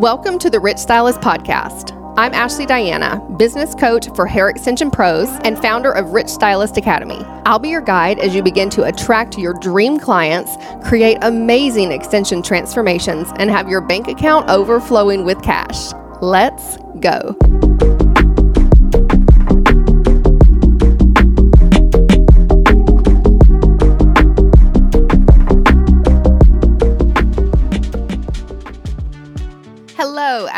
Welcome 0.00 0.38
to 0.38 0.48
the 0.48 0.58
Rich 0.58 0.78
Stylist 0.78 1.20
Podcast. 1.20 1.94
I'm 2.16 2.32
Ashley 2.32 2.64
Diana, 2.64 3.20
business 3.36 3.74
coach 3.74 4.08
for 4.16 4.26
Hair 4.26 4.48
Extension 4.48 4.90
Pros 4.90 5.28
and 5.44 5.58
founder 5.58 5.92
of 5.92 6.12
Rich 6.12 6.28
Stylist 6.28 6.78
Academy. 6.78 7.22
I'll 7.44 7.58
be 7.58 7.68
your 7.68 7.82
guide 7.82 8.18
as 8.18 8.34
you 8.34 8.42
begin 8.42 8.70
to 8.70 8.84
attract 8.84 9.36
your 9.36 9.52
dream 9.52 9.98
clients, 9.98 10.56
create 10.88 11.18
amazing 11.20 11.92
extension 11.92 12.40
transformations, 12.40 13.28
and 13.36 13.50
have 13.50 13.68
your 13.68 13.82
bank 13.82 14.08
account 14.08 14.48
overflowing 14.48 15.26
with 15.26 15.42
cash. 15.42 15.92
Let's 16.22 16.78
go. 17.00 17.36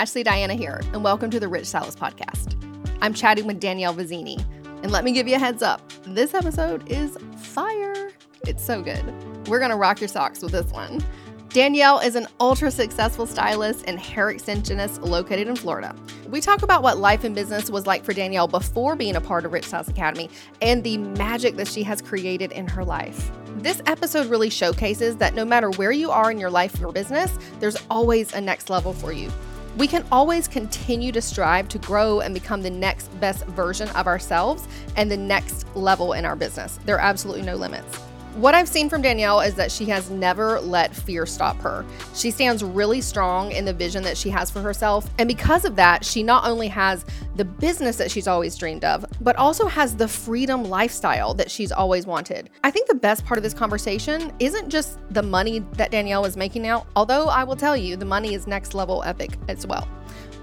Ashley 0.03 0.25
Diana 0.25 0.55
here, 0.55 0.81
and 0.93 1.05
welcome 1.05 1.31
to 1.31 1.39
the 1.39 1.47
Rich 1.47 1.67
Stylist 1.67 1.97
Podcast. 1.97 2.57
I'm 3.01 3.15
chatting 3.15 3.47
with 3.47 3.61
Danielle 3.61 3.95
Vizzini, 3.95 4.45
and 4.83 4.91
let 4.91 5.05
me 5.05 5.13
give 5.13 5.29
you 5.29 5.37
a 5.37 5.39
heads 5.39 5.63
up 5.63 5.81
this 6.05 6.35
episode 6.35 6.91
is 6.91 7.17
fire. 7.37 8.11
It's 8.45 8.65
so 8.65 8.83
good. 8.83 9.01
We're 9.47 9.61
gonna 9.61 9.77
rock 9.77 10.01
your 10.01 10.09
socks 10.09 10.43
with 10.43 10.51
this 10.51 10.73
one. 10.73 11.05
Danielle 11.51 12.01
is 12.01 12.17
an 12.17 12.27
ultra 12.41 12.73
successful 12.73 13.27
stylist 13.27 13.85
and 13.87 13.97
hair 13.97 14.27
extensionist 14.27 15.09
located 15.09 15.47
in 15.47 15.55
Florida. 15.55 15.95
We 16.29 16.41
talk 16.41 16.63
about 16.63 16.83
what 16.83 16.99
life 16.99 17.23
and 17.23 17.33
business 17.33 17.71
was 17.71 17.87
like 17.87 18.05
for 18.05 18.13
Danielle 18.13 18.49
before 18.49 18.97
being 18.97 19.15
a 19.15 19.21
part 19.21 19.45
of 19.45 19.53
Rich 19.53 19.67
Stylist 19.67 19.91
Academy 19.91 20.29
and 20.61 20.83
the 20.83 20.99
magic 20.99 21.55
that 21.59 21.69
she 21.69 21.85
has 21.85 22.03
created 22.03 22.51
in 22.51 22.67
her 22.67 22.85
life. 22.85 23.31
This 23.59 23.81
episode 23.87 24.27
really 24.27 24.51
showcases 24.51 25.19
that 25.19 25.37
no 25.37 25.45
matter 25.45 25.71
where 25.71 25.93
you 25.93 26.11
are 26.11 26.33
in 26.33 26.41
your 26.41 26.51
life 26.51 26.83
or 26.83 26.91
business, 26.91 27.39
there's 27.61 27.77
always 27.89 28.33
a 28.35 28.41
next 28.41 28.69
level 28.69 28.93
for 28.93 29.13
you. 29.13 29.31
We 29.77 29.87
can 29.87 30.05
always 30.13 30.49
continue 30.49 31.13
to 31.13 31.23
strive 31.23 31.69
to 31.71 31.79
grow 31.79 32.21
and 32.21 32.35
become 32.35 32.61
the 32.63 32.71
next 32.71 33.09
best 33.21 33.47
version 33.47 33.89
of 33.91 34.07
ourselves 34.07 34.69
and 34.97 35.11
the 35.11 35.17
next 35.17 35.67
level 35.75 36.13
in 36.13 36.27
our 36.27 36.37
business. 36.37 36.79
There 36.85 36.97
are 36.97 37.01
absolutely 37.01 37.43
no 37.43 37.57
limits. 37.57 37.99
What 38.37 38.55
I've 38.55 38.67
seen 38.67 38.89
from 38.89 39.03
Danielle 39.03 39.41
is 39.41 39.55
that 39.57 39.71
she 39.71 39.85
has 39.87 40.09
never 40.09 40.59
let 40.59 40.97
fear 40.97 41.27
stop 41.27 41.59
her. 41.59 41.85
She 42.15 42.31
stands 42.31 42.65
really 42.65 43.03
strong 43.03 43.53
in 43.53 43.67
the 43.67 43.75
vision 43.75 44.03
that 44.05 44.17
she 44.17 44.31
has 44.31 44.51
for 44.51 44.63
herself. 44.63 45.07
And 45.19 45.29
because 45.29 45.67
of 45.67 45.77
that, 45.77 46.03
she 46.03 46.23
not 46.23 46.47
only 46.47 46.69
has 46.69 47.05
the 47.37 47.45
business 47.45 47.97
that 47.97 48.11
she's 48.11 48.27
always 48.27 48.57
dreamed 48.57 48.85
of, 48.85 49.05
but 49.21 49.37
also 49.37 49.67
has 49.67 49.95
the 49.95 50.09
freedom 50.09 50.65
lifestyle 50.65 51.35
that 51.35 51.51
she's 51.51 51.73
always 51.73 52.07
wanted. 52.07 52.49
I 52.65 52.71
think 52.71 52.89
the 52.89 52.95
best 52.95 53.27
part 53.27 53.37
of 53.37 53.45
this 53.45 53.53
conversation 53.53 54.33
isn't 54.39 54.71
just 54.71 54.99
the 55.11 55.23
money 55.23 55.59
that 55.75 55.91
Danielle 55.91 56.25
is 56.25 56.35
making 56.35 56.63
now, 56.63 56.87
although 56.97 57.27
I 57.27 57.45
will 57.45 57.57
tell 57.57 57.77
you 57.77 57.97
the 57.97 58.07
money 58.07 58.33
is 58.33 58.47
next 58.47 58.73
level 58.73 59.03
epic 59.03 59.37
as 59.49 59.67
well. 59.67 59.87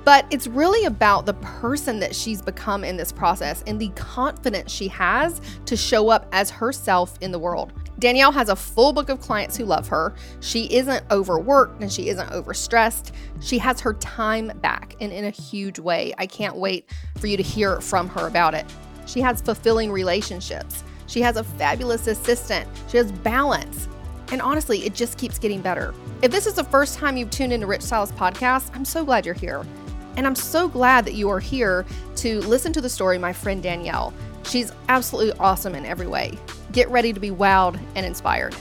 But 0.05 0.25
it's 0.31 0.47
really 0.47 0.85
about 0.85 1.25
the 1.25 1.33
person 1.35 1.99
that 1.99 2.15
she's 2.15 2.41
become 2.41 2.83
in 2.83 2.97
this 2.97 3.11
process 3.11 3.63
and 3.67 3.79
the 3.79 3.89
confidence 3.89 4.71
she 4.71 4.87
has 4.87 5.41
to 5.65 5.75
show 5.77 6.09
up 6.09 6.27
as 6.31 6.49
herself 6.49 7.17
in 7.21 7.31
the 7.31 7.39
world. 7.39 7.73
Danielle 7.99 8.31
has 8.31 8.47
a 8.47 8.55
full 8.55 8.93
book 8.93 9.09
of 9.09 9.19
clients 9.19 9.57
who 9.57 9.65
love 9.65 9.87
her. 9.89 10.15
She 10.39 10.73
isn't 10.73 11.03
overworked 11.11 11.81
and 11.81 11.91
she 11.91 12.07
isn't 12.07 12.29
overstressed. 12.29 13.11
She 13.41 13.57
has 13.57 13.81
her 13.81 13.93
time 13.95 14.47
back 14.61 14.95
and 15.01 15.11
in 15.11 15.25
a 15.25 15.29
huge 15.29 15.79
way. 15.79 16.13
I 16.17 16.25
can't 16.25 16.55
wait 16.55 16.89
for 17.17 17.27
you 17.27 17.35
to 17.35 17.43
hear 17.43 17.81
from 17.81 18.07
her 18.09 18.25
about 18.27 18.53
it. 18.53 18.65
She 19.05 19.19
has 19.21 19.41
fulfilling 19.41 19.91
relationships. 19.91 20.83
She 21.07 21.21
has 21.21 21.35
a 21.35 21.43
fabulous 21.43 22.07
assistant. 22.07 22.69
She 22.87 22.97
has 22.97 23.11
balance. 23.11 23.89
And 24.31 24.41
honestly, 24.41 24.85
it 24.85 24.93
just 24.93 25.17
keeps 25.17 25.39
getting 25.39 25.59
better. 25.59 25.93
If 26.21 26.31
this 26.31 26.45
is 26.45 26.53
the 26.53 26.63
first 26.63 26.97
time 26.97 27.17
you've 27.17 27.31
tuned 27.31 27.51
into 27.51 27.67
Rich 27.67 27.81
Stylist 27.81 28.15
Podcast, 28.15 28.73
I'm 28.75 28.85
so 28.85 29.03
glad 29.03 29.25
you're 29.25 29.33
here. 29.33 29.65
And 30.17 30.27
I'm 30.27 30.35
so 30.35 30.67
glad 30.67 31.05
that 31.05 31.13
you 31.13 31.29
are 31.29 31.39
here 31.39 31.85
to 32.17 32.39
listen 32.41 32.73
to 32.73 32.81
the 32.81 32.89
story 32.89 33.17
my 33.17 33.33
friend 33.33 33.63
Danielle. 33.63 34.13
She's 34.43 34.71
absolutely 34.89 35.39
awesome 35.39 35.75
in 35.75 35.85
every 35.85 36.07
way. 36.07 36.37
Get 36.71 36.89
ready 36.89 37.13
to 37.13 37.19
be 37.19 37.31
wowed 37.31 37.79
and 37.95 38.05
inspired. 38.05 38.55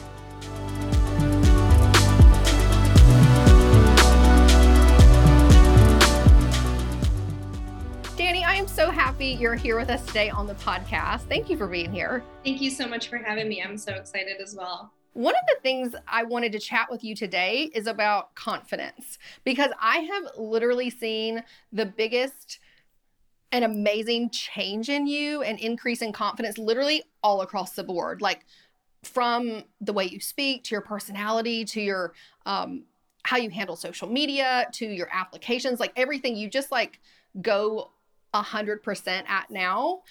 Danni, 8.16 8.44
I 8.44 8.56
am 8.56 8.66
so 8.66 8.90
happy 8.90 9.28
you're 9.28 9.54
here 9.54 9.78
with 9.78 9.90
us 9.90 10.04
today 10.04 10.28
on 10.28 10.46
the 10.46 10.54
podcast. 10.54 11.20
Thank 11.28 11.48
you 11.48 11.56
for 11.56 11.66
being 11.66 11.92
here. 11.92 12.22
Thank 12.44 12.60
you 12.60 12.70
so 12.70 12.86
much 12.86 13.08
for 13.08 13.18
having 13.18 13.48
me. 13.48 13.62
I'm 13.62 13.78
so 13.78 13.94
excited 13.94 14.40
as 14.42 14.54
well. 14.54 14.92
One 15.18 15.34
of 15.34 15.40
the 15.48 15.60
things 15.62 15.96
I 16.06 16.22
wanted 16.22 16.52
to 16.52 16.60
chat 16.60 16.92
with 16.92 17.02
you 17.02 17.16
today 17.16 17.72
is 17.74 17.88
about 17.88 18.36
confidence 18.36 19.18
because 19.42 19.72
I 19.80 19.96
have 19.96 20.38
literally 20.38 20.90
seen 20.90 21.42
the 21.72 21.86
biggest 21.86 22.60
and 23.50 23.64
amazing 23.64 24.30
change 24.30 24.88
in 24.88 25.08
you 25.08 25.42
and 25.42 25.58
increase 25.58 26.02
in 26.02 26.12
confidence 26.12 26.56
literally 26.56 27.02
all 27.20 27.40
across 27.40 27.72
the 27.72 27.82
board. 27.82 28.22
Like 28.22 28.46
from 29.02 29.64
the 29.80 29.92
way 29.92 30.04
you 30.04 30.20
speak 30.20 30.62
to 30.64 30.76
your 30.76 30.82
personality 30.82 31.64
to 31.64 31.80
your 31.80 32.12
um 32.46 32.84
how 33.24 33.38
you 33.38 33.50
handle 33.50 33.74
social 33.74 34.08
media 34.08 34.68
to 34.74 34.86
your 34.86 35.08
applications, 35.12 35.80
like 35.80 35.92
everything 35.96 36.36
you 36.36 36.48
just 36.48 36.70
like 36.70 37.00
go 37.42 37.90
a 38.34 38.42
hundred 38.42 38.84
percent 38.84 39.26
at 39.28 39.50
now. 39.50 40.02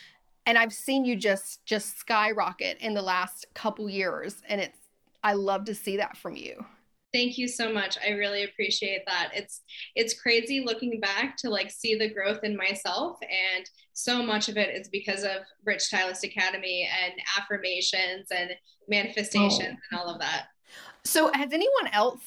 And 0.45 0.57
I've 0.57 0.73
seen 0.73 1.05
you 1.05 1.15
just 1.15 1.63
just 1.63 1.97
skyrocket 1.97 2.79
in 2.81 2.93
the 2.93 3.01
last 3.01 3.45
couple 3.53 3.89
years. 3.89 4.41
And 4.49 4.59
it's 4.59 4.86
I 5.27 5.33
love 5.33 5.65
to 5.65 5.75
see 5.75 5.97
that 5.97 6.15
from 6.15 6.37
you. 6.37 6.65
Thank 7.13 7.37
you 7.37 7.49
so 7.49 7.73
much. 7.73 7.97
I 8.01 8.11
really 8.11 8.45
appreciate 8.45 9.01
that. 9.07 9.31
It's 9.33 9.59
it's 9.93 10.17
crazy 10.17 10.63
looking 10.65 11.01
back 11.01 11.35
to 11.39 11.49
like 11.49 11.69
see 11.69 11.95
the 11.95 12.09
growth 12.09 12.45
in 12.45 12.55
myself 12.55 13.17
and 13.21 13.69
so 13.91 14.23
much 14.23 14.47
of 14.47 14.55
it 14.55 14.73
is 14.73 14.87
because 14.87 15.23
of 15.23 15.41
Rich 15.65 15.81
Stylist 15.81 16.23
Academy 16.23 16.89
and 17.03 17.11
affirmations 17.37 18.27
and 18.31 18.51
manifestations 18.87 19.77
oh. 19.77 19.87
and 19.91 19.99
all 19.99 20.07
of 20.07 20.21
that. 20.21 20.45
So 21.03 21.29
has 21.33 21.51
anyone 21.51 21.91
else 21.91 22.21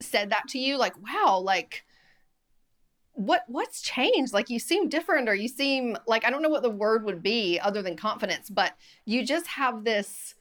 said 0.00 0.30
that 0.30 0.46
to 0.50 0.60
you 0.60 0.76
like 0.76 0.94
wow 1.02 1.40
like 1.44 1.84
what 3.14 3.42
what's 3.48 3.82
changed 3.82 4.32
like 4.32 4.48
you 4.48 4.60
seem 4.60 4.88
different 4.88 5.28
or 5.28 5.34
you 5.34 5.48
seem 5.48 5.96
like 6.06 6.24
i 6.24 6.30
don't 6.30 6.40
know 6.40 6.48
what 6.48 6.62
the 6.62 6.70
word 6.70 7.02
would 7.02 7.20
be 7.20 7.58
other 7.58 7.82
than 7.82 7.96
confidence 7.96 8.48
but 8.48 8.76
you 9.06 9.26
just 9.26 9.48
have 9.48 9.82
this 9.82 10.36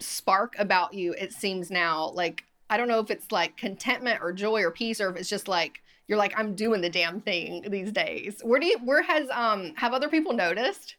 spark 0.00 0.54
about 0.58 0.94
you 0.94 1.12
it 1.14 1.32
seems 1.32 1.70
now. 1.70 2.10
Like 2.10 2.44
i 2.68 2.76
don't 2.76 2.88
know 2.88 2.98
if 2.98 3.10
it's 3.10 3.30
like 3.30 3.56
contentment 3.56 4.20
or 4.20 4.32
joy 4.32 4.60
or 4.62 4.70
peace 4.70 5.00
or 5.00 5.08
if 5.10 5.16
it's 5.16 5.28
just 5.28 5.46
like 5.46 5.80
you're 6.08 6.18
like 6.18 6.32
i'm 6.36 6.54
doing 6.54 6.80
the 6.80 6.90
damn 6.90 7.20
thing 7.20 7.64
these 7.68 7.92
days. 7.92 8.40
Where 8.42 8.60
do 8.60 8.66
you 8.66 8.78
where 8.84 9.02
has 9.02 9.28
um 9.30 9.72
have 9.76 9.92
other 9.92 10.08
people 10.08 10.32
noticed? 10.32 10.96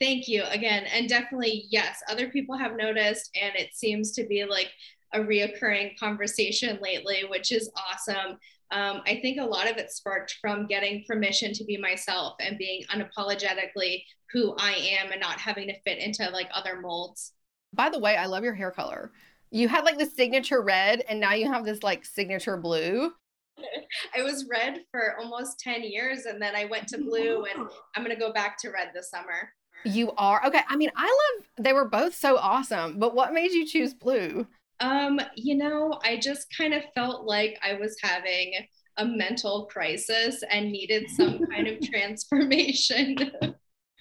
Thank 0.00 0.28
you 0.28 0.44
again 0.44 0.84
and 0.92 1.08
definitely 1.08 1.66
yes 1.70 2.00
other 2.08 2.28
people 2.28 2.56
have 2.56 2.76
noticed 2.76 3.30
and 3.40 3.54
it 3.56 3.74
seems 3.74 4.12
to 4.12 4.26
be 4.26 4.44
like 4.44 4.70
a 5.14 5.20
reoccurring 5.20 5.98
conversation 5.98 6.78
lately 6.82 7.24
which 7.28 7.52
is 7.52 7.70
awesome. 7.76 8.38
Um, 8.70 9.00
i 9.06 9.18
think 9.22 9.40
a 9.40 9.44
lot 9.44 9.70
of 9.70 9.78
it 9.78 9.90
sparked 9.90 10.36
from 10.42 10.66
getting 10.66 11.04
permission 11.08 11.54
to 11.54 11.64
be 11.64 11.78
myself 11.78 12.34
and 12.38 12.58
being 12.58 12.82
unapologetically 12.94 14.02
who 14.30 14.54
i 14.58 14.72
am 14.72 15.10
and 15.10 15.20
not 15.22 15.40
having 15.40 15.68
to 15.68 15.80
fit 15.86 15.98
into 15.98 16.28
like 16.30 16.50
other 16.52 16.78
molds 16.80 17.32
by 17.72 17.90
the 17.90 17.98
way, 17.98 18.16
I 18.16 18.26
love 18.26 18.44
your 18.44 18.54
hair 18.54 18.70
color. 18.70 19.12
You 19.50 19.68
had 19.68 19.84
like 19.84 19.98
the 19.98 20.06
signature 20.06 20.62
red 20.62 21.04
and 21.08 21.20
now 21.20 21.34
you 21.34 21.50
have 21.50 21.64
this 21.64 21.82
like 21.82 22.04
signature 22.04 22.56
blue. 22.56 23.12
I 24.16 24.22
was 24.22 24.46
red 24.50 24.80
for 24.90 25.16
almost 25.18 25.60
10 25.60 25.82
years 25.82 26.26
and 26.26 26.40
then 26.40 26.54
I 26.54 26.66
went 26.66 26.88
to 26.88 26.98
blue 26.98 27.44
and 27.44 27.68
I'm 27.94 28.04
going 28.04 28.14
to 28.14 28.20
go 28.20 28.32
back 28.32 28.58
to 28.60 28.70
red 28.70 28.90
this 28.94 29.10
summer. 29.10 29.52
You 29.84 30.12
are. 30.12 30.44
Okay. 30.46 30.60
I 30.68 30.76
mean, 30.76 30.90
I 30.96 31.04
love 31.04 31.46
they 31.58 31.72
were 31.72 31.88
both 31.88 32.14
so 32.14 32.36
awesome, 32.36 32.98
but 32.98 33.14
what 33.14 33.32
made 33.32 33.52
you 33.52 33.66
choose 33.66 33.94
blue? 33.94 34.46
Um, 34.80 35.20
you 35.34 35.56
know, 35.56 35.98
I 36.04 36.18
just 36.18 36.54
kind 36.56 36.74
of 36.74 36.82
felt 36.94 37.26
like 37.26 37.58
I 37.62 37.74
was 37.74 37.96
having 38.02 38.54
a 38.96 39.04
mental 39.04 39.66
crisis 39.66 40.42
and 40.50 40.70
needed 40.70 41.08
some 41.10 41.46
kind 41.46 41.68
of 41.68 41.80
transformation. 41.90 43.32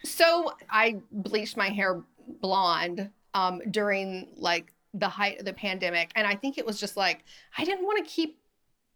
so, 0.03 0.51
I 0.69 0.99
bleached 1.11 1.57
my 1.57 1.69
hair 1.69 2.03
blonde 2.41 3.09
um, 3.37 3.61
during 3.69 4.29
like 4.35 4.73
the 4.95 5.07
height 5.07 5.39
of 5.39 5.45
the 5.45 5.53
pandemic. 5.53 6.11
And 6.15 6.25
I 6.25 6.35
think 6.35 6.57
it 6.57 6.65
was 6.65 6.79
just 6.79 6.97
like, 6.97 7.23
I 7.55 7.65
didn't 7.65 7.85
want 7.85 8.03
to 8.03 8.11
keep 8.11 8.39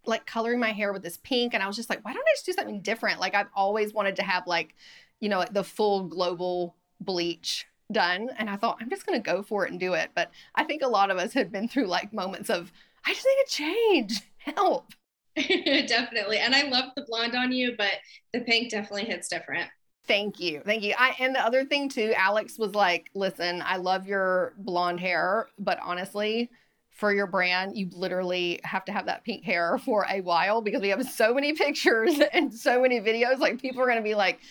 like 0.08 0.26
coloring 0.26 0.60
my 0.60 0.72
hair 0.72 0.92
with 0.92 1.04
this 1.04 1.18
pink. 1.18 1.54
And 1.54 1.62
I 1.62 1.68
was 1.68 1.76
just 1.76 1.92
like, 1.92 2.04
why 2.04 2.12
don't 2.12 2.24
I 2.24 2.34
just 2.34 2.48
do 2.48 2.54
something 2.54 2.82
different? 2.82 3.20
Like 3.20 3.36
I've 3.36 3.50
always 3.56 3.94
wanted 3.94 4.16
to 4.16 4.24
have 4.24 4.48
like, 4.48 4.74
you 5.20 5.30
know, 5.30 5.38
like 5.38 5.54
the 5.54 5.64
full 5.64 6.06
global 6.06 6.76
bleach 7.00 7.68
done. 7.92 8.32
And 8.36 8.50
I 8.50 8.56
thought, 8.56 8.78
I'm 8.82 8.90
just 8.90 9.06
going 9.06 9.22
to 9.22 9.32
go 9.32 9.44
for 9.44 9.64
it 9.66 9.72
and 9.72 9.80
do 9.80 9.94
it. 9.94 10.10
But 10.16 10.32
I 10.56 10.64
think 10.64 10.82
a 10.82 10.88
lot 10.88 11.12
of 11.12 11.18
us 11.18 11.34
had 11.34 11.52
been 11.52 11.68
through 11.68 11.86
like 11.86 12.12
moments 12.12 12.50
of, 12.50 12.72
I 13.06 13.14
just 13.14 13.28
need 13.28 13.46
to 13.46 13.52
change. 13.52 14.22
Help. 14.38 14.88
definitely. 15.36 16.40
And 16.40 16.56
I 16.56 16.64
love 16.64 16.86
the 16.96 17.06
blonde 17.08 17.36
on 17.36 17.52
you, 17.52 17.76
but 17.78 17.94
the 18.34 18.42
pink 18.42 18.72
definitely 18.72 19.06
hits 19.06 19.28
different. 19.28 19.70
Thank 20.12 20.42
you. 20.42 20.62
Thank 20.66 20.84
you. 20.84 20.94
I 20.98 21.16
and 21.20 21.34
the 21.34 21.40
other 21.40 21.64
thing 21.64 21.88
too, 21.88 22.14
Alex 22.18 22.60
was 22.60 22.76
like, 22.76 23.10
"Listen, 23.14 23.64
I 23.66 23.78
love 23.78 24.06
your 24.06 24.54
blonde 24.58 25.00
hair, 25.00 25.48
but 25.58 25.80
honestly, 25.82 26.50
for 26.90 27.14
your 27.14 27.28
brand, 27.28 27.78
you 27.78 27.88
literally 27.94 28.60
have 28.66 28.84
to 28.86 28.92
have 28.92 29.06
that 29.06 29.24
pink 29.24 29.46
hair 29.46 29.78
for 29.86 30.06
a 30.10 30.20
while 30.20 30.62
because 30.62 30.82
we 30.82 30.90
have 30.90 31.08
so 31.10 31.34
many 31.34 31.54
pictures 31.54 32.20
and 32.34 32.54
so 32.54 32.82
many 32.82 33.00
videos. 33.00 33.40
Like 33.40 33.62
people 33.62 33.82
are 33.82 33.86
going 33.86 34.00
to 34.00 34.04
be 34.04 34.16
like, 34.16 34.42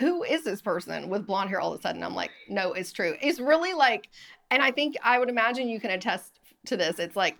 who 0.00 0.24
is 0.24 0.42
this 0.42 0.60
person 0.60 1.08
with 1.08 1.24
blonde 1.24 1.50
hair 1.50 1.60
all 1.60 1.72
of 1.72 1.78
a 1.78 1.82
sudden? 1.82 2.02
I'm 2.02 2.16
like, 2.16 2.32
no, 2.48 2.72
it's 2.72 2.90
true. 2.90 3.14
It's 3.22 3.38
really 3.38 3.74
like, 3.74 4.08
and 4.50 4.60
I 4.60 4.72
think 4.72 4.96
I 5.04 5.20
would 5.20 5.28
imagine 5.28 5.68
you 5.68 5.78
can 5.78 5.92
attest 5.92 6.40
to 6.66 6.76
this. 6.76 6.98
It's 6.98 7.14
like 7.14 7.38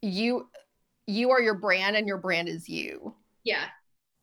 you 0.00 0.48
you 1.08 1.30
are 1.30 1.42
your 1.42 1.54
brand 1.54 1.96
and 1.96 2.06
your 2.06 2.18
brand 2.18 2.48
is 2.48 2.68
you. 2.68 3.14
Yeah. 3.42 3.64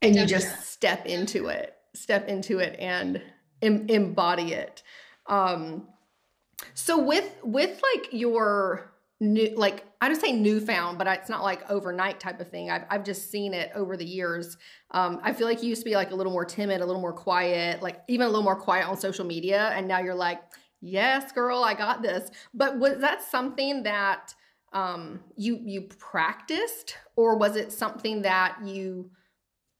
And 0.01 0.13
definitely. 0.13 0.21
you 0.21 0.27
just 0.27 0.71
step 0.71 1.05
into 1.05 1.47
it, 1.47 1.75
step 1.95 2.27
into 2.27 2.59
it 2.59 2.77
and 2.79 3.21
em- 3.61 3.87
embody 3.89 4.53
it. 4.53 4.83
Um 5.27 5.87
so 6.73 7.01
with 7.01 7.35
with 7.43 7.81
like 7.81 8.09
your 8.11 8.91
new 9.19 9.53
like 9.55 9.85
I 10.01 10.07
don't 10.07 10.19
say 10.19 10.31
newfound, 10.31 10.97
but 10.97 11.07
it's 11.07 11.29
not 11.29 11.43
like 11.43 11.69
overnight 11.69 12.19
type 12.19 12.39
of 12.39 12.49
thing. 12.49 12.69
I've 12.69 12.83
I've 12.89 13.03
just 13.03 13.31
seen 13.31 13.53
it 13.53 13.71
over 13.75 13.97
the 13.97 14.05
years. 14.05 14.57
Um, 14.91 15.19
I 15.23 15.33
feel 15.33 15.47
like 15.47 15.63
you 15.63 15.69
used 15.69 15.81
to 15.81 15.89
be 15.89 15.95
like 15.95 16.11
a 16.11 16.15
little 16.15 16.31
more 16.31 16.45
timid, 16.45 16.81
a 16.81 16.85
little 16.85 17.01
more 17.01 17.13
quiet, 17.13 17.81
like 17.81 18.01
even 18.07 18.25
a 18.25 18.29
little 18.29 18.43
more 18.43 18.55
quiet 18.55 18.87
on 18.87 18.97
social 18.97 19.25
media, 19.25 19.71
and 19.73 19.87
now 19.87 19.99
you're 19.99 20.15
like, 20.15 20.41
yes, 20.81 21.31
girl, 21.31 21.63
I 21.63 21.73
got 21.73 22.01
this. 22.01 22.29
But 22.53 22.77
was 22.77 22.99
that 22.99 23.23
something 23.23 23.83
that 23.83 24.33
um, 24.73 25.21
you 25.37 25.59
you 25.63 25.83
practiced, 25.83 26.97
or 27.15 27.37
was 27.37 27.55
it 27.55 27.71
something 27.71 28.21
that 28.23 28.57
you 28.65 29.11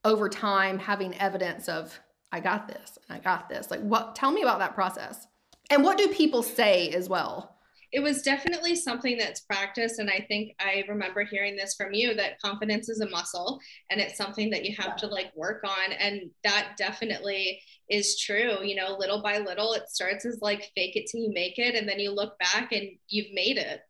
over 0.04 0.28
time 0.28 0.78
having 0.78 1.14
evidence 1.18 1.68
of 1.68 1.98
I 2.32 2.40
got 2.40 2.68
this, 2.68 2.98
I 3.08 3.18
got 3.18 3.48
this? 3.48 3.70
Like, 3.70 3.80
what? 3.80 4.14
Tell 4.14 4.32
me 4.32 4.42
about 4.42 4.58
that 4.58 4.74
process, 4.74 5.26
and 5.70 5.82
what 5.82 5.98
do 5.98 6.08
people 6.08 6.42
say 6.42 6.90
as 6.90 7.08
well? 7.08 7.56
it 7.92 8.02
was 8.02 8.22
definitely 8.22 8.74
something 8.74 9.16
that's 9.16 9.40
practiced 9.40 9.98
and 9.98 10.10
i 10.10 10.24
think 10.28 10.54
i 10.60 10.84
remember 10.88 11.24
hearing 11.24 11.56
this 11.56 11.74
from 11.74 11.92
you 11.92 12.14
that 12.14 12.40
confidence 12.40 12.88
is 12.88 13.00
a 13.00 13.08
muscle 13.08 13.60
and 13.90 14.00
it's 14.00 14.16
something 14.16 14.50
that 14.50 14.64
you 14.64 14.74
have 14.78 14.96
to 14.96 15.06
like 15.06 15.34
work 15.36 15.62
on 15.64 15.92
and 15.98 16.30
that 16.44 16.74
definitely 16.76 17.60
is 17.88 18.20
true 18.20 18.62
you 18.62 18.74
know 18.74 18.96
little 18.98 19.22
by 19.22 19.38
little 19.38 19.72
it 19.72 19.88
starts 19.88 20.24
as 20.26 20.38
like 20.42 20.70
fake 20.74 20.96
it 20.96 21.08
till 21.10 21.20
you 21.20 21.32
make 21.32 21.58
it 21.58 21.74
and 21.74 21.88
then 21.88 21.98
you 21.98 22.10
look 22.10 22.38
back 22.38 22.72
and 22.72 22.88
you've 23.08 23.32
made 23.32 23.56
it 23.56 23.80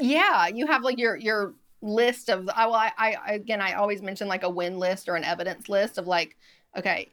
yeah 0.00 0.46
you 0.46 0.66
have 0.66 0.82
like 0.82 0.98
your 0.98 1.16
your 1.16 1.54
list 1.80 2.28
of 2.28 2.48
I, 2.54 2.66
well, 2.66 2.74
I, 2.74 2.92
I 2.96 3.32
again 3.34 3.60
i 3.60 3.74
always 3.74 4.02
mention 4.02 4.28
like 4.28 4.42
a 4.42 4.50
win 4.50 4.78
list 4.78 5.08
or 5.08 5.16
an 5.16 5.24
evidence 5.24 5.68
list 5.68 5.96
of 5.96 6.06
like 6.06 6.36
okay 6.76 7.08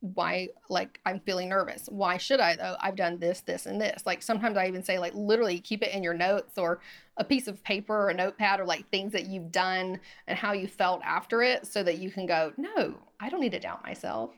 why 0.00 0.48
like 0.68 0.98
i'm 1.04 1.20
feeling 1.20 1.48
nervous. 1.48 1.88
Why 1.90 2.16
should 2.16 2.40
i 2.40 2.56
though? 2.56 2.76
I've 2.80 2.96
done 2.96 3.18
this 3.18 3.40
this 3.40 3.66
and 3.66 3.80
this. 3.80 4.02
Like 4.06 4.22
sometimes 4.22 4.56
i 4.56 4.66
even 4.66 4.82
say 4.82 4.98
like 4.98 5.14
literally 5.14 5.60
keep 5.60 5.82
it 5.82 5.94
in 5.94 6.02
your 6.02 6.14
notes 6.14 6.56
or 6.56 6.80
a 7.16 7.24
piece 7.24 7.48
of 7.48 7.62
paper 7.64 7.94
or 7.94 8.08
a 8.08 8.14
notepad 8.14 8.60
or 8.60 8.64
like 8.64 8.88
things 8.90 9.12
that 9.12 9.26
you've 9.26 9.52
done 9.52 10.00
and 10.26 10.38
how 10.38 10.52
you 10.52 10.66
felt 10.66 11.02
after 11.04 11.42
it 11.42 11.66
so 11.66 11.82
that 11.82 11.98
you 11.98 12.10
can 12.10 12.24
go 12.26 12.52
no 12.56 12.94
i 13.20 13.28
don't 13.28 13.40
need 13.40 13.52
to 13.52 13.60
doubt 13.60 13.82
myself. 13.84 14.30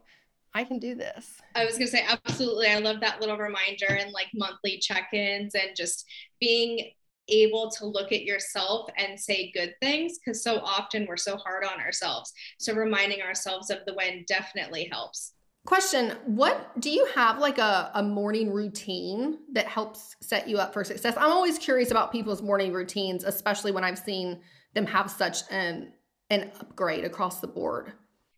I 0.55 0.65
can 0.65 0.79
do 0.79 0.95
this. 0.95 1.41
I 1.55 1.65
was 1.65 1.79
going 1.79 1.87
to 1.87 1.97
say 1.97 2.05
absolutely. 2.07 2.67
I 2.67 2.79
love 2.79 3.01
that 3.01 3.21
little 3.21 3.39
reminder 3.39 3.87
and 3.89 4.13
like 4.13 4.29
monthly 4.35 4.79
check-ins 4.79 5.55
and 5.55 5.75
just 5.75 6.05
being 6.41 6.91
able 7.29 7.71
to 7.71 7.87
look 7.87 8.13
at 8.13 8.25
yourself 8.25 8.91
and 8.99 9.19
say 9.19 9.51
good 9.53 9.75
things 9.81 10.19
because 10.19 10.43
so 10.43 10.59
often 10.59 11.07
we're 11.07 11.17
so 11.17 11.37
hard 11.37 11.65
on 11.65 11.81
ourselves. 11.81 12.33
So 12.59 12.75
reminding 12.75 13.23
ourselves 13.23 13.71
of 13.71 13.79
the 13.87 13.95
win 13.95 14.25
definitely 14.29 14.89
helps 14.91 15.33
Question 15.65 16.17
What 16.27 16.81
do 16.81 16.91
you 16.91 17.07
have 17.15 17.39
like 17.39 17.59
a, 17.59 17.91
a 17.95 18.03
morning 18.03 18.53
routine 18.53 19.39
that 19.53 19.67
helps 19.67 20.17
set 20.21 20.49
you 20.49 20.59
up 20.59 20.73
for 20.73 20.83
success? 20.83 21.15
I'm 21.17 21.31
always 21.31 21.57
curious 21.59 21.91
about 21.91 22.11
people's 22.11 22.43
morning 22.43 22.73
routines, 22.73 23.23
especially 23.23 23.71
when 23.71 23.85
I've 23.85 23.99
seen 23.99 24.41
them 24.75 24.87
have 24.87 25.11
such 25.11 25.43
an 25.51 25.93
an 26.31 26.51
upgrade 26.61 27.05
across 27.05 27.41
the 27.41 27.47
board. 27.47 27.93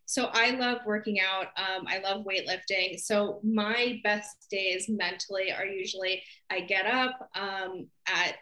So 0.05 0.29
I 0.33 0.51
love 0.51 0.79
working 0.85 1.19
out. 1.19 1.47
Um, 1.57 1.87
I 1.87 1.99
love 1.99 2.25
weightlifting. 2.25 2.99
So 2.99 3.39
my 3.43 3.99
best 4.03 4.47
days 4.51 4.85
mentally 4.87 5.51
are 5.51 5.65
usually 5.65 6.21
I 6.51 6.59
get 6.59 6.85
up 6.85 7.29
um, 7.33 7.87
at 8.07 8.35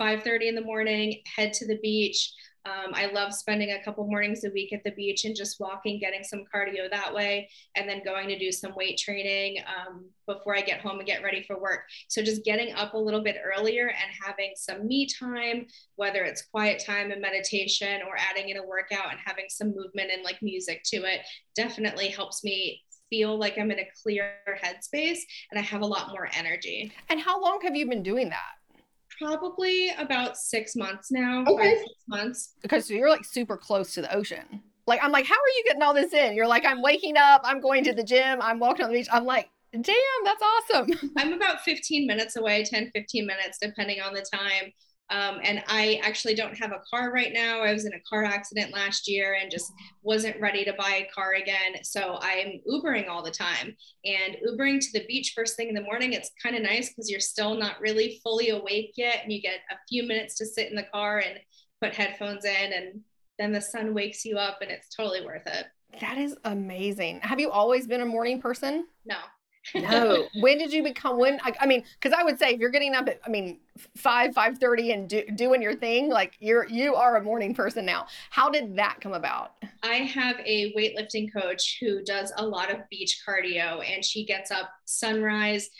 5:30 0.00 0.48
in 0.48 0.54
the 0.54 0.62
morning, 0.62 1.20
head 1.36 1.52
to 1.54 1.66
the 1.66 1.78
beach. 1.82 2.32
Um, 2.64 2.92
I 2.94 3.06
love 3.06 3.34
spending 3.34 3.72
a 3.72 3.82
couple 3.82 4.06
mornings 4.06 4.44
a 4.44 4.50
week 4.50 4.72
at 4.72 4.84
the 4.84 4.92
beach 4.92 5.24
and 5.24 5.34
just 5.34 5.58
walking, 5.58 5.98
getting 5.98 6.22
some 6.22 6.44
cardio 6.54 6.88
that 6.90 7.12
way, 7.12 7.48
and 7.74 7.88
then 7.88 8.04
going 8.04 8.28
to 8.28 8.38
do 8.38 8.52
some 8.52 8.74
weight 8.76 8.98
training 8.98 9.56
um, 9.66 10.04
before 10.26 10.56
I 10.56 10.60
get 10.60 10.80
home 10.80 10.98
and 10.98 11.06
get 11.06 11.24
ready 11.24 11.42
for 11.42 11.60
work. 11.60 11.80
So 12.08 12.22
just 12.22 12.44
getting 12.44 12.74
up 12.74 12.94
a 12.94 12.98
little 12.98 13.22
bit 13.22 13.36
earlier 13.44 13.88
and 13.88 14.10
having 14.24 14.52
some 14.54 14.86
me 14.86 15.06
time, 15.06 15.66
whether 15.96 16.22
it's 16.22 16.42
quiet 16.42 16.82
time 16.84 17.10
and 17.10 17.20
meditation 17.20 18.02
or 18.06 18.16
adding 18.16 18.48
in 18.48 18.58
a 18.58 18.66
workout 18.66 19.10
and 19.10 19.18
having 19.24 19.46
some 19.48 19.74
movement 19.74 20.10
and 20.12 20.22
like 20.22 20.40
music 20.40 20.82
to 20.86 20.98
it, 20.98 21.20
definitely 21.56 22.08
helps 22.08 22.44
me 22.44 22.82
feel 23.10 23.38
like 23.38 23.58
I'm 23.58 23.70
in 23.70 23.80
a 23.80 23.88
clear 24.02 24.36
headspace 24.64 25.18
and 25.50 25.58
I 25.58 25.62
have 25.62 25.82
a 25.82 25.86
lot 25.86 26.10
more 26.10 26.28
energy. 26.34 26.92
And 27.10 27.20
how 27.20 27.42
long 27.42 27.60
have 27.62 27.76
you 27.76 27.88
been 27.88 28.02
doing 28.02 28.30
that? 28.30 28.61
Probably 29.22 29.90
about 29.98 30.36
six 30.36 30.74
months 30.76 31.10
now. 31.10 31.44
Okay. 31.46 31.76
six 31.78 31.92
months. 32.08 32.54
Because 32.62 32.90
you're 32.90 33.08
like 33.08 33.24
super 33.24 33.56
close 33.56 33.94
to 33.94 34.02
the 34.02 34.14
ocean. 34.14 34.62
Like 34.86 35.00
I'm 35.02 35.12
like, 35.12 35.26
how 35.26 35.34
are 35.34 35.52
you 35.56 35.64
getting 35.66 35.82
all 35.82 35.94
this 35.94 36.12
in? 36.12 36.34
You're 36.34 36.48
like, 36.48 36.64
I'm 36.66 36.82
waking 36.82 37.16
up, 37.16 37.42
I'm 37.44 37.60
going 37.60 37.84
to 37.84 37.92
the 37.92 38.02
gym, 38.02 38.40
I'm 38.42 38.58
walking 38.58 38.84
on 38.84 38.90
the 38.90 38.98
beach. 38.98 39.08
I'm 39.12 39.24
like, 39.24 39.48
damn, 39.72 39.84
that's 40.24 40.42
awesome. 40.42 41.10
I'm 41.16 41.32
about 41.32 41.60
15 41.62 42.06
minutes 42.06 42.36
away, 42.36 42.64
10, 42.64 42.90
15 42.94 43.26
minutes, 43.26 43.58
depending 43.60 44.00
on 44.00 44.12
the 44.12 44.24
time. 44.32 44.72
Um, 45.12 45.40
and 45.44 45.62
I 45.68 46.00
actually 46.02 46.34
don't 46.34 46.56
have 46.56 46.72
a 46.72 46.80
car 46.90 47.12
right 47.12 47.32
now. 47.34 47.60
I 47.60 47.72
was 47.72 47.84
in 47.84 47.92
a 47.92 48.00
car 48.08 48.24
accident 48.24 48.72
last 48.72 49.06
year 49.06 49.36
and 49.40 49.50
just 49.50 49.70
wasn't 50.02 50.40
ready 50.40 50.64
to 50.64 50.72
buy 50.72 51.06
a 51.06 51.12
car 51.14 51.34
again. 51.34 51.82
So 51.82 52.18
I'm 52.22 52.60
Ubering 52.66 53.08
all 53.08 53.22
the 53.22 53.30
time. 53.30 53.76
And 54.06 54.38
Ubering 54.48 54.80
to 54.80 54.92
the 54.98 55.06
beach 55.06 55.34
first 55.36 55.54
thing 55.54 55.68
in 55.68 55.74
the 55.74 55.82
morning, 55.82 56.14
it's 56.14 56.30
kind 56.42 56.56
of 56.56 56.62
nice 56.62 56.88
because 56.88 57.10
you're 57.10 57.20
still 57.20 57.54
not 57.54 57.78
really 57.78 58.20
fully 58.22 58.48
awake 58.48 58.94
yet. 58.96 59.18
And 59.22 59.30
you 59.30 59.42
get 59.42 59.60
a 59.70 59.76
few 59.86 60.04
minutes 60.04 60.36
to 60.36 60.46
sit 60.46 60.70
in 60.70 60.76
the 60.76 60.86
car 60.94 61.18
and 61.18 61.38
put 61.82 61.94
headphones 61.94 62.46
in. 62.46 62.72
And 62.72 63.00
then 63.38 63.52
the 63.52 63.60
sun 63.60 63.92
wakes 63.92 64.24
you 64.24 64.38
up 64.38 64.62
and 64.62 64.70
it's 64.70 64.88
totally 64.88 65.24
worth 65.24 65.46
it. 65.46 65.66
That 66.00 66.16
is 66.16 66.34
amazing. 66.44 67.20
Have 67.20 67.38
you 67.38 67.50
always 67.50 67.86
been 67.86 68.00
a 68.00 68.06
morning 68.06 68.40
person? 68.40 68.86
No 69.04 69.16
no. 69.74 70.28
when 70.40 70.58
did 70.58 70.72
you 70.72 70.82
become 70.82 71.18
when? 71.18 71.40
I, 71.42 71.52
I 71.60 71.66
mean, 71.66 71.84
because 72.00 72.16
I 72.18 72.22
would 72.22 72.38
say 72.38 72.54
if 72.54 72.60
you're 72.60 72.70
getting 72.70 72.94
up 72.94 73.08
at, 73.08 73.20
I 73.24 73.30
mean, 73.30 73.58
five 73.96 74.34
five 74.34 74.58
thirty 74.58 74.92
and 74.92 75.08
do, 75.08 75.24
doing 75.34 75.62
your 75.62 75.74
thing, 75.74 76.08
like 76.08 76.36
you're 76.40 76.66
you 76.68 76.94
are 76.94 77.16
a 77.16 77.22
morning 77.22 77.54
person 77.54 77.84
now. 77.84 78.06
How 78.30 78.50
did 78.50 78.76
that 78.76 79.00
come 79.00 79.14
about? 79.14 79.54
I 79.82 79.94
have 79.94 80.36
a 80.44 80.72
weightlifting 80.74 81.32
coach 81.32 81.78
who 81.80 82.02
does 82.02 82.32
a 82.36 82.46
lot 82.46 82.70
of 82.70 82.88
beach 82.90 83.22
cardio, 83.26 83.84
and 83.88 84.04
she 84.04 84.24
gets 84.24 84.50
up 84.50 84.70
sunrise 84.84 85.70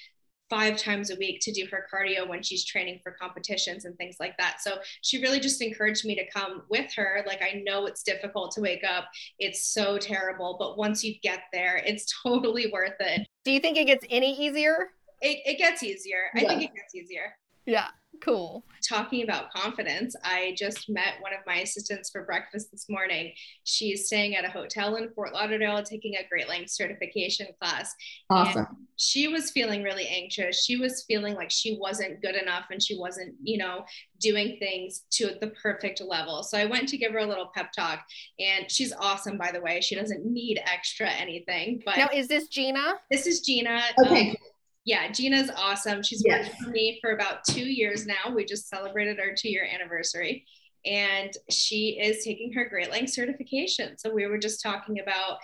five 0.52 0.76
times 0.76 1.11
a 1.11 1.16
week 1.16 1.40
to 1.40 1.50
do 1.50 1.66
her 1.71 1.87
cardio 1.90 2.28
when 2.28 2.42
she's 2.42 2.62
training 2.62 3.00
for 3.02 3.12
competitions 3.12 3.87
and 3.87 3.97
things 3.97 4.16
like 4.21 4.37
that. 4.37 4.61
So 4.61 4.80
she 5.00 5.23
really 5.23 5.40
just 5.40 5.62
encouraged 5.62 6.04
me 6.04 6.14
to 6.14 6.28
come 6.30 6.64
with 6.68 6.92
her. 6.92 7.25
Like, 7.26 7.40
I 7.40 7.62
know 7.64 7.87
it's 7.87 8.02
difficult 8.02 8.52
to 8.52 8.61
wake 8.61 8.85
up, 8.85 9.07
it's 9.38 9.73
so 9.73 9.97
terrible, 9.97 10.57
but 10.59 10.76
once 10.76 11.02
you 11.02 11.14
get 11.23 11.45
there, 11.54 11.83
it's 11.87 12.04
totally 12.23 12.71
worth 12.71 13.00
it. 13.00 13.26
Do 13.44 13.50
you 13.50 13.61
think 13.61 13.76
it 13.76 13.87
gets 13.87 14.04
any 14.11 14.34
easier? 14.38 14.90
It, 15.20 15.38
it 15.44 15.58
gets 15.58 15.82
easier. 15.82 16.30
Yeah. 16.34 16.42
I 16.42 16.49
think 16.49 16.62
it 16.62 16.75
gets 16.75 16.94
easier. 16.94 17.34
Yeah. 17.66 17.88
Cool. 18.25 18.64
Talking 18.88 19.25
about 19.25 19.52
confidence, 19.52 20.14
I 20.23 20.55
just 20.57 20.88
met 20.88 21.14
one 21.21 21.33
of 21.33 21.41
my 21.45 21.57
assistants 21.57 22.11
for 22.11 22.25
breakfast 22.25 22.71
this 22.71 22.87
morning. 22.88 23.33
She's 23.64 24.07
staying 24.07 24.37
at 24.37 24.45
a 24.45 24.50
hotel 24.50 24.95
in 24.95 25.11
Fort 25.11 25.33
Lauderdale 25.33 25.83
taking 25.83 26.14
a 26.14 26.29
Great 26.29 26.49
Lengths 26.49 26.76
certification 26.76 27.49
class. 27.61 27.93
Awesome. 28.31 28.67
And 28.69 28.76
she 28.97 29.26
was 29.26 29.50
feeling 29.50 29.83
really 29.83 30.07
anxious. 30.07 30.64
She 30.64 30.76
was 30.76 31.05
feeling 31.09 31.35
like 31.35 31.50
she 31.50 31.76
wasn't 31.81 32.23
good 32.23 32.37
enough 32.37 32.67
and 32.71 32.81
she 32.81 32.97
wasn't, 32.97 33.35
you 33.43 33.59
know, 33.59 33.85
doing 34.21 34.57
things 34.61 35.02
to 35.12 35.35
the 35.41 35.49
perfect 35.61 36.00
level. 36.00 36.45
So 36.45 36.57
I 36.57 36.67
went 36.67 36.88
to 36.91 36.97
give 36.97 37.12
her 37.12 37.19
a 37.19 37.26
little 37.26 37.50
pep 37.52 37.73
talk 37.73 38.05
and 38.38 38.71
she's 38.71 38.93
awesome, 38.93 39.37
by 39.37 39.50
the 39.50 39.61
way. 39.61 39.81
She 39.81 39.97
doesn't 39.97 40.25
need 40.25 40.61
extra 40.64 41.09
anything. 41.11 41.83
But 41.85 41.97
now, 41.97 42.09
is 42.14 42.29
this 42.29 42.47
Gina? 42.47 42.95
This 43.11 43.26
is 43.26 43.41
Gina. 43.41 43.81
Okay. 44.05 44.31
Um, 44.31 44.37
yeah, 44.85 45.11
Gina's 45.11 45.51
awesome. 45.57 46.03
She's 46.03 46.23
yes. 46.25 46.49
worked 46.49 46.62
for 46.62 46.71
me 46.71 46.99
for 47.01 47.12
about 47.12 47.45
two 47.45 47.65
years 47.65 48.07
now. 48.07 48.35
We 48.35 48.45
just 48.45 48.69
celebrated 48.69 49.21
our 49.21 49.35
two 49.37 49.49
year 49.49 49.67
anniversary. 49.73 50.45
And 50.85 51.33
she 51.49 52.01
is 52.03 52.25
taking 52.25 52.53
her 52.55 52.69
Great 52.69 52.91
Length 52.91 53.12
certification. 53.12 53.97
So 53.99 54.12
we 54.12 54.27
were 54.27 54.39
just 54.39 54.62
talking 54.62 54.99
about 54.99 55.39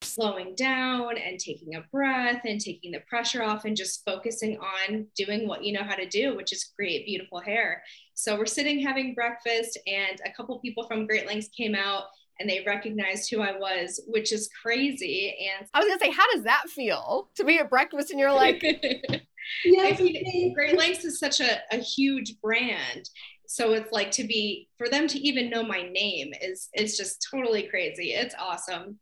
slowing 0.00 0.56
down 0.56 1.16
and 1.16 1.38
taking 1.38 1.76
a 1.76 1.84
breath 1.92 2.42
and 2.44 2.60
taking 2.60 2.90
the 2.90 3.00
pressure 3.08 3.42
off 3.42 3.64
and 3.64 3.76
just 3.76 4.04
focusing 4.04 4.58
on 4.58 5.06
doing 5.16 5.46
what 5.46 5.64
you 5.64 5.72
know 5.72 5.84
how 5.84 5.94
to 5.94 6.08
do, 6.08 6.36
which 6.36 6.52
is 6.52 6.72
create 6.76 7.06
beautiful 7.06 7.40
hair. 7.40 7.82
So 8.14 8.36
we're 8.36 8.46
sitting 8.46 8.80
having 8.80 9.14
breakfast, 9.14 9.78
and 9.86 10.20
a 10.26 10.32
couple 10.32 10.58
people 10.58 10.86
from 10.88 11.06
Great 11.06 11.26
Lengths 11.26 11.48
came 11.48 11.76
out 11.76 12.04
and 12.42 12.50
they 12.50 12.62
recognized 12.66 13.30
who 13.30 13.40
I 13.40 13.56
was, 13.56 14.00
which 14.08 14.32
is 14.32 14.50
crazy. 14.62 15.34
And 15.56 15.66
I 15.72 15.78
was 15.78 15.88
gonna 15.88 16.00
say, 16.00 16.10
how 16.10 16.30
does 16.34 16.42
that 16.44 16.64
feel 16.68 17.30
to 17.36 17.44
be 17.44 17.58
at 17.58 17.70
breakfast 17.70 18.10
and 18.10 18.18
you're 18.20 18.32
like, 18.32 18.62
yeah, 19.64 19.82
I 19.84 19.96
mean, 20.00 20.52
Great 20.54 20.76
Lengths 20.76 21.04
is 21.04 21.18
such 21.18 21.40
a, 21.40 21.60
a 21.70 21.78
huge 21.78 22.40
brand. 22.42 23.08
so 23.46 23.72
it's 23.74 23.92
like 23.92 24.10
to 24.10 24.24
be 24.24 24.66
for 24.78 24.88
them 24.88 25.06
to 25.06 25.18
even 25.18 25.50
know 25.50 25.62
my 25.62 25.82
name 25.82 26.32
is 26.40 26.68
is 26.74 26.96
just 26.96 27.26
totally 27.30 27.64
crazy 27.64 28.12
it's 28.12 28.34
awesome 28.40 28.98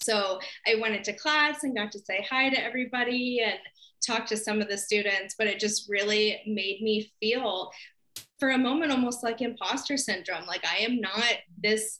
so 0.00 0.38
i 0.68 0.76
went 0.76 0.94
into 0.94 1.12
class 1.12 1.64
and 1.64 1.76
got 1.76 1.90
to 1.90 1.98
say 1.98 2.24
hi 2.30 2.48
to 2.48 2.64
everybody 2.64 3.40
and 3.44 3.58
talk 4.06 4.24
to 4.24 4.36
some 4.36 4.60
of 4.60 4.68
the 4.68 4.78
students 4.78 5.34
but 5.36 5.48
it 5.48 5.58
just 5.58 5.88
really 5.90 6.40
made 6.46 6.80
me 6.80 7.10
feel 7.18 7.72
for 8.38 8.50
a 8.50 8.58
moment 8.58 8.92
almost 8.92 9.24
like 9.24 9.40
imposter 9.40 9.96
syndrome 9.96 10.46
like 10.46 10.64
i 10.64 10.76
am 10.76 11.00
not 11.00 11.34
this 11.60 11.98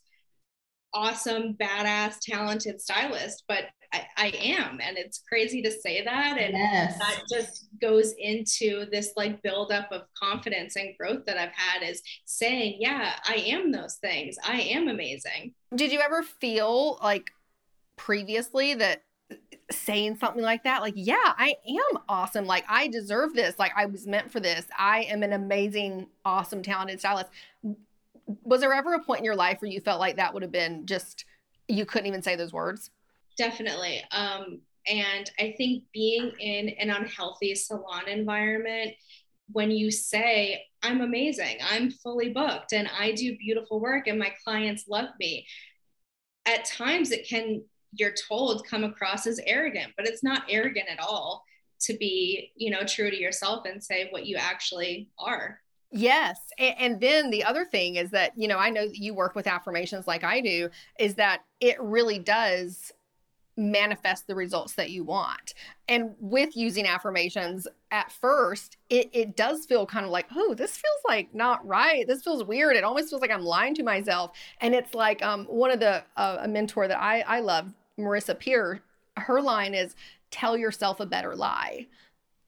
awesome 0.95 1.55
badass 1.55 2.17
talented 2.21 2.81
stylist 2.81 3.45
but 3.47 3.65
I, 3.93 4.07
I, 4.17 4.27
am. 4.43 4.81
And 4.83 4.99
it's 4.99 5.23
crazy 5.29 5.63
to 5.63 5.71
say 5.71 6.05
that. 6.05 6.39
And 6.39 6.55
yes. 6.55 6.99
that 6.99 7.23
just 7.33 7.69
goes 7.81 8.15
into 8.19 8.87
this 8.91 9.13
like 9.17 9.43
buildup 9.43 9.91
of 9.93 10.03
confidence 10.21 10.77
and 10.77 10.97
growth 10.99 11.25
that 11.27 11.39
i've 11.39 11.53
had 11.55 11.89
is 11.89 12.03
saying 12.25 12.77
yeah 12.81 13.15
i 13.27 13.35
am 13.35 13.73
those 13.73 13.95
things. 13.97 14.37
I 14.45 14.61
am 14.61 14.89
amazing. 14.89 15.55
Did 15.75 15.93
you 15.93 16.01
ever 16.01 16.23
feel 16.23 16.99
like 17.03 17.31
previously 17.97 18.75
that 18.75 19.05
saying 19.71 20.17
something 20.17 20.43
like 20.43 20.65
that 20.65 20.81
like 20.81 20.95
yeah 20.97 21.35
i 21.37 21.55
am 21.67 22.03
awesome. 22.09 22.47
Like 22.47 22.65
i 22.69 22.89
deserve 22.89 23.35
this. 23.35 23.59
Like 23.59 23.73
i 23.77 23.87
was 23.87 24.07
meant 24.07 24.31
for 24.31 24.41
this. 24.41 24.67
I 24.79 25.03
am 25.05 25.23
an 25.23 25.33
amazing 25.33 26.09
awesome 26.25 26.63
talented 26.63 26.99
stylist 26.99 27.31
was 28.43 28.61
there 28.61 28.73
ever 28.73 28.95
a 28.95 29.03
point 29.03 29.21
in 29.21 29.25
your 29.25 29.37
life 29.37 29.61
where 29.61 29.71
you 29.71 29.81
felt 29.81 30.01
like 30.01 30.17
that 30.17 30.35
would 30.35 30.43
have 30.43 30.53
been 30.53 30.87
just 30.87 31.25
you 31.67 31.85
couldn't 31.85 32.07
even 32.07 32.23
say 32.23 32.37
those 32.37 32.53
words 32.53 32.91
definitely. 33.39 34.03
Um, 34.11 34.61
and 34.87 35.31
I 35.39 35.55
think 35.57 35.85
being 35.95 36.33
in 36.41 36.71
an 36.71 36.91
unhealthy 36.91 37.55
salon 37.55 38.09
environment, 38.09 38.93
when 39.53 39.71
you 39.71 39.91
say, 39.91 40.63
I'm 40.83 41.01
amazing, 41.01 41.59
I'm 41.63 41.91
fully 41.91 42.31
booked, 42.31 42.73
and 42.73 42.91
I 42.99 43.13
do 43.13 43.39
beautiful 43.39 43.81
work, 43.81 44.07
and 44.07 44.19
my 44.19 44.33
clients 44.45 44.89
love 44.89 45.09
me, 45.19 45.47
at 46.45 46.67
times 46.67 47.13
it 47.13 47.27
can, 47.27 47.63
you're 47.93 48.15
told, 48.29 48.67
come 48.67 48.85
across 48.85 49.27
as 49.27 49.41
arrogant, 49.47 49.93
but 49.97 50.07
it's 50.07 50.23
not 50.23 50.45
arrogant 50.51 50.89
at 50.91 51.01
all 51.01 51.45
to 51.81 51.97
be, 51.97 52.53
you 52.57 52.71
know, 52.71 52.85
true 52.85 53.11
to 53.11 53.19
yourself 53.19 53.65
and 53.65 53.83
say 53.83 54.09
what 54.11 54.27
you 54.27 54.37
actually 54.37 55.09
are. 55.19 55.61
Yes. 55.91 56.39
And, 56.59 57.01
then 57.01 57.31
the 57.31 57.45
other 57.45 57.65
thing 57.65 57.97
is 57.97 58.11
that, 58.11 58.33
you 58.37 58.47
know, 58.47 58.59
I 58.59 58.71
know 58.71 58.89
you 58.93 59.15
work 59.15 59.35
with 59.35 59.47
affirmations 59.47 60.07
like 60.07 60.23
I 60.23 60.41
do, 60.41 60.69
is 60.99 61.15
that 61.15 61.45
it 61.61 61.81
really 61.81 62.19
does 62.19 62.93
manifest 63.57 64.27
the 64.27 64.35
results 64.35 64.75
that 64.75 64.91
you 64.91 65.03
want. 65.03 65.55
And 65.89 66.15
with 66.21 66.57
using 66.57 66.87
affirmations 66.87 67.67
at 67.91 68.13
first, 68.13 68.77
it, 68.91 69.09
it 69.13 69.37
does 69.37 69.67
feel 69.67 69.87
kind 69.87 70.05
of 70.05 70.13
like, 70.13 70.27
oh, 70.37 70.55
this 70.55 70.77
feels 70.77 71.01
like 71.09 71.35
not 71.35 71.67
right. 71.67 72.07
This 72.07 72.23
feels 72.23 72.45
weird. 72.45 72.77
It 72.77 72.85
almost 72.85 73.09
feels 73.11 73.23
like 73.23 73.31
I'm 73.31 73.43
lying 73.43 73.75
to 73.77 73.83
myself. 73.83 74.33
And 74.61 74.75
it's 74.75 74.95
like 74.95 75.25
um, 75.25 75.47
one 75.47 75.71
of 75.71 75.81
the, 75.81 76.05
uh, 76.17 76.39
a 76.41 76.49
mentor 76.49 76.87
that 76.87 77.01
I, 77.01 77.21
I 77.23 77.41
love, 77.41 77.73
Marissa 77.99 78.39
Peer, 78.39 78.83
her 79.17 79.41
line 79.41 79.75
is 79.75 79.97
tell 80.31 80.57
yourself 80.57 81.01
a 81.01 81.07
better 81.07 81.35
lie 81.35 81.87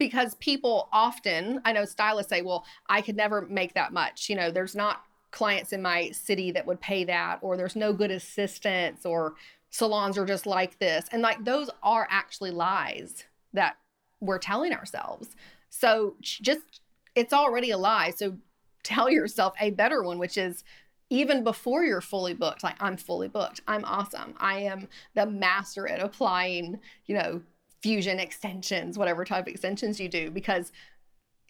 because 0.01 0.35
people 0.37 0.89
often, 0.93 1.61
I 1.65 1.73
know 1.73 1.85
stylists 1.85 2.31
say, 2.31 2.41
well, 2.41 2.65
I 2.89 3.03
could 3.03 3.17
never 3.17 3.43
make 3.43 3.75
that 3.75 3.93
much. 3.93 4.29
You 4.29 4.35
know, 4.35 4.51
there's 4.51 4.75
not 4.75 5.05
clients 5.31 5.73
in 5.73 5.83
my 5.83 6.11
city 6.11 6.51
that 6.51 6.67
would 6.67 6.81
pay 6.81 7.05
that, 7.05 7.39
or 7.43 7.57
there's 7.57 7.77
no 7.77 7.93
good 7.93 8.11
assistants, 8.11 9.07
or 9.07 9.35
salons 9.69 10.19
are 10.19 10.25
just 10.25 10.47
like 10.47 10.79
this. 10.79 11.07
And 11.13 11.23
like 11.23 11.45
those 11.45 11.71
are 11.83 12.09
actually 12.11 12.51
lies 12.51 13.25
that 13.53 13.77
we're 14.21 14.39
telling 14.39 14.73
ourselves. 14.73 15.37
So 15.69 16.17
just, 16.21 16.81
it's 17.15 17.35
already 17.35 17.71
a 17.71 17.79
lie. 17.79 18.11
So 18.11 18.39
tell 18.83 19.11
yourself 19.11 19.55
a 19.61 19.71
better 19.71 20.03
one, 20.03 20.19
which 20.19 20.39
is 20.39 20.65
even 21.11 21.45
before 21.45 21.85
you're 21.85 22.01
fully 22.01 22.33
booked, 22.33 22.63
like 22.63 22.77
I'm 22.81 22.97
fully 22.97 23.29
booked, 23.29 23.61
I'm 23.69 23.85
awesome. 23.85 24.35
I 24.39 24.61
am 24.61 24.89
the 25.15 25.27
master 25.27 25.87
at 25.87 26.01
applying, 26.01 26.81
you 27.05 27.17
know, 27.17 27.43
fusion 27.83 28.19
extensions, 28.19 28.99
whatever 28.99 29.25
type 29.25 29.47
of 29.47 29.49
extensions 29.49 30.01
you 30.01 30.09
do, 30.09 30.31
because 30.31 30.73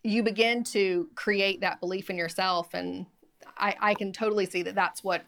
you 0.03 0.23
begin 0.23 0.65
to 0.65 1.09
create 1.15 1.61
that 1.61 1.81
belief 1.81 2.11
in 2.11 2.17
yourself. 2.17 2.73
And 2.75 3.07
I, 3.59 3.75
I 3.81 3.95
can 3.95 4.13
totally 4.13 4.47
see 4.47 4.63
that 4.63 4.75
that's 4.75 5.05
what 5.05 5.25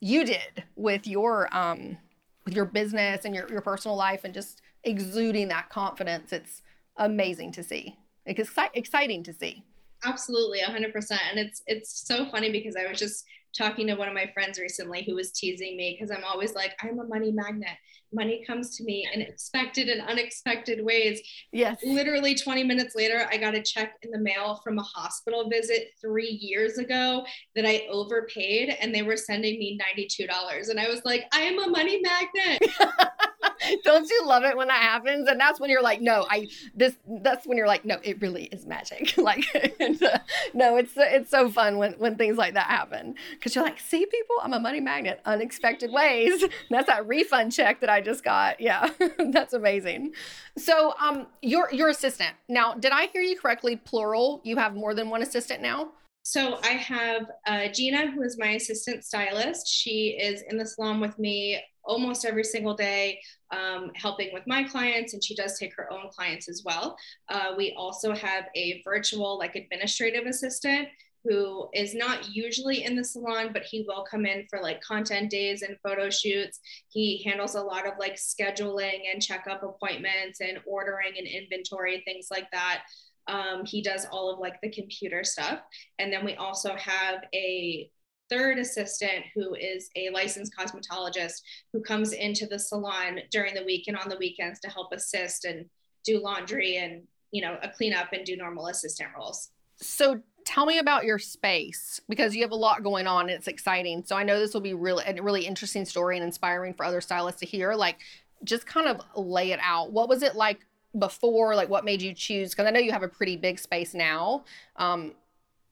you 0.00 0.24
did 0.24 0.64
with 0.74 1.06
your 1.06 1.54
um, 1.56 1.96
with 2.44 2.54
your 2.54 2.64
business 2.64 3.24
and 3.24 3.34
your, 3.34 3.48
your 3.50 3.60
personal 3.60 3.96
life 3.96 4.24
and 4.24 4.32
just 4.32 4.62
exuding 4.84 5.48
that 5.48 5.68
confidence. 5.68 6.32
It's 6.32 6.62
amazing 6.96 7.52
to 7.52 7.62
see. 7.62 7.96
It's 8.24 8.50
exciting 8.74 9.22
to 9.24 9.32
see. 9.32 9.64
Absolutely, 10.04 10.60
100%. 10.60 11.18
And 11.30 11.38
it's 11.38 11.62
it's 11.66 12.06
so 12.06 12.26
funny 12.30 12.50
because 12.50 12.76
I 12.76 12.88
was 12.88 12.98
just 12.98 13.24
talking 13.56 13.86
to 13.86 13.94
one 13.94 14.08
of 14.08 14.14
my 14.14 14.30
friends 14.34 14.58
recently 14.58 15.02
who 15.04 15.14
was 15.14 15.32
teasing 15.32 15.76
me 15.76 15.96
because 15.98 16.16
I'm 16.16 16.24
always 16.24 16.54
like, 16.54 16.76
I'm 16.82 16.98
a 16.98 17.04
money 17.04 17.32
magnet. 17.32 17.76
Money 18.12 18.44
comes 18.46 18.76
to 18.76 18.84
me 18.84 19.08
in 19.12 19.20
expected 19.20 19.88
and 19.88 20.00
unexpected 20.02 20.84
ways. 20.84 21.20
Yes. 21.52 21.78
Literally 21.84 22.34
20 22.34 22.64
minutes 22.64 22.94
later, 22.94 23.28
I 23.30 23.36
got 23.36 23.54
a 23.54 23.62
check 23.62 23.94
in 24.02 24.10
the 24.10 24.18
mail 24.18 24.60
from 24.62 24.78
a 24.78 24.82
hospital 24.82 25.48
visit 25.48 25.88
three 26.00 26.38
years 26.40 26.78
ago 26.78 27.24
that 27.54 27.66
I 27.66 27.86
overpaid 27.90 28.76
and 28.80 28.94
they 28.94 29.02
were 29.02 29.16
sending 29.16 29.58
me 29.58 29.78
$92. 29.98 30.70
And 30.70 30.78
I 30.78 30.88
was 30.88 31.02
like, 31.04 31.24
I 31.32 31.40
am 31.40 31.58
a 31.58 31.68
money 31.68 32.00
magnet. 32.00 32.62
Don't 33.84 34.08
you 34.08 34.26
love 34.26 34.44
it 34.44 34.56
when 34.56 34.68
that 34.68 34.82
happens? 34.82 35.28
And 35.28 35.38
that's 35.38 35.60
when 35.60 35.70
you're 35.70 35.82
like, 35.82 36.00
no, 36.00 36.26
I 36.28 36.48
this 36.74 36.96
that's 37.22 37.46
when 37.46 37.56
you're 37.56 37.66
like, 37.66 37.84
no, 37.84 37.98
it 38.02 38.20
really 38.20 38.44
is 38.44 38.66
magic. 38.66 39.16
like, 39.18 39.44
uh, 39.54 40.18
no, 40.54 40.76
it's 40.76 40.92
it's 40.96 41.30
so 41.30 41.48
fun 41.48 41.78
when 41.78 41.92
when 41.94 42.16
things 42.16 42.36
like 42.36 42.54
that 42.54 42.66
happen 42.66 43.14
because 43.32 43.54
you're 43.54 43.64
like, 43.64 43.80
see, 43.80 44.06
people, 44.06 44.36
I'm 44.42 44.52
a 44.52 44.60
money 44.60 44.80
magnet, 44.80 45.20
unexpected 45.24 45.92
ways. 45.92 46.44
that's 46.70 46.86
that 46.86 47.06
refund 47.06 47.52
check 47.52 47.80
that 47.80 47.90
I 47.90 48.00
just 48.00 48.24
got. 48.24 48.60
Yeah, 48.60 48.88
that's 49.32 49.52
amazing. 49.52 50.12
So, 50.56 50.94
um, 51.00 51.26
your 51.42 51.72
your 51.72 51.88
assistant 51.88 52.34
now, 52.48 52.74
did 52.74 52.92
I 52.92 53.06
hear 53.06 53.22
you 53.22 53.38
correctly? 53.38 53.76
Plural. 53.76 54.40
You 54.44 54.56
have 54.56 54.74
more 54.74 54.94
than 54.94 55.10
one 55.10 55.22
assistant 55.22 55.62
now. 55.62 55.92
So 56.22 56.58
I 56.64 56.70
have 56.70 57.30
uh, 57.46 57.68
Gina, 57.72 58.10
who 58.10 58.22
is 58.22 58.36
my 58.36 58.48
assistant 58.48 59.04
stylist. 59.04 59.68
She 59.68 60.18
is 60.20 60.42
in 60.50 60.56
the 60.56 60.66
salon 60.66 60.98
with 60.98 61.16
me 61.20 61.62
almost 61.84 62.24
every 62.24 62.42
single 62.42 62.74
day, 62.74 63.20
um, 63.50 63.90
helping 63.94 64.32
with 64.32 64.44
my 64.46 64.64
clients, 64.64 65.14
and 65.14 65.22
she 65.22 65.34
does 65.34 65.58
take 65.58 65.74
her 65.76 65.92
own 65.92 66.08
clients 66.10 66.48
as 66.48 66.62
well. 66.64 66.96
Uh, 67.28 67.52
we 67.56 67.74
also 67.76 68.14
have 68.14 68.44
a 68.54 68.82
virtual, 68.84 69.38
like, 69.38 69.54
administrative 69.54 70.26
assistant 70.26 70.88
who 71.28 71.68
is 71.74 71.94
not 71.94 72.34
usually 72.34 72.84
in 72.84 72.94
the 72.94 73.04
salon, 73.04 73.50
but 73.52 73.62
he 73.62 73.84
will 73.88 74.04
come 74.08 74.26
in 74.26 74.46
for 74.48 74.60
like 74.60 74.80
content 74.80 75.30
days 75.30 75.62
and 75.62 75.76
photo 75.82 76.08
shoots. 76.08 76.60
He 76.88 77.22
handles 77.24 77.56
a 77.56 77.62
lot 77.62 77.86
of 77.86 77.94
like 77.98 78.14
scheduling 78.14 79.10
and 79.12 79.20
checkup 79.20 79.62
appointments 79.62 80.40
and 80.40 80.60
ordering 80.66 81.14
and 81.18 81.26
inventory, 81.26 82.02
things 82.04 82.28
like 82.30 82.48
that. 82.52 82.82
Um, 83.26 83.64
he 83.64 83.82
does 83.82 84.06
all 84.12 84.32
of 84.32 84.38
like 84.38 84.60
the 84.60 84.70
computer 84.70 85.24
stuff. 85.24 85.60
And 85.98 86.12
then 86.12 86.24
we 86.24 86.36
also 86.36 86.76
have 86.76 87.24
a 87.34 87.90
third 88.28 88.58
assistant 88.58 89.24
who 89.34 89.54
is 89.54 89.90
a 89.96 90.10
licensed 90.10 90.52
cosmetologist 90.56 91.42
who 91.72 91.80
comes 91.80 92.12
into 92.12 92.46
the 92.46 92.58
salon 92.58 93.20
during 93.30 93.54
the 93.54 93.64
week 93.64 93.84
and 93.88 93.96
on 93.96 94.08
the 94.08 94.16
weekends 94.18 94.60
to 94.60 94.68
help 94.68 94.92
assist 94.92 95.44
and 95.44 95.66
do 96.04 96.22
laundry 96.22 96.76
and 96.76 97.02
you 97.32 97.42
know 97.42 97.58
a 97.62 97.68
cleanup 97.68 98.12
and 98.12 98.24
do 98.24 98.36
normal 98.36 98.66
assistant 98.68 99.10
roles. 99.16 99.50
So 99.76 100.20
tell 100.44 100.64
me 100.64 100.78
about 100.78 101.04
your 101.04 101.18
space 101.18 102.00
because 102.08 102.34
you 102.34 102.42
have 102.42 102.52
a 102.52 102.56
lot 102.56 102.82
going 102.82 103.06
on 103.06 103.22
and 103.22 103.30
it's 103.30 103.48
exciting. 103.48 104.04
So 104.06 104.16
i 104.16 104.22
know 104.22 104.38
this 104.38 104.54
will 104.54 104.60
be 104.60 104.74
really 104.74 105.04
a 105.06 105.22
really 105.22 105.46
interesting 105.46 105.84
story 105.84 106.16
and 106.16 106.24
inspiring 106.24 106.72
for 106.72 106.86
other 106.86 107.00
stylists 107.00 107.40
to 107.40 107.46
hear. 107.46 107.74
Like 107.74 107.98
just 108.44 108.66
kind 108.66 108.86
of 108.86 109.00
lay 109.16 109.50
it 109.50 109.60
out. 109.62 109.92
What 109.92 110.08
was 110.08 110.22
it 110.22 110.36
like 110.36 110.60
before? 110.98 111.54
Like 111.54 111.68
what 111.68 111.84
made 111.84 112.00
you 112.00 112.14
choose? 112.14 112.50
Because 112.50 112.66
i 112.66 112.70
know 112.70 112.80
you 112.80 112.92
have 112.92 113.02
a 113.02 113.08
pretty 113.08 113.36
big 113.36 113.58
space 113.58 113.92
now. 113.92 114.44
Um, 114.76 115.12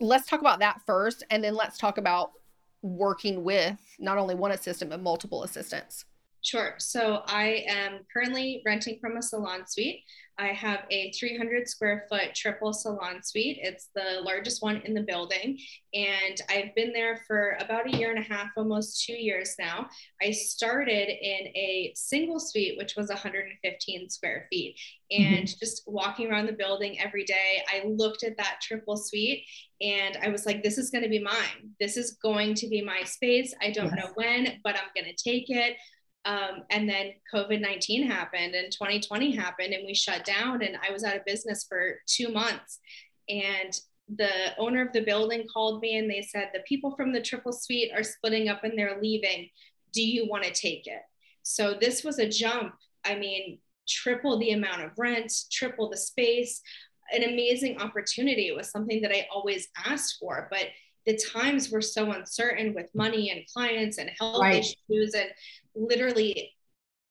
let's 0.01 0.27
talk 0.29 0.41
about 0.41 0.59
that 0.59 0.83
first 0.85 1.23
and 1.31 1.43
then 1.43 1.55
let's 1.55 1.79
talk 1.79 1.99
about 1.99 2.33
working 2.85 3.43
with 3.45 3.79
not 3.99 4.19
only 4.19 4.35
one 4.35 4.51
assistant 4.53 4.91
but 4.91 5.01
multiple 5.01 5.43
assistants? 5.43 6.05
Sure. 6.45 6.75
So 6.77 7.23
I 7.27 7.65
am 7.67 8.01
currently 8.13 8.63
renting 8.67 8.99
from 9.01 9.17
a 9.17 9.23
salon 9.23 9.67
suite. 9.67 10.05
I 10.37 10.49
have 10.49 10.81
a 10.91 11.11
300 11.13 11.67
square 11.69 12.07
foot 12.11 12.35
triple 12.35 12.75
salon 12.75 13.23
suite. 13.23 13.61
It's 13.63 13.89
the 13.95 14.21
largest 14.21 14.63
one 14.63 14.83
in 14.85 14.93
the 14.93 15.01
building. 15.01 15.59
And 15.95 16.39
I've 16.51 16.75
been 16.75 16.93
there 16.93 17.23
for 17.27 17.57
about 17.61 17.87
a 17.87 17.97
year 17.97 18.11
and 18.11 18.19
a 18.19 18.29
half, 18.29 18.49
almost 18.59 19.07
two 19.07 19.15
years 19.15 19.55
now. 19.59 19.89
I 20.21 20.33
started 20.33 21.09
in 21.09 21.47
a 21.57 21.93
single 21.95 22.41
suite, 22.41 22.77
which 22.77 22.95
was 22.95 23.09
115 23.09 24.11
square 24.11 24.47
feet. 24.51 24.77
Mm-hmm. 25.11 25.35
And 25.35 25.45
mm-hmm. 25.47 25.59
just 25.59 25.85
walking 25.87 26.31
around 26.31 26.47
the 26.47 26.53
building 26.53 27.01
every 27.01 27.25
day, 27.25 27.63
I 27.73 27.87
looked 27.87 28.23
at 28.23 28.37
that 28.37 28.59
triple 28.61 28.99
suite 28.99 29.47
and 29.81 30.19
I 30.23 30.29
was 30.29 30.47
like, 30.47 30.63
this 30.63 30.79
is 30.79 30.91
going 30.91 31.05
to 31.05 31.11
be 31.11 31.23
mine. 31.23 31.71
This 31.81 31.97
is 31.97 32.19
going 32.23 32.55
to 32.57 32.69
be 32.69 32.83
my 32.83 33.03
space. 33.05 33.55
I 33.63 33.71
don't 33.71 33.95
yes. 33.95 33.97
know 33.97 34.11
when, 34.15 34.61
but 34.63 34.77
I'm 34.77 34.91
going 34.95 35.15
to 35.15 35.23
take 35.31 35.49
it. 35.49 35.77
Um, 36.25 36.63
and 36.71 36.89
then 36.89 37.13
COVID 37.33 37.61
19 37.61 38.07
happened 38.07 38.55
and 38.55 38.73
2020 38.73 39.33
happened 39.33 39.75
and 39.75 39.85
we 39.87 39.95
shut 39.95 40.25
down 40.25 40.63
and 40.63 40.77
I 40.87 40.91
was 40.91 41.05
out 41.05 41.17
of 41.17 41.25
business 41.25 41.67
for 41.69 41.97
two 42.07 42.29
months. 42.29 42.79
And 43.29 43.79
the 44.17 44.57
owner 44.59 44.83
of 44.83 44.93
the 44.93 45.03
building 45.03 45.47
called 45.53 45.81
me 45.81 45.97
and 45.97 46.11
they 46.11 46.23
said 46.23 46.51
the 46.53 46.61
people 46.61 46.95
from 46.97 47.13
the 47.13 47.21
triple 47.21 47.53
suite 47.53 47.91
are 47.95 48.03
splitting 48.03 48.49
up 48.49 48.65
and 48.65 48.79
they're 48.79 49.01
leaving. 49.01 49.49
Do 49.93 50.03
you 50.03 50.29
want 50.29 50.45
to 50.45 50.53
take 50.53 50.87
it? 50.87 51.03
So 51.43 51.75
this 51.79 52.03
was 52.05 52.19
a 52.19 52.29
jump. 52.29 52.75
I 53.05 53.17
mean 53.17 53.59
triple 53.87 54.39
the 54.39 54.53
amount 54.53 54.81
of 54.81 54.93
rent 54.97 55.31
triple 55.53 55.91
the 55.91 55.97
space. 55.97 56.63
An 57.13 57.23
amazing 57.23 57.83
opportunity. 57.83 58.49
It 58.49 58.57
was 58.57 58.71
something 58.71 59.03
that 59.03 59.13
i 59.13 59.27
always 59.31 59.69
asked 59.85 60.17
for 60.19 60.49
but 60.51 60.69
the 61.07 61.19
times 61.19 61.71
were 61.71 61.83
so 61.83 62.13
uncertain 62.13 62.75
with 62.75 62.87
money 62.95 63.31
and 63.31 63.47
clients 63.53 63.99
and 63.99 64.11
health 64.19 64.41
right. 64.41 64.65
issues 64.91 65.15
and 65.15 65.29
literally 65.75 66.53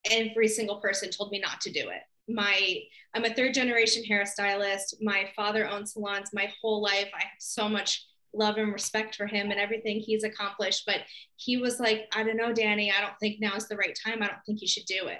every 0.10 0.48
single 0.48 0.78
person 0.78 1.10
told 1.10 1.32
me 1.32 1.40
not 1.40 1.62
to 1.62 1.72
do 1.72 1.90
it. 1.90 2.02
My 2.28 2.80
i'm 3.14 3.26
a 3.26 3.34
third 3.34 3.54
generation 3.54 4.04
hairstylist. 4.10 4.96
My 5.02 5.30
father 5.36 5.68
owned 5.68 5.90
salons 5.90 6.32
my 6.34 6.52
whole 6.62 6.82
life. 6.82 7.10
I 7.14 7.22
have 7.22 7.40
so 7.40 7.68
much 7.68 8.06
love 8.34 8.58
and 8.58 8.74
respect 8.74 9.16
for 9.16 9.28
him 9.28 9.52
and 9.52 9.60
everything 9.60 10.00
he's 10.00 10.24
accomplished 10.24 10.88
but 10.88 11.02
he 11.36 11.58
was 11.58 11.80
like 11.80 12.08
i 12.16 12.24
don't 12.24 12.36
know 12.36 12.52
Danni. 12.52 12.92
I 12.92 13.00
don't 13.00 13.14
think 13.20 13.40
now 13.40 13.56
is 13.56 13.68
the 13.68 13.78
right 13.78 13.98
time. 14.04 14.24
I 14.24 14.28
don't 14.28 14.44
think 14.46 14.62
you 14.62 14.68
should 14.68 14.86
do 14.86 15.08
it. 15.08 15.20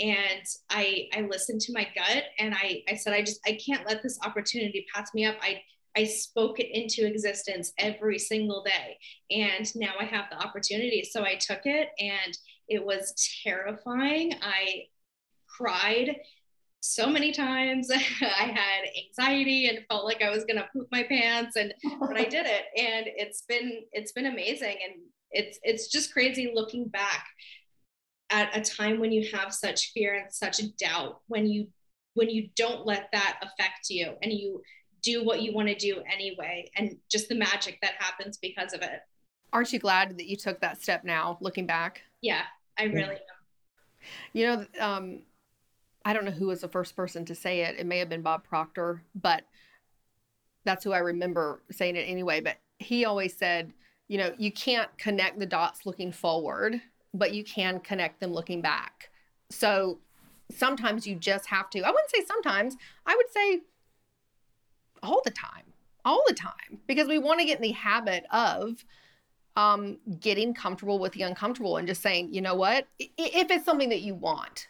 And 0.00 0.44
i 0.70 1.08
i 1.14 1.22
listened 1.22 1.60
to 1.62 1.72
my 1.72 1.86
gut 1.94 2.24
and 2.38 2.54
i 2.54 2.82
i 2.88 2.94
said 2.94 3.12
i 3.12 3.20
just 3.20 3.40
i 3.46 3.58
can't 3.64 3.86
let 3.86 4.02
this 4.02 4.18
opportunity 4.24 4.86
pass 4.94 5.12
me 5.14 5.24
up. 5.24 5.36
I 5.42 5.60
I 5.96 6.04
spoke 6.04 6.60
it 6.60 6.68
into 6.70 7.06
existence 7.06 7.72
every 7.78 8.18
single 8.18 8.62
day. 8.62 8.98
And 9.30 9.66
now 9.74 9.94
I 9.98 10.04
have 10.04 10.26
the 10.30 10.36
opportunity. 10.36 11.02
So 11.10 11.24
I 11.24 11.36
took 11.36 11.60
it 11.64 11.88
and 11.98 12.36
it 12.68 12.84
was 12.84 13.14
terrifying. 13.44 14.34
I 14.42 14.84
cried 15.46 16.16
so 16.80 17.08
many 17.08 17.32
times. 17.32 17.90
I 17.90 17.96
had 17.96 18.84
anxiety 19.06 19.68
and 19.68 19.84
felt 19.88 20.04
like 20.04 20.22
I 20.22 20.30
was 20.30 20.44
going 20.44 20.56
to 20.56 20.68
poop 20.72 20.88
my 20.90 21.02
pants 21.02 21.56
and 21.56 21.74
but 22.00 22.16
I 22.16 22.24
did 22.28 22.46
it 22.46 22.64
and 22.76 23.06
it's 23.16 23.42
been 23.42 23.82
it's 23.92 24.12
been 24.12 24.26
amazing 24.26 24.76
and 24.84 25.02
it's 25.30 25.58
it's 25.62 25.88
just 25.88 26.12
crazy 26.12 26.52
looking 26.54 26.88
back 26.88 27.26
at 28.30 28.56
a 28.56 28.60
time 28.60 28.98
when 29.00 29.12
you 29.12 29.28
have 29.34 29.52
such 29.52 29.92
fear 29.92 30.14
and 30.14 30.32
such 30.32 30.60
doubt 30.76 31.20
when 31.26 31.46
you 31.46 31.68
when 32.14 32.30
you 32.30 32.48
don't 32.56 32.86
let 32.86 33.08
that 33.12 33.38
affect 33.42 33.90
you 33.90 34.14
and 34.22 34.32
you 34.32 34.62
do 35.02 35.24
what 35.24 35.42
you 35.42 35.52
want 35.52 35.68
to 35.68 35.74
do 35.74 36.02
anyway 36.12 36.68
and 36.76 36.96
just 37.10 37.28
the 37.28 37.34
magic 37.34 37.78
that 37.82 37.92
happens 37.98 38.38
because 38.38 38.72
of 38.72 38.82
it. 38.82 39.00
Aren't 39.52 39.72
you 39.72 39.78
glad 39.78 40.18
that 40.18 40.26
you 40.26 40.36
took 40.36 40.60
that 40.60 40.82
step 40.82 41.04
now 41.04 41.38
looking 41.40 41.66
back? 41.66 42.02
Yeah, 42.22 42.42
I 42.78 42.84
really 42.84 43.02
am. 43.04 43.18
You 44.32 44.46
know, 44.46 44.66
um, 44.80 45.22
I 46.04 46.12
don't 46.12 46.24
know 46.24 46.30
who 46.30 46.46
was 46.46 46.60
the 46.60 46.68
first 46.68 46.94
person 46.94 47.24
to 47.24 47.34
say 47.34 47.62
it. 47.62 47.76
It 47.78 47.86
may 47.86 47.98
have 47.98 48.08
been 48.08 48.22
Bob 48.22 48.44
Proctor, 48.44 49.02
but 49.14 49.44
that's 50.64 50.84
who 50.84 50.92
I 50.92 50.98
remember 50.98 51.62
saying 51.70 51.96
it 51.96 52.08
anyway. 52.08 52.40
But 52.40 52.58
he 52.78 53.04
always 53.04 53.36
said, 53.36 53.72
you 54.08 54.18
know, 54.18 54.32
you 54.38 54.52
can't 54.52 54.96
connect 54.98 55.38
the 55.38 55.46
dots 55.46 55.86
looking 55.86 56.12
forward, 56.12 56.80
but 57.12 57.34
you 57.34 57.42
can 57.42 57.80
connect 57.80 58.20
them 58.20 58.32
looking 58.32 58.62
back. 58.62 59.10
So 59.50 59.98
sometimes 60.50 61.06
you 61.06 61.16
just 61.16 61.46
have 61.46 61.70
to, 61.70 61.80
I 61.80 61.90
wouldn't 61.90 62.10
say 62.10 62.24
sometimes, 62.24 62.76
I 63.04 63.16
would 63.16 63.32
say 63.32 63.60
all 65.02 65.22
the 65.24 65.30
time, 65.30 65.64
all 66.04 66.22
the 66.28 66.34
time, 66.34 66.80
because 66.86 67.08
we 67.08 67.18
want 67.18 67.40
to 67.40 67.46
get 67.46 67.56
in 67.56 67.62
the 67.62 67.72
habit 67.72 68.24
of 68.30 68.84
um, 69.56 69.98
getting 70.20 70.54
comfortable 70.54 70.98
with 70.98 71.12
the 71.12 71.22
uncomfortable 71.22 71.76
and 71.78 71.88
just 71.88 72.02
saying, 72.02 72.32
you 72.32 72.40
know 72.40 72.54
what, 72.54 72.86
if 72.98 73.50
it's 73.50 73.64
something 73.64 73.88
that 73.88 74.02
you 74.02 74.14
want, 74.14 74.68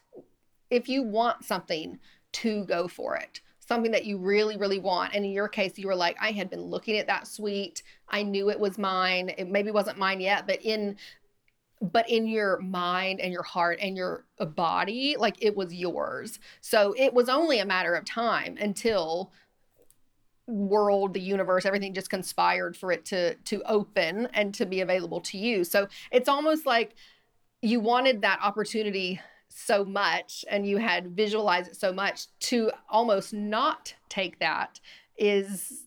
if 0.70 0.88
you 0.88 1.02
want 1.02 1.44
something 1.44 1.98
to 2.32 2.64
go 2.64 2.88
for 2.88 3.16
it 3.16 3.40
something 3.60 3.90
that 3.90 4.04
you 4.04 4.16
really 4.16 4.56
really 4.56 4.78
want 4.78 5.12
and 5.14 5.24
in 5.24 5.32
your 5.32 5.48
case 5.48 5.76
you 5.76 5.88
were 5.88 5.94
like 5.96 6.16
i 6.20 6.30
had 6.30 6.48
been 6.48 6.60
looking 6.60 6.98
at 6.98 7.06
that 7.06 7.26
suite 7.26 7.82
i 8.08 8.22
knew 8.22 8.48
it 8.50 8.60
was 8.60 8.78
mine. 8.78 9.32
It 9.36 9.48
maybe 9.48 9.70
wasn't 9.70 9.98
mine 9.98 10.20
yet 10.20 10.46
but 10.46 10.60
in 10.62 10.96
but 11.80 12.08
in 12.08 12.26
your 12.26 12.58
mind 12.60 13.20
and 13.20 13.32
your 13.32 13.42
heart 13.42 13.78
and 13.80 13.96
your 13.96 14.24
uh, 14.38 14.44
body 14.44 15.16
like 15.18 15.36
it 15.40 15.56
was 15.56 15.74
yours. 15.74 16.38
So 16.60 16.94
it 16.96 17.12
was 17.12 17.28
only 17.28 17.58
a 17.58 17.66
matter 17.66 17.94
of 17.94 18.04
time 18.04 18.56
until 18.58 19.32
world 20.46 21.12
the 21.12 21.20
universe 21.20 21.66
everything 21.66 21.92
just 21.92 22.10
conspired 22.10 22.76
for 22.76 22.92
it 22.92 23.04
to 23.04 23.34
to 23.36 23.62
open 23.64 24.28
and 24.32 24.54
to 24.54 24.66
be 24.66 24.80
available 24.80 25.20
to 25.20 25.38
you. 25.38 25.64
So 25.64 25.88
it's 26.12 26.28
almost 26.28 26.66
like 26.66 26.94
you 27.62 27.80
wanted 27.80 28.22
that 28.22 28.38
opportunity 28.42 29.20
so 29.48 29.84
much 29.84 30.44
and 30.48 30.66
you 30.66 30.76
had 30.76 31.16
visualized 31.16 31.70
it 31.70 31.76
so 31.76 31.92
much 31.92 32.26
to 32.38 32.70
almost 32.88 33.32
not 33.32 33.94
take 34.08 34.38
that 34.38 34.80
is 35.16 35.84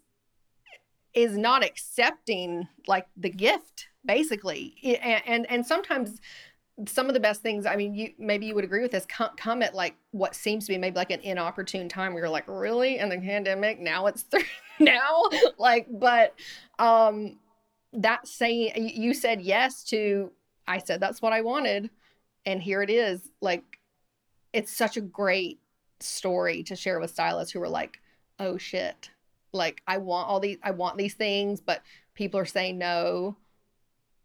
is 1.14 1.38
not 1.38 1.64
accepting 1.64 2.68
like 2.88 3.08
the 3.16 3.30
gift 3.30 3.88
basically. 4.06 4.76
And 4.84 5.24
and, 5.26 5.52
and 5.52 5.66
sometimes 5.66 6.20
some 6.88 7.08
of 7.08 7.14
the 7.14 7.20
best 7.20 7.42
things 7.42 7.66
i 7.66 7.76
mean 7.76 7.94
you 7.94 8.14
maybe 8.18 8.46
you 8.46 8.56
would 8.56 8.64
agree 8.64 8.82
with 8.82 8.92
this 8.92 9.06
come, 9.06 9.32
come 9.36 9.62
at 9.62 9.76
like 9.76 9.96
what 10.12 10.34
seems 10.34 10.66
to 10.66 10.72
be 10.72 10.78
maybe 10.78 10.96
like 10.96 11.12
an 11.12 11.20
inopportune 11.22 11.90
time 11.90 12.14
where 12.14 12.24
you're 12.24 12.30
like 12.30 12.46
really? 12.48 12.98
In 12.98 13.10
the 13.10 13.18
pandemic? 13.18 13.80
Now 13.80 14.08
it's 14.08 14.24
through 14.24 14.44
now? 14.80 15.24
Like 15.58 15.88
but 15.90 16.36
um 16.78 17.38
that 17.94 18.28
saying 18.28 18.92
you 18.96 19.14
said 19.14 19.42
yes 19.42 19.84
to 19.84 20.32
i 20.68 20.78
said 20.78 21.00
that's 21.00 21.24
what 21.24 21.34
i 21.34 21.42
wanted 21.42 21.90
and 22.46 22.62
here 22.62 22.82
it 22.82 22.90
is. 22.90 23.30
Like 23.42 23.64
it's 24.54 24.76
such 24.76 24.98
a 24.98 25.02
great 25.02 25.60
story 26.00 26.64
to 26.64 26.76
share 26.76 27.00
with 27.00 27.12
stylists 27.12 27.52
who 27.52 27.62
are 27.62 27.70
like 27.70 28.00
oh 28.40 28.58
shit. 28.58 29.10
Like 29.52 29.82
i 29.88 29.98
want 29.98 30.30
all 30.30 30.40
these 30.40 30.58
i 30.64 30.72
want 30.72 30.98
these 30.98 31.16
things 31.16 31.60
but 31.60 31.82
people 32.14 32.40
are 32.40 32.46
saying 32.46 32.78
no. 32.78 33.38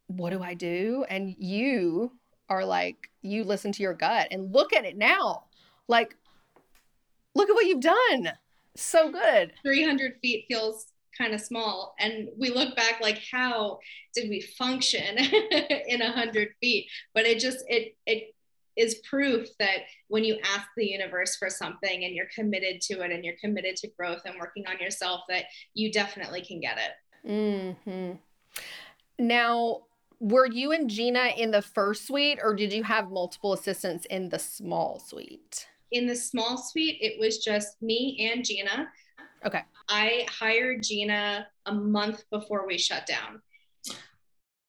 What 0.06 0.30
do 0.30 0.42
i 0.42 0.54
do? 0.54 1.04
And 1.08 1.34
you 1.38 2.12
are 2.48 2.64
like 2.64 3.10
you 3.22 3.44
listen 3.44 3.72
to 3.72 3.82
your 3.82 3.94
gut 3.94 4.28
and 4.30 4.52
look 4.52 4.72
at 4.72 4.84
it 4.84 4.96
now. 4.96 5.44
Like 5.88 6.16
look 7.34 7.48
at 7.48 7.54
what 7.54 7.66
you've 7.66 7.80
done. 7.80 8.32
So 8.76 9.10
good. 9.10 9.52
300 9.62 10.14
feet 10.20 10.46
feels 10.48 10.86
kind 11.16 11.32
of 11.32 11.40
small 11.40 11.94
and 12.00 12.28
we 12.36 12.50
look 12.50 12.74
back 12.74 13.00
like 13.00 13.22
how 13.30 13.78
did 14.14 14.28
we 14.28 14.40
function 14.40 15.16
in 15.88 16.02
a 16.02 16.12
hundred 16.12 16.48
feet? 16.60 16.88
But 17.14 17.24
it 17.24 17.38
just 17.38 17.64
it 17.68 17.96
it 18.06 18.34
is 18.76 18.96
proof 19.08 19.46
that 19.58 19.78
when 20.08 20.24
you 20.24 20.36
ask 20.44 20.66
the 20.76 20.84
universe 20.84 21.36
for 21.36 21.48
something 21.48 22.04
and 22.04 22.14
you're 22.14 22.28
committed 22.34 22.80
to 22.80 23.02
it 23.02 23.12
and 23.12 23.24
you're 23.24 23.36
committed 23.40 23.76
to 23.76 23.88
growth 23.96 24.22
and 24.24 24.34
working 24.40 24.66
on 24.66 24.80
yourself 24.80 25.20
that 25.28 25.44
you 25.74 25.92
definitely 25.92 26.42
can 26.42 26.60
get 26.60 26.78
it. 26.78 26.90
Mm-hmm. 27.26 28.12
now 29.18 29.80
were 30.24 30.46
you 30.46 30.72
and 30.72 30.88
gina 30.88 31.30
in 31.36 31.50
the 31.50 31.62
first 31.62 32.06
suite 32.06 32.38
or 32.42 32.54
did 32.54 32.72
you 32.72 32.82
have 32.82 33.10
multiple 33.10 33.52
assistants 33.52 34.06
in 34.06 34.28
the 34.28 34.38
small 34.38 34.98
suite 34.98 35.66
in 35.92 36.06
the 36.06 36.16
small 36.16 36.56
suite 36.56 36.98
it 37.00 37.20
was 37.20 37.38
just 37.38 37.80
me 37.82 38.30
and 38.32 38.44
gina 38.44 38.88
Okay. 39.46 39.62
I 39.88 40.26
hired 40.30 40.82
Gina 40.82 41.46
a 41.66 41.74
month 41.74 42.24
before 42.30 42.66
we 42.66 42.78
shut 42.78 43.06
down. 43.06 43.42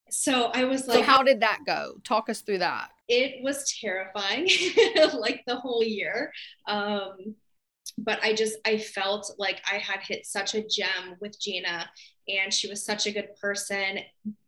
So 0.10 0.52
I 0.54 0.66
was 0.66 0.88
like, 0.88 0.98
So, 0.98 1.04
how 1.04 1.24
did 1.24 1.40
that 1.42 1.60
go? 1.66 1.96
Talk 2.04 2.30
us 2.30 2.42
through 2.42 2.60
that. 2.60 2.90
It 3.08 3.44
was 3.44 3.74
terrifying, 3.80 4.50
like 5.14 5.44
the 5.48 5.56
whole 5.56 5.84
year. 5.84 6.32
Um, 6.68 7.36
but 7.98 8.20
I 8.24 8.34
just, 8.34 8.58
I 8.66 8.78
felt 8.78 9.32
like 9.38 9.62
I 9.72 9.78
had 9.78 10.02
hit 10.02 10.26
such 10.26 10.56
a 10.56 10.62
gem 10.68 11.16
with 11.22 11.40
Gina 11.40 11.90
and 12.28 12.54
she 12.54 12.68
was 12.68 12.84
such 12.84 13.06
a 13.06 13.12
good 13.12 13.30
person 13.40 14.00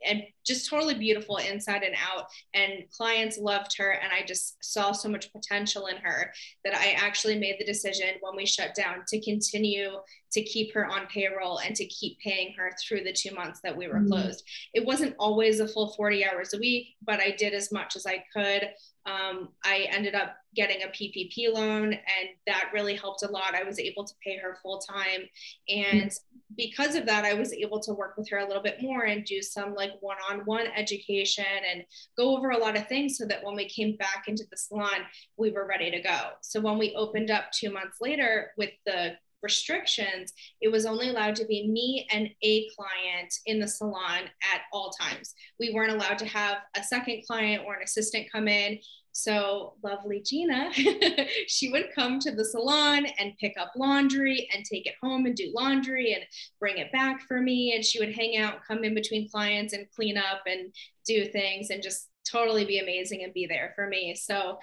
and 0.06 0.24
just 0.46 0.70
totally 0.70 0.96
beautiful 0.96 1.38
inside 1.38 1.84
and 1.84 1.96
out 1.96 2.26
and 2.54 2.84
clients 2.92 3.38
loved 3.38 3.78
her 3.78 3.92
and 3.92 4.12
i 4.12 4.26
just 4.26 4.64
saw 4.64 4.92
so 4.92 5.08
much 5.10 5.32
potential 5.32 5.88
in 5.88 5.98
her 5.98 6.32
that 6.64 6.74
i 6.76 6.92
actually 6.92 7.38
made 7.38 7.56
the 7.60 7.66
decision 7.66 8.10
when 8.22 8.36
we 8.36 8.46
shut 8.46 8.74
down 8.74 9.04
to 9.08 9.22
continue 9.22 9.92
to 10.32 10.42
keep 10.42 10.74
her 10.74 10.86
on 10.86 11.06
payroll 11.08 11.60
and 11.60 11.76
to 11.76 11.86
keep 11.86 12.18
paying 12.20 12.54
her 12.58 12.72
through 12.82 13.04
the 13.04 13.14
two 13.14 13.34
months 13.34 13.60
that 13.64 13.76
we 13.76 13.88
were 13.88 13.96
mm-hmm. 13.96 14.12
closed 14.12 14.44
it 14.74 14.86
wasn't 14.86 15.16
always 15.20 15.60
a 15.60 15.68
full 15.68 15.94
40 15.94 16.26
hours 16.26 16.54
a 16.54 16.60
week 16.60 16.96
but 17.06 17.20
i 17.20 17.32
did 17.32 17.54
as 17.54 17.72
much 17.72 17.96
as 17.96 18.06
i 18.06 18.24
could 18.34 18.70
um, 19.08 19.50
I 19.64 19.88
ended 19.90 20.16
up 20.16 20.36
getting 20.54 20.84
a 20.84 20.88
PPP 20.88 21.54
loan, 21.54 21.94
and 21.94 22.30
that 22.46 22.72
really 22.74 22.96
helped 22.96 23.24
a 23.24 23.32
lot. 23.32 23.56
I 23.56 23.64
was 23.64 23.80
able 23.80 24.04
to 24.04 24.14
pay 24.24 24.38
her 24.38 24.58
full 24.62 24.80
time. 24.80 25.22
And 25.70 26.12
because 26.58 26.96
of 26.96 27.06
that, 27.06 27.24
I 27.24 27.34
was 27.34 27.54
able 27.68 27.80
to 27.82 27.94
work 27.94 28.16
with 28.18 28.30
her 28.30 28.40
a 28.40 28.48
little 28.48 28.64
bit 28.64 28.82
more 28.82 29.04
and 29.04 29.26
do 29.26 29.42
some 29.42 29.76
like 29.76 29.92
one 30.00 30.18
on 30.30 30.40
one 30.46 30.68
education 30.76 31.46
and 31.72 31.84
go 32.18 32.36
over 32.36 32.52
a 32.52 32.58
lot 32.58 32.78
of 32.78 32.88
things 32.88 33.18
so 33.18 33.26
that 33.26 33.44
when 33.44 33.56
we 33.56 33.68
came 33.70 33.96
back 33.98 34.24
into 34.28 34.44
the 34.50 34.58
salon, 34.58 35.02
we 35.38 35.52
were 35.52 35.68
ready 35.68 35.92
to 35.92 36.02
go. 36.02 36.20
So 36.42 36.60
when 36.62 36.78
we 36.78 36.96
opened 36.96 37.32
up 37.32 37.52
two 37.52 37.72
months 37.72 37.98
later 38.02 38.52
with 38.58 38.72
the 38.86 39.16
restrictions, 39.44 40.34
it 40.62 40.72
was 40.72 40.86
only 40.86 41.10
allowed 41.10 41.36
to 41.36 41.46
be 41.46 41.68
me 41.68 42.08
and 42.12 42.30
a 42.44 42.68
client 42.76 43.34
in 43.46 43.60
the 43.60 43.68
salon 43.68 44.24
at 44.54 44.62
all 44.74 44.92
times. 44.92 45.34
We 45.60 45.74
weren't 45.74 45.92
allowed 45.92 46.18
to 46.20 46.26
have 46.26 46.58
a 46.76 46.84
second 46.84 47.24
client 47.28 47.64
or 47.66 47.76
an 47.76 47.84
assistant 47.84 48.32
come 48.32 48.48
in. 48.48 48.80
So, 49.20 49.74
lovely 49.84 50.22
Gina, 50.22 50.70
she 51.48 51.70
would 51.70 51.88
come 51.96 52.20
to 52.20 52.30
the 52.30 52.46
salon 52.46 53.08
and 53.18 53.36
pick 53.40 53.56
up 53.60 53.72
laundry 53.76 54.48
and 54.54 54.64
take 54.64 54.86
it 54.86 54.94
home 55.02 55.26
and 55.26 55.36
do 55.36 55.52
laundry 55.56 56.14
and 56.14 56.24
bring 56.60 56.78
it 56.78 56.92
back 56.92 57.22
for 57.28 57.42
me. 57.42 57.74
And 57.74 57.84
she 57.84 57.98
would 57.98 58.14
hang 58.14 58.38
out, 58.38 58.64
come 58.68 58.84
in 58.84 58.94
between 58.94 59.28
clients 59.28 59.74
and 59.74 59.90
clean 59.90 60.20
up 60.20 60.42
and 60.46 60.72
do 61.08 61.26
things 61.26 61.72
and 61.72 61.82
just 61.82 62.10
totally 62.32 62.64
be 62.64 62.78
amazing 62.78 63.24
and 63.24 63.34
be 63.34 63.48
there 63.48 63.74
for 63.76 63.88
me. 63.88 64.14
So, 64.14 64.60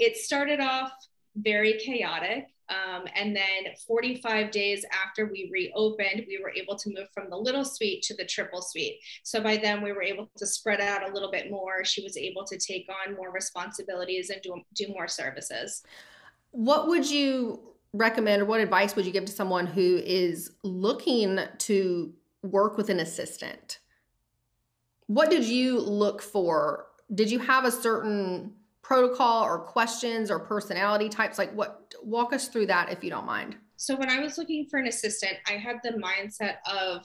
it 0.00 0.16
started 0.16 0.58
off 0.58 0.90
very 1.36 1.74
chaotic. 1.74 2.46
Um, 2.68 3.04
and 3.14 3.36
then 3.36 3.74
45 3.86 4.50
days 4.50 4.86
after 5.06 5.26
we 5.26 5.50
reopened, 5.52 6.24
we 6.26 6.40
were 6.42 6.50
able 6.50 6.76
to 6.76 6.88
move 6.88 7.08
from 7.12 7.28
the 7.28 7.36
little 7.36 7.64
suite 7.64 8.02
to 8.04 8.14
the 8.14 8.24
triple 8.24 8.62
suite. 8.62 9.00
So 9.22 9.42
by 9.42 9.58
then, 9.58 9.82
we 9.82 9.92
were 9.92 10.02
able 10.02 10.30
to 10.36 10.46
spread 10.46 10.80
out 10.80 11.08
a 11.08 11.12
little 11.12 11.30
bit 11.30 11.50
more. 11.50 11.84
She 11.84 12.02
was 12.02 12.16
able 12.16 12.44
to 12.44 12.56
take 12.56 12.88
on 12.88 13.16
more 13.16 13.30
responsibilities 13.30 14.30
and 14.30 14.40
do, 14.40 14.62
do 14.74 14.88
more 14.88 15.08
services. 15.08 15.82
What 16.52 16.88
would 16.88 17.10
you 17.10 17.60
recommend, 17.92 18.42
or 18.42 18.44
what 18.46 18.60
advice 18.60 18.96
would 18.96 19.04
you 19.04 19.12
give 19.12 19.26
to 19.26 19.32
someone 19.32 19.66
who 19.66 20.00
is 20.04 20.52
looking 20.62 21.38
to 21.58 22.12
work 22.42 22.76
with 22.76 22.88
an 22.88 23.00
assistant? 23.00 23.78
What 25.06 25.30
did 25.30 25.44
you 25.44 25.80
look 25.80 26.22
for? 26.22 26.86
Did 27.14 27.30
you 27.30 27.38
have 27.40 27.64
a 27.64 27.70
certain 27.70 28.52
protocol 28.84 29.42
or 29.42 29.58
questions 29.58 30.30
or 30.30 30.38
personality 30.38 31.08
types? 31.08 31.38
Like 31.38 31.52
what 31.54 31.92
walk 32.02 32.32
us 32.32 32.46
through 32.46 32.66
that 32.66 32.92
if 32.92 33.02
you 33.02 33.10
don't 33.10 33.26
mind. 33.26 33.56
So 33.76 33.96
when 33.96 34.10
I 34.10 34.20
was 34.20 34.38
looking 34.38 34.66
for 34.70 34.78
an 34.78 34.86
assistant, 34.86 35.34
I 35.48 35.52
had 35.54 35.78
the 35.82 35.92
mindset 35.92 36.56
of 36.70 37.04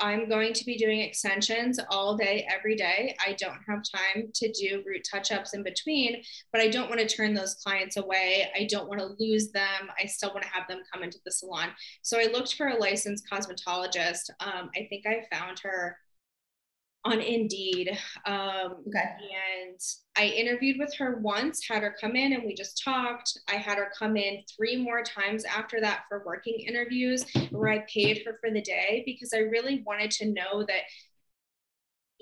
I'm 0.00 0.28
going 0.28 0.52
to 0.54 0.64
be 0.64 0.76
doing 0.76 1.00
extensions 1.00 1.78
all 1.90 2.16
day, 2.16 2.46
every 2.50 2.74
day. 2.74 3.14
I 3.24 3.34
don't 3.34 3.60
have 3.68 3.82
time 3.94 4.30
to 4.34 4.52
do 4.52 4.82
root 4.84 5.06
touch 5.08 5.30
ups 5.30 5.54
in 5.54 5.62
between, 5.62 6.22
but 6.50 6.60
I 6.60 6.68
don't 6.68 6.88
want 6.88 7.00
to 7.00 7.06
turn 7.06 7.34
those 7.34 7.54
clients 7.54 7.96
away. 7.96 8.50
I 8.56 8.66
don't 8.68 8.88
want 8.88 9.00
to 9.00 9.14
lose 9.20 9.52
them. 9.52 9.90
I 10.02 10.06
still 10.06 10.30
want 10.30 10.42
to 10.42 10.48
have 10.48 10.66
them 10.66 10.80
come 10.92 11.04
into 11.04 11.18
the 11.24 11.30
salon. 11.30 11.68
So 12.02 12.18
I 12.18 12.24
looked 12.32 12.54
for 12.54 12.68
a 12.68 12.78
licensed 12.78 13.28
cosmetologist. 13.30 14.30
Um, 14.40 14.70
I 14.74 14.86
think 14.88 15.06
I 15.06 15.24
found 15.30 15.60
her 15.62 15.96
on 17.04 17.20
Indeed. 17.20 17.98
Um, 18.26 18.76
okay. 18.86 19.16
And 19.64 19.80
I 20.16 20.26
interviewed 20.26 20.76
with 20.78 20.94
her 20.98 21.18
once, 21.20 21.66
had 21.66 21.82
her 21.82 21.96
come 22.00 22.14
in, 22.14 22.32
and 22.32 22.44
we 22.44 22.54
just 22.54 22.82
talked. 22.82 23.38
I 23.48 23.56
had 23.56 23.78
her 23.78 23.90
come 23.98 24.16
in 24.16 24.42
three 24.56 24.76
more 24.76 25.02
times 25.02 25.44
after 25.44 25.80
that 25.80 26.02
for 26.08 26.22
working 26.24 26.60
interviews 26.60 27.24
where 27.50 27.70
I 27.70 27.84
paid 27.92 28.22
her 28.24 28.38
for 28.40 28.50
the 28.50 28.62
day 28.62 29.02
because 29.04 29.32
I 29.34 29.38
really 29.38 29.82
wanted 29.84 30.10
to 30.12 30.26
know 30.26 30.64
that 30.66 30.82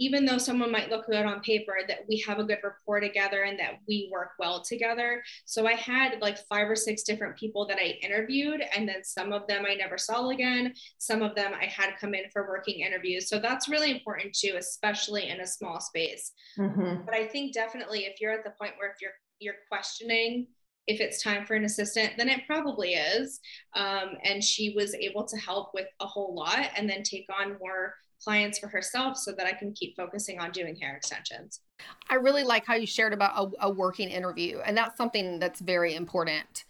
even 0.00 0.24
though 0.24 0.38
someone 0.38 0.72
might 0.72 0.90
look 0.90 1.06
good 1.06 1.26
on 1.26 1.40
paper, 1.40 1.74
that 1.86 2.00
we 2.08 2.24
have 2.26 2.38
a 2.38 2.44
good 2.44 2.58
rapport 2.64 3.00
together 3.00 3.42
and 3.42 3.58
that 3.58 3.74
we 3.86 4.10
work 4.10 4.30
well 4.38 4.62
together. 4.62 5.22
So 5.44 5.68
I 5.68 5.74
had 5.74 6.20
like 6.20 6.38
five 6.48 6.68
or 6.68 6.74
six 6.74 7.02
different 7.02 7.36
people 7.36 7.66
that 7.66 7.78
I 7.78 7.98
interviewed, 8.02 8.62
and 8.74 8.88
then 8.88 9.04
some 9.04 9.32
of 9.32 9.46
them 9.46 9.64
I 9.66 9.74
never 9.74 9.98
saw 9.98 10.30
again. 10.30 10.74
Some 10.98 11.22
of 11.22 11.34
them 11.36 11.52
I 11.54 11.66
had 11.66 11.98
come 12.00 12.14
in 12.14 12.24
for 12.32 12.48
working 12.48 12.80
interviews. 12.80 13.28
So 13.28 13.38
that's 13.38 13.68
really 13.68 13.90
important 13.90 14.34
too, 14.34 14.56
especially 14.58 15.28
in 15.28 15.40
a 15.40 15.46
small 15.46 15.80
space. 15.80 16.32
Mm-hmm. 16.58 17.04
But 17.04 17.14
I 17.14 17.26
think 17.26 17.52
definitely 17.52 18.06
if 18.06 18.20
you're 18.20 18.32
at 18.32 18.42
the 18.42 18.54
point 18.58 18.72
where 18.78 18.90
if 18.90 18.96
you're 19.00 19.12
you're 19.38 19.54
questioning 19.70 20.46
if 20.86 21.00
it's 21.00 21.22
time 21.22 21.46
for 21.46 21.54
an 21.54 21.64
assistant, 21.64 22.14
then 22.16 22.28
it 22.28 22.40
probably 22.46 22.94
is. 22.94 23.38
Um, 23.76 24.16
and 24.24 24.42
she 24.42 24.72
was 24.74 24.94
able 24.94 25.24
to 25.24 25.36
help 25.36 25.70
with 25.72 25.86
a 26.00 26.06
whole 26.06 26.34
lot 26.34 26.68
and 26.76 26.88
then 26.88 27.02
take 27.02 27.26
on 27.38 27.56
more 27.60 27.94
clients 28.22 28.58
for 28.58 28.68
herself 28.68 29.16
so 29.16 29.32
that 29.32 29.46
I 29.46 29.52
can 29.52 29.72
keep 29.72 29.96
focusing 29.96 30.38
on 30.38 30.50
doing 30.50 30.76
hair 30.76 30.94
extensions. 30.96 31.60
I 32.08 32.16
really 32.16 32.42
like 32.42 32.66
how 32.66 32.74
you 32.74 32.86
shared 32.86 33.12
about 33.12 33.32
a, 33.36 33.66
a 33.66 33.70
working 33.70 34.08
interview. 34.08 34.60
And 34.64 34.76
that's 34.76 34.96
something 34.96 35.38
that's 35.38 35.60
very 35.60 35.94
important 35.94 36.64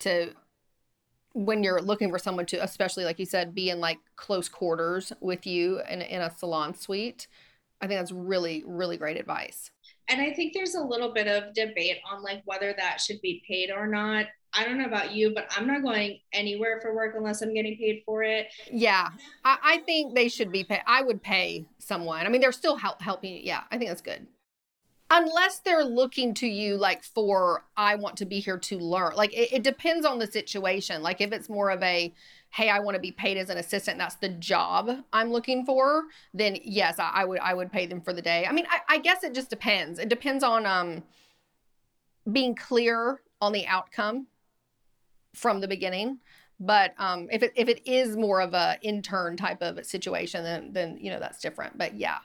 to 0.00 0.32
when 1.34 1.62
you're 1.62 1.82
looking 1.82 2.10
for 2.10 2.18
someone 2.18 2.46
to, 2.46 2.62
especially 2.62 3.04
like 3.04 3.18
you 3.18 3.26
said, 3.26 3.54
be 3.54 3.70
in 3.70 3.80
like 3.80 3.98
close 4.16 4.48
quarters 4.48 5.12
with 5.20 5.46
you 5.46 5.80
in, 5.88 6.00
in 6.00 6.22
a 6.22 6.30
salon 6.36 6.74
suite. 6.74 7.26
I 7.80 7.86
think 7.86 7.98
that's 8.00 8.12
really, 8.12 8.62
really 8.66 8.96
great 8.96 9.18
advice. 9.18 9.70
And 10.08 10.20
I 10.20 10.32
think 10.32 10.52
there's 10.52 10.74
a 10.74 10.82
little 10.82 11.12
bit 11.12 11.26
of 11.26 11.54
debate 11.54 11.98
on 12.10 12.22
like 12.22 12.42
whether 12.44 12.74
that 12.76 13.00
should 13.00 13.20
be 13.22 13.42
paid 13.48 13.70
or 13.70 13.86
not. 13.86 14.26
I 14.56 14.64
don't 14.64 14.78
know 14.78 14.84
about 14.84 15.12
you, 15.12 15.32
but 15.34 15.46
I'm 15.56 15.66
not 15.66 15.82
going 15.82 16.20
anywhere 16.32 16.78
for 16.80 16.94
work 16.94 17.14
unless 17.16 17.42
I'm 17.42 17.54
getting 17.54 17.76
paid 17.76 18.02
for 18.06 18.22
it. 18.22 18.48
Yeah, 18.70 19.08
I, 19.44 19.58
I 19.62 19.78
think 19.78 20.14
they 20.14 20.28
should 20.28 20.52
be 20.52 20.62
paid. 20.62 20.82
I 20.86 21.02
would 21.02 21.22
pay 21.22 21.66
someone. 21.78 22.24
I 22.24 22.28
mean, 22.28 22.40
they're 22.40 22.52
still 22.52 22.76
help, 22.76 23.02
helping. 23.02 23.44
Yeah, 23.44 23.62
I 23.72 23.78
think 23.78 23.90
that's 23.90 24.02
good. 24.02 24.26
Unless 25.10 25.60
they're 25.60 25.84
looking 25.84 26.34
to 26.34 26.46
you 26.46 26.76
like 26.76 27.02
for, 27.02 27.64
I 27.76 27.96
want 27.96 28.16
to 28.18 28.26
be 28.26 28.40
here 28.40 28.58
to 28.58 28.78
learn. 28.78 29.14
Like 29.16 29.32
it, 29.34 29.52
it 29.52 29.62
depends 29.62 30.06
on 30.06 30.18
the 30.18 30.26
situation. 30.26 31.02
Like 31.02 31.20
if 31.20 31.32
it's 31.32 31.48
more 31.48 31.70
of 31.70 31.82
a, 31.82 32.12
hey, 32.54 32.70
I 32.70 32.78
want 32.78 32.94
to 32.94 33.00
be 33.00 33.10
paid 33.10 33.36
as 33.36 33.50
an 33.50 33.58
assistant, 33.58 33.98
that's 33.98 34.14
the 34.14 34.28
job 34.28 34.88
I'm 35.12 35.32
looking 35.32 35.66
for, 35.66 36.04
then 36.32 36.56
yes, 36.62 37.00
I, 37.00 37.10
I 37.12 37.24
would 37.24 37.40
I 37.40 37.52
would 37.52 37.72
pay 37.72 37.86
them 37.86 38.00
for 38.00 38.12
the 38.12 38.22
day. 38.22 38.46
I 38.46 38.52
mean, 38.52 38.66
I, 38.70 38.94
I 38.94 38.98
guess 38.98 39.24
it 39.24 39.34
just 39.34 39.50
depends. 39.50 39.98
It 39.98 40.08
depends 40.08 40.44
on 40.44 40.64
um 40.64 41.02
being 42.30 42.54
clear 42.54 43.20
on 43.40 43.52
the 43.52 43.66
outcome 43.66 44.28
from 45.34 45.60
the 45.60 45.68
beginning. 45.68 46.18
But 46.60 46.94
um, 46.98 47.28
if 47.32 47.42
it 47.42 47.52
if 47.56 47.68
it 47.68 47.86
is 47.86 48.16
more 48.16 48.40
of 48.40 48.54
a 48.54 48.78
intern 48.82 49.36
type 49.36 49.60
of 49.60 49.84
situation, 49.84 50.44
then 50.44 50.72
then 50.72 50.96
you 51.00 51.10
know 51.10 51.18
that's 51.18 51.40
different. 51.40 51.76
But 51.76 51.96
yeah. 51.96 52.18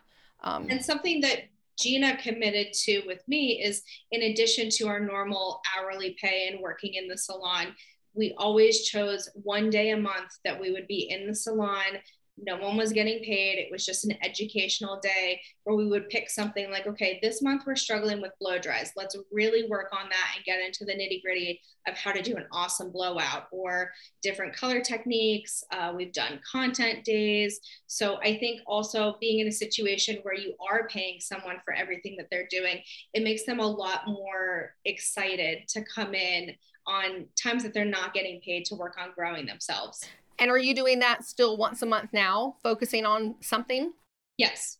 Um, 0.44 0.68
and 0.70 0.86
something 0.86 1.22
that 1.22 1.50
Gina 1.80 2.18
committed 2.18 2.72
to 2.74 3.02
with 3.08 3.28
me 3.28 3.62
is 3.64 3.82
in 4.12 4.22
addition 4.22 4.70
to 4.70 4.88
our 4.88 5.00
normal 5.00 5.62
hourly 5.76 6.16
pay 6.22 6.50
and 6.50 6.62
working 6.62 6.94
in 6.94 7.08
the 7.08 7.18
salon, 7.18 7.76
we 8.14 8.34
always 8.38 8.88
chose 8.88 9.30
one 9.34 9.70
day 9.70 9.92
a 9.92 9.98
month 9.98 10.32
that 10.44 10.60
we 10.60 10.72
would 10.72 10.88
be 10.88 11.10
in 11.10 11.28
the 11.28 11.36
salon 11.36 12.00
no 12.46 12.58
one 12.58 12.78
was 12.78 12.94
getting 12.94 13.24
paid. 13.24 13.58
It 13.58 13.72
was 13.72 13.86
just 13.86 14.06
an 14.06 14.18
educational 14.24 15.00
day 15.02 15.42
where 15.64 15.76
we 15.76 15.88
would 15.88 16.10
pick 16.10 16.30
something 16.30 16.72
like, 16.72 16.88
okay, 16.88 17.20
this 17.22 17.42
month 17.42 17.64
we're 17.66 17.76
struggling 17.76 18.22
with 18.22 18.32
blow 18.40 18.58
dries. 18.60 18.92
Let's 18.96 19.16
really 19.32 19.68
work 19.70 19.90
on 19.92 20.10
that 20.10 20.34
and 20.36 20.46
get 20.46 20.62
into 20.62 20.86
the 20.86 20.94
nitty 20.94 21.22
gritty 21.22 21.60
of 21.88 21.96
how 21.96 22.12
to 22.12 22.22
do 22.22 22.36
an 22.36 22.46
awesome 22.52 22.92
blowout 22.92 23.48
or 23.52 23.92
different 24.22 24.56
color 24.56 24.82
techniques. 24.82 25.64
Uh, 25.72 25.94
we've 25.96 26.14
done 26.14 26.40
content 26.50 27.04
days. 27.04 27.60
So 27.88 28.18
I 28.24 28.38
think 28.38 28.62
also 28.66 29.16
being 29.20 29.40
in 29.40 29.48
a 29.48 29.52
situation 29.52 30.20
where 30.24 30.36
you 30.36 30.56
are 30.70 30.88
paying 30.88 31.20
someone 31.20 31.58
for 31.66 31.74
everything 31.74 32.16
that 32.18 32.28
they're 32.32 32.48
doing, 32.50 32.82
it 33.14 33.24
makes 33.24 33.46
them 33.46 33.60
a 33.60 33.68
lot 33.68 34.08
more 34.08 34.76
excited 34.86 35.68
to 35.70 35.84
come 35.84 36.14
in 36.14 36.56
on 36.86 37.26
times 37.42 37.64
that 37.64 37.74
they're 37.74 37.86
not 37.86 38.14
getting 38.14 38.42
paid 38.42 38.66
to 38.66 38.76
work 38.76 38.96
on 39.00 39.10
growing 39.16 39.46
themselves. 39.46 40.08
And 40.40 40.50
are 40.50 40.58
you 40.58 40.74
doing 40.74 41.00
that 41.00 41.26
still 41.26 41.58
once 41.58 41.82
a 41.82 41.86
month 41.86 42.12
now, 42.14 42.56
focusing 42.64 43.06
on 43.06 43.36
something? 43.42 43.92
Yes. 44.38 44.78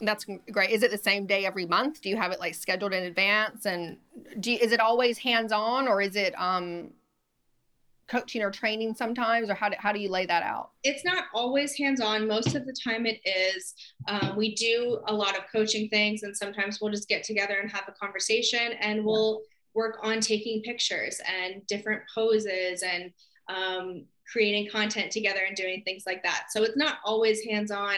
That's 0.00 0.26
great. 0.52 0.70
Is 0.70 0.82
it 0.82 0.90
the 0.90 0.98
same 0.98 1.26
day 1.26 1.44
every 1.44 1.66
month? 1.66 2.02
Do 2.02 2.08
you 2.08 2.16
have 2.16 2.30
it 2.30 2.38
like 2.38 2.54
scheduled 2.54 2.92
in 2.92 3.04
advance? 3.04 3.66
And 3.66 3.96
do 4.40 4.52
you, 4.52 4.58
is 4.58 4.72
it 4.72 4.80
always 4.80 5.18
hands 5.18 5.52
on 5.52 5.88
or 5.88 6.00
is 6.00 6.16
it 6.16 6.38
um, 6.38 6.90
coaching 8.06 8.42
or 8.42 8.50
training 8.50 8.94
sometimes? 8.94 9.50
Or 9.50 9.54
how 9.54 9.70
do, 9.70 9.76
how 9.78 9.92
do 9.92 9.98
you 9.98 10.10
lay 10.10 10.26
that 10.26 10.42
out? 10.42 10.70
It's 10.84 11.04
not 11.04 11.24
always 11.34 11.76
hands 11.76 12.00
on. 12.00 12.28
Most 12.28 12.54
of 12.54 12.66
the 12.66 12.74
time 12.84 13.06
it 13.06 13.20
is. 13.24 13.74
Um, 14.06 14.36
we 14.36 14.54
do 14.54 15.00
a 15.08 15.14
lot 15.14 15.36
of 15.36 15.44
coaching 15.50 15.88
things 15.88 16.22
and 16.22 16.36
sometimes 16.36 16.80
we'll 16.80 16.92
just 16.92 17.08
get 17.08 17.24
together 17.24 17.58
and 17.60 17.70
have 17.72 17.84
a 17.88 17.92
conversation 17.92 18.74
and 18.80 19.04
we'll 19.04 19.40
work 19.76 19.98
on 20.02 20.20
taking 20.20 20.62
pictures 20.62 21.20
and 21.40 21.64
different 21.66 22.02
poses 22.12 22.82
and 22.82 23.12
um, 23.48 24.06
creating 24.32 24.68
content 24.70 25.12
together 25.12 25.40
and 25.46 25.54
doing 25.54 25.82
things 25.84 26.04
like 26.06 26.22
that. 26.24 26.46
So 26.50 26.64
it's 26.64 26.76
not 26.76 26.96
always 27.04 27.44
hands 27.44 27.70
on. 27.70 27.96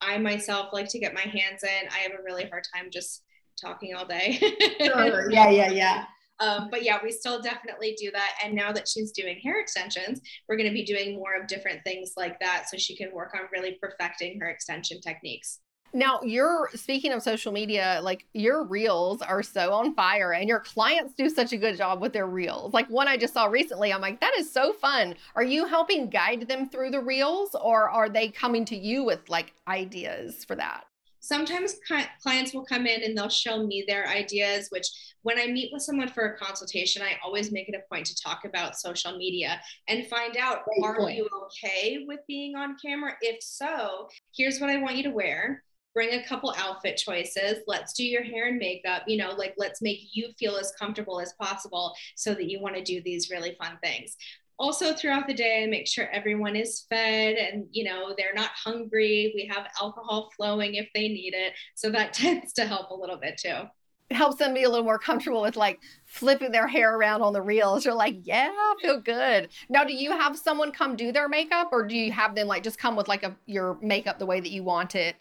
I 0.00 0.18
myself 0.18 0.68
like 0.72 0.88
to 0.90 0.98
get 0.98 1.14
my 1.14 1.22
hands 1.22 1.64
in. 1.64 1.88
I 1.90 1.98
have 2.00 2.12
a 2.12 2.22
really 2.22 2.44
hard 2.44 2.64
time 2.74 2.90
just 2.92 3.22
talking 3.60 3.94
all 3.94 4.06
day. 4.06 4.38
sure. 4.80 5.30
Yeah, 5.32 5.48
yeah, 5.48 5.70
yeah. 5.70 6.04
Um, 6.40 6.68
but 6.70 6.82
yeah, 6.82 6.98
we 7.02 7.10
still 7.10 7.40
definitely 7.40 7.96
do 7.98 8.10
that. 8.10 8.34
And 8.44 8.54
now 8.54 8.72
that 8.72 8.88
she's 8.88 9.12
doing 9.12 9.38
hair 9.42 9.60
extensions, 9.60 10.20
we're 10.48 10.56
going 10.56 10.68
to 10.68 10.74
be 10.74 10.84
doing 10.84 11.14
more 11.14 11.40
of 11.40 11.46
different 11.46 11.82
things 11.84 12.12
like 12.16 12.38
that 12.40 12.66
so 12.68 12.76
she 12.76 12.96
can 12.96 13.12
work 13.12 13.32
on 13.34 13.48
really 13.52 13.78
perfecting 13.80 14.38
her 14.40 14.48
extension 14.48 15.00
techniques. 15.00 15.60
Now, 15.94 16.18
you're 16.24 16.70
speaking 16.74 17.12
of 17.12 17.22
social 17.22 17.52
media, 17.52 18.00
like 18.02 18.26
your 18.32 18.64
reels 18.64 19.22
are 19.22 19.44
so 19.44 19.72
on 19.72 19.94
fire 19.94 20.32
and 20.32 20.48
your 20.48 20.58
clients 20.58 21.14
do 21.14 21.30
such 21.30 21.52
a 21.52 21.56
good 21.56 21.76
job 21.76 22.00
with 22.00 22.12
their 22.12 22.26
reels. 22.26 22.74
Like 22.74 22.88
one 22.88 23.06
I 23.06 23.16
just 23.16 23.32
saw 23.32 23.44
recently, 23.44 23.92
I'm 23.92 24.00
like, 24.00 24.20
that 24.20 24.34
is 24.36 24.50
so 24.52 24.72
fun. 24.72 25.14
Are 25.36 25.44
you 25.44 25.66
helping 25.66 26.10
guide 26.10 26.48
them 26.48 26.68
through 26.68 26.90
the 26.90 27.00
reels 27.00 27.54
or 27.54 27.88
are 27.88 28.08
they 28.08 28.28
coming 28.28 28.64
to 28.64 28.76
you 28.76 29.04
with 29.04 29.20
like 29.28 29.52
ideas 29.68 30.44
for 30.44 30.56
that? 30.56 30.82
Sometimes 31.20 31.76
clients 32.20 32.52
will 32.52 32.64
come 32.64 32.86
in 32.86 33.04
and 33.04 33.16
they'll 33.16 33.28
show 33.28 33.64
me 33.64 33.84
their 33.86 34.08
ideas, 34.08 34.66
which 34.70 34.88
when 35.22 35.38
I 35.38 35.46
meet 35.46 35.70
with 35.72 35.82
someone 35.82 36.08
for 36.08 36.26
a 36.26 36.36
consultation, 36.36 37.02
I 37.02 37.16
always 37.24 37.52
make 37.52 37.68
it 37.68 37.74
a 37.76 37.88
point 37.88 38.06
to 38.06 38.16
talk 38.20 38.44
about 38.44 38.76
social 38.76 39.16
media 39.16 39.60
and 39.86 40.06
find 40.08 40.36
out 40.36 40.64
Great 40.64 40.84
are 40.84 40.96
point. 40.96 41.16
you 41.16 41.28
okay 41.44 42.04
with 42.08 42.18
being 42.26 42.56
on 42.56 42.76
camera? 42.84 43.12
If 43.22 43.44
so, 43.44 44.08
here's 44.36 44.58
what 44.58 44.70
I 44.70 44.78
want 44.78 44.96
you 44.96 45.04
to 45.04 45.10
wear 45.10 45.62
bring 45.94 46.12
a 46.12 46.26
couple 46.26 46.52
outfit 46.58 46.96
choices. 46.96 47.60
Let's 47.66 47.92
do 47.92 48.04
your 48.04 48.24
hair 48.24 48.48
and 48.48 48.58
makeup. 48.58 49.04
You 49.06 49.16
know, 49.16 49.30
like 49.30 49.54
let's 49.56 49.80
make 49.80 50.00
you 50.12 50.28
feel 50.38 50.56
as 50.56 50.72
comfortable 50.78 51.20
as 51.20 51.32
possible 51.34 51.94
so 52.16 52.34
that 52.34 52.50
you 52.50 52.60
want 52.60 52.74
to 52.74 52.82
do 52.82 53.00
these 53.02 53.30
really 53.30 53.56
fun 53.58 53.78
things. 53.82 54.16
Also 54.56 54.92
throughout 54.92 55.26
the 55.26 55.34
day 55.34 55.66
make 55.68 55.88
sure 55.88 56.08
everyone 56.10 56.54
is 56.54 56.86
fed 56.88 57.34
and 57.34 57.66
you 57.72 57.84
know 57.84 58.14
they're 58.16 58.34
not 58.34 58.50
hungry. 58.50 59.32
We 59.34 59.50
have 59.52 59.66
alcohol 59.80 60.30
flowing 60.36 60.74
if 60.74 60.88
they 60.94 61.08
need 61.08 61.34
it. 61.34 61.54
So 61.74 61.90
that 61.90 62.12
tends 62.12 62.52
to 62.54 62.66
help 62.66 62.90
a 62.90 62.94
little 62.94 63.16
bit 63.16 63.38
too. 63.38 63.62
It 64.10 64.16
helps 64.16 64.36
them 64.36 64.52
be 64.52 64.64
a 64.64 64.68
little 64.68 64.84
more 64.84 64.98
comfortable 64.98 65.40
with 65.40 65.56
like 65.56 65.80
flipping 66.04 66.52
their 66.52 66.68
hair 66.68 66.94
around 66.94 67.22
on 67.22 67.32
the 67.32 67.40
reels. 67.40 67.84
You're 67.84 67.94
like 67.94 68.16
yeah 68.22 68.50
I 68.52 68.74
feel 68.80 69.00
good. 69.00 69.48
Now 69.68 69.84
do 69.84 69.92
you 69.92 70.10
have 70.12 70.36
someone 70.38 70.72
come 70.72 70.94
do 70.94 71.10
their 71.10 71.28
makeup 71.28 71.70
or 71.72 71.86
do 71.86 71.96
you 71.96 72.12
have 72.12 72.34
them 72.34 72.46
like 72.46 72.62
just 72.62 72.78
come 72.78 72.94
with 72.96 73.08
like 73.08 73.22
a 73.22 73.34
your 73.46 73.78
makeup 73.80 74.18
the 74.18 74.26
way 74.26 74.40
that 74.40 74.50
you 74.50 74.62
want 74.62 74.94
it 74.94 75.16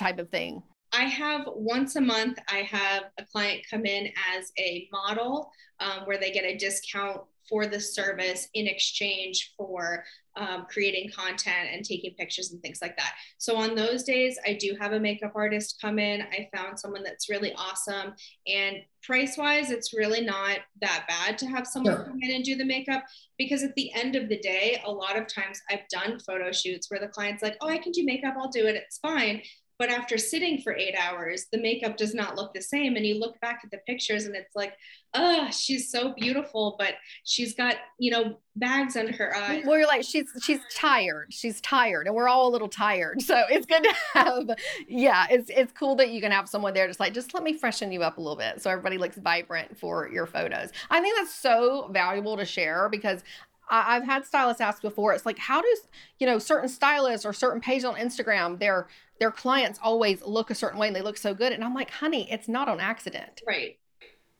type 0.00 0.18
of 0.18 0.28
thing 0.30 0.62
I 0.92 1.04
have 1.04 1.42
once 1.46 1.96
a 1.96 2.00
month, 2.00 2.38
I 2.48 2.58
have 2.62 3.04
a 3.18 3.24
client 3.24 3.62
come 3.70 3.86
in 3.86 4.08
as 4.36 4.50
a 4.58 4.88
model 4.90 5.52
um, 5.78 6.00
where 6.04 6.18
they 6.18 6.32
get 6.32 6.44
a 6.44 6.56
discount 6.56 7.20
for 7.48 7.66
the 7.66 7.80
service 7.80 8.48
in 8.54 8.66
exchange 8.66 9.54
for 9.56 10.04
um, 10.36 10.66
creating 10.70 11.10
content 11.10 11.68
and 11.72 11.84
taking 11.84 12.14
pictures 12.14 12.52
and 12.52 12.62
things 12.62 12.78
like 12.80 12.96
that. 12.96 13.14
So 13.38 13.56
on 13.56 13.74
those 13.74 14.04
days, 14.04 14.38
I 14.46 14.52
do 14.54 14.76
have 14.80 14.92
a 14.92 15.00
makeup 15.00 15.32
artist 15.34 15.78
come 15.80 15.98
in. 15.98 16.22
I 16.22 16.48
found 16.54 16.78
someone 16.78 17.02
that's 17.02 17.28
really 17.28 17.52
awesome. 17.54 18.14
And 18.46 18.76
price 19.02 19.36
wise, 19.36 19.70
it's 19.70 19.92
really 19.92 20.20
not 20.20 20.58
that 20.80 21.06
bad 21.08 21.38
to 21.38 21.46
have 21.46 21.66
someone 21.66 21.94
sure. 21.96 22.04
come 22.04 22.18
in 22.22 22.36
and 22.36 22.44
do 22.44 22.54
the 22.54 22.64
makeup 22.64 23.02
because 23.36 23.64
at 23.64 23.74
the 23.74 23.92
end 23.94 24.14
of 24.14 24.28
the 24.28 24.38
day, 24.38 24.80
a 24.84 24.90
lot 24.90 25.18
of 25.18 25.26
times 25.26 25.60
I've 25.68 25.88
done 25.90 26.20
photo 26.20 26.52
shoots 26.52 26.88
where 26.90 27.00
the 27.00 27.08
client's 27.08 27.42
like, 27.42 27.56
oh, 27.60 27.68
I 27.68 27.78
can 27.78 27.90
do 27.90 28.04
makeup, 28.04 28.34
I'll 28.38 28.48
do 28.48 28.66
it, 28.66 28.76
it's 28.76 28.98
fine. 28.98 29.42
But 29.80 29.88
after 29.88 30.18
sitting 30.18 30.60
for 30.60 30.76
eight 30.76 30.94
hours, 30.94 31.46
the 31.50 31.58
makeup 31.58 31.96
does 31.96 32.14
not 32.14 32.36
look 32.36 32.52
the 32.52 32.60
same. 32.60 32.96
And 32.96 33.06
you 33.06 33.18
look 33.18 33.40
back 33.40 33.62
at 33.64 33.70
the 33.70 33.78
pictures 33.86 34.26
and 34.26 34.36
it's 34.36 34.54
like, 34.54 34.74
oh, 35.14 35.48
she's 35.50 35.90
so 35.90 36.12
beautiful, 36.12 36.76
but 36.78 36.96
she's 37.24 37.54
got, 37.54 37.76
you 37.98 38.10
know, 38.10 38.38
bags 38.56 38.94
under 38.94 39.12
her 39.12 39.34
eyes. 39.34 39.64
Well, 39.66 39.78
you're 39.78 39.86
like, 39.86 40.04
she's 40.04 40.26
she's 40.42 40.60
tired. 40.76 41.28
She's 41.30 41.62
tired. 41.62 42.06
And 42.06 42.14
we're 42.14 42.28
all 42.28 42.46
a 42.46 42.52
little 42.52 42.68
tired. 42.68 43.22
So 43.30 43.44
it's 43.48 43.64
good 43.64 43.84
to 43.84 43.94
have, 44.14 44.50
yeah, 44.88 45.26
it's 45.30 45.50
it's 45.50 45.72
cool 45.72 45.94
that 45.96 46.10
you 46.10 46.20
can 46.20 46.32
have 46.32 46.48
someone 46.48 46.74
there 46.74 46.88
just 46.88 46.98
like, 46.98 47.14
just 47.14 47.32
let 47.32 47.44
me 47.44 47.52
freshen 47.52 47.92
you 47.92 48.02
up 48.02 48.18
a 48.18 48.20
little 48.20 48.36
bit 48.36 48.60
so 48.60 48.68
everybody 48.68 48.98
looks 48.98 49.16
vibrant 49.16 49.78
for 49.78 50.10
your 50.10 50.26
photos. 50.26 50.72
I 50.90 51.00
think 51.00 51.16
that's 51.16 51.34
so 51.34 51.88
valuable 51.92 52.36
to 52.36 52.44
share 52.44 52.88
because 52.90 53.22
I, 53.70 53.94
have 53.94 54.04
had 54.04 54.26
stylists 54.26 54.60
ask 54.60 54.82
before. 54.82 55.14
It's 55.14 55.24
like, 55.24 55.38
how 55.38 55.62
does 55.62 55.88
you 56.18 56.26
know 56.26 56.38
certain 56.38 56.68
stylists 56.68 57.24
or 57.24 57.32
certain 57.32 57.60
pages 57.60 57.84
on 57.84 57.94
Instagram, 57.94 58.58
their 58.58 58.88
their 59.18 59.30
clients 59.30 59.78
always 59.82 60.22
look 60.22 60.50
a 60.50 60.54
certain 60.54 60.78
way 60.78 60.88
and 60.88 60.96
they 60.96 61.02
look 61.02 61.16
so 61.16 61.34
good, 61.34 61.52
and 61.52 61.62
I'm 61.62 61.74
like, 61.74 61.90
honey, 61.90 62.30
it's 62.30 62.48
not 62.48 62.68
on 62.68 62.80
accident. 62.80 63.42
Right. 63.46 63.78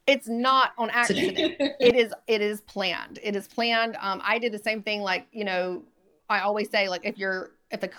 It's 0.07 0.29
not 0.29 0.73
on 0.77 0.91
accident. 0.91 1.39
it 1.81 1.95
is. 1.95 2.13
It 2.27 2.41
is 2.41 2.61
planned. 2.63 3.19
It 3.23 3.37
is 3.37 3.47
planned. 3.47 3.97
Um, 4.01 4.21
I 4.25 4.39
did 4.39 4.53
the 4.53 4.59
same 4.59 4.83
thing. 4.83 5.03
Like 5.03 5.29
you 5.33 5.45
know, 5.45 5.85
I 6.29 6.41
always 6.41 6.71
say 6.71 6.89
like 6.89 7.03
if 7.05 7.17
you're 7.17 7.53
if 7.71 7.81
the 7.81 7.91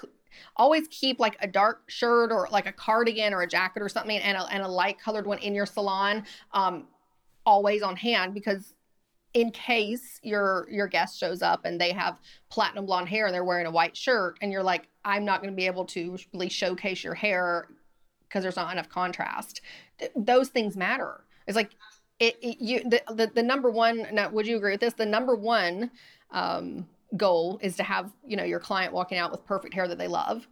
always 0.55 0.87
keep 0.89 1.19
like 1.19 1.37
a 1.41 1.47
dark 1.47 1.89
shirt 1.89 2.31
or 2.31 2.47
like 2.51 2.65
a 2.65 2.71
cardigan 2.71 3.33
or 3.33 3.41
a 3.41 3.47
jacket 3.47 3.81
or 3.81 3.89
something 3.89 4.17
and 4.17 4.37
a, 4.37 4.45
and 4.45 4.63
a 4.63 4.67
light 4.67 4.99
colored 4.99 5.27
one 5.27 5.37
in 5.39 5.53
your 5.53 5.65
salon 5.65 6.23
um, 6.53 6.87
always 7.45 7.81
on 7.81 7.95
hand 7.95 8.33
because 8.33 8.73
in 9.33 9.51
case 9.51 10.19
your 10.23 10.67
your 10.69 10.87
guest 10.87 11.17
shows 11.17 11.41
up 11.41 11.65
and 11.65 11.79
they 11.79 11.91
have 11.91 12.19
platinum 12.49 12.85
blonde 12.85 13.07
hair 13.07 13.25
and 13.25 13.33
they're 13.33 13.45
wearing 13.45 13.65
a 13.65 13.71
white 13.71 13.95
shirt 13.95 14.37
and 14.41 14.51
you're 14.51 14.63
like 14.63 14.87
i'm 15.05 15.23
not 15.23 15.41
going 15.41 15.51
to 15.51 15.55
be 15.55 15.67
able 15.67 15.85
to 15.85 16.17
really 16.33 16.49
showcase 16.49 17.03
your 17.03 17.13
hair 17.13 17.69
because 18.31 18.43
there's 18.43 18.55
not 18.55 18.71
enough 18.71 18.89
contrast. 18.89 19.61
Th- 19.99 20.11
those 20.15 20.49
things 20.49 20.77
matter. 20.77 21.25
It's 21.47 21.55
like 21.55 21.71
it, 22.19 22.37
it 22.41 22.61
you 22.61 22.83
the, 22.83 23.01
the, 23.13 23.31
the 23.33 23.43
number 23.43 23.69
one 23.69 24.07
now 24.13 24.29
would 24.29 24.47
you 24.47 24.55
agree 24.57 24.71
with 24.71 24.79
this? 24.79 24.93
The 24.93 25.05
number 25.05 25.35
one 25.35 25.91
um, 26.31 26.87
goal 27.17 27.59
is 27.61 27.75
to 27.77 27.83
have 27.83 28.11
you 28.25 28.37
know 28.37 28.43
your 28.43 28.59
client 28.59 28.93
walking 28.93 29.17
out 29.17 29.31
with 29.31 29.45
perfect 29.45 29.73
hair 29.73 29.87
that 29.87 29.97
they 29.97 30.07
love. 30.07 30.47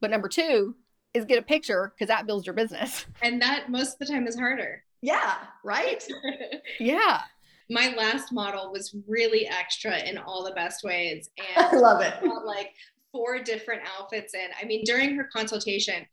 But 0.00 0.10
number 0.10 0.28
two 0.28 0.74
is 1.12 1.24
get 1.24 1.38
a 1.38 1.42
picture 1.42 1.92
because 1.94 2.08
that 2.08 2.26
builds 2.26 2.46
your 2.46 2.54
business. 2.54 3.04
And 3.20 3.42
that 3.42 3.68
most 3.68 3.94
of 3.94 3.98
the 3.98 4.06
time 4.06 4.26
is 4.26 4.38
harder. 4.38 4.82
Yeah 5.02 5.36
right? 5.64 6.02
Yeah 6.80 7.22
my 7.70 7.94
last 7.96 8.32
model 8.32 8.72
was 8.72 8.94
really 9.06 9.46
extra 9.46 9.98
in 9.98 10.18
all 10.18 10.44
the 10.44 10.52
best 10.52 10.84
ways. 10.84 11.30
And 11.56 11.66
I 11.66 11.76
love 11.76 12.00
it. 12.00 12.14
Like 12.44 12.74
four 13.12 13.42
different 13.42 13.82
outfits 13.98 14.34
in. 14.34 14.48
I 14.60 14.64
mean, 14.64 14.82
during 14.84 15.14
her 15.16 15.24
consultation, 15.24 16.06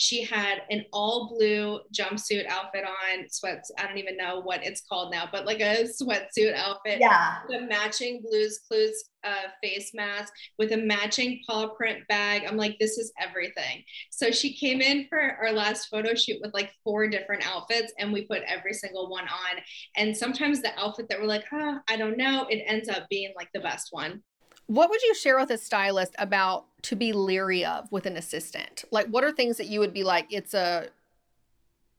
she 0.00 0.24
had 0.24 0.62
an 0.70 0.82
all 0.94 1.28
blue 1.28 1.78
jumpsuit 1.94 2.46
outfit 2.48 2.84
on, 2.84 3.28
sweats. 3.28 3.70
I 3.78 3.86
don't 3.86 3.98
even 3.98 4.16
know 4.16 4.40
what 4.40 4.64
it's 4.64 4.80
called 4.80 5.12
now, 5.12 5.28
but 5.30 5.44
like 5.44 5.60
a 5.60 5.84
sweatsuit 5.84 6.54
outfit. 6.54 7.00
Yeah. 7.00 7.40
The 7.50 7.60
matching 7.60 8.22
Blues 8.22 8.60
Clues 8.66 9.04
uh, 9.24 9.50
face 9.62 9.90
mask 9.92 10.32
with 10.58 10.72
a 10.72 10.78
matching 10.78 11.42
paw 11.46 11.68
print 11.68 11.98
bag. 12.08 12.44
I'm 12.48 12.56
like, 12.56 12.78
this 12.80 12.96
is 12.96 13.12
everything. 13.20 13.84
So 14.10 14.30
she 14.30 14.54
came 14.56 14.80
in 14.80 15.06
for 15.10 15.20
our 15.20 15.52
last 15.52 15.88
photo 15.90 16.14
shoot 16.14 16.38
with 16.40 16.54
like 16.54 16.72
four 16.82 17.06
different 17.06 17.46
outfits, 17.46 17.92
and 17.98 18.10
we 18.10 18.24
put 18.24 18.40
every 18.46 18.72
single 18.72 19.10
one 19.10 19.24
on. 19.24 19.62
And 19.98 20.16
sometimes 20.16 20.62
the 20.62 20.72
outfit 20.80 21.10
that 21.10 21.20
we're 21.20 21.26
like, 21.26 21.44
ah, 21.52 21.74
oh, 21.76 21.78
I 21.90 21.98
don't 21.98 22.16
know, 22.16 22.46
it 22.48 22.64
ends 22.66 22.88
up 22.88 23.06
being 23.10 23.34
like 23.36 23.50
the 23.52 23.60
best 23.60 23.88
one. 23.90 24.22
What 24.70 24.88
would 24.88 25.02
you 25.02 25.16
share 25.16 25.36
with 25.36 25.50
a 25.50 25.58
stylist 25.58 26.14
about 26.16 26.66
to 26.82 26.94
be 26.94 27.12
leery 27.12 27.64
of 27.64 27.90
with 27.90 28.06
an 28.06 28.16
assistant? 28.16 28.84
Like 28.92 29.08
what 29.08 29.24
are 29.24 29.32
things 29.32 29.56
that 29.56 29.66
you 29.66 29.80
would 29.80 29.92
be 29.92 30.04
like 30.04 30.28
it's 30.30 30.54
a 30.54 30.86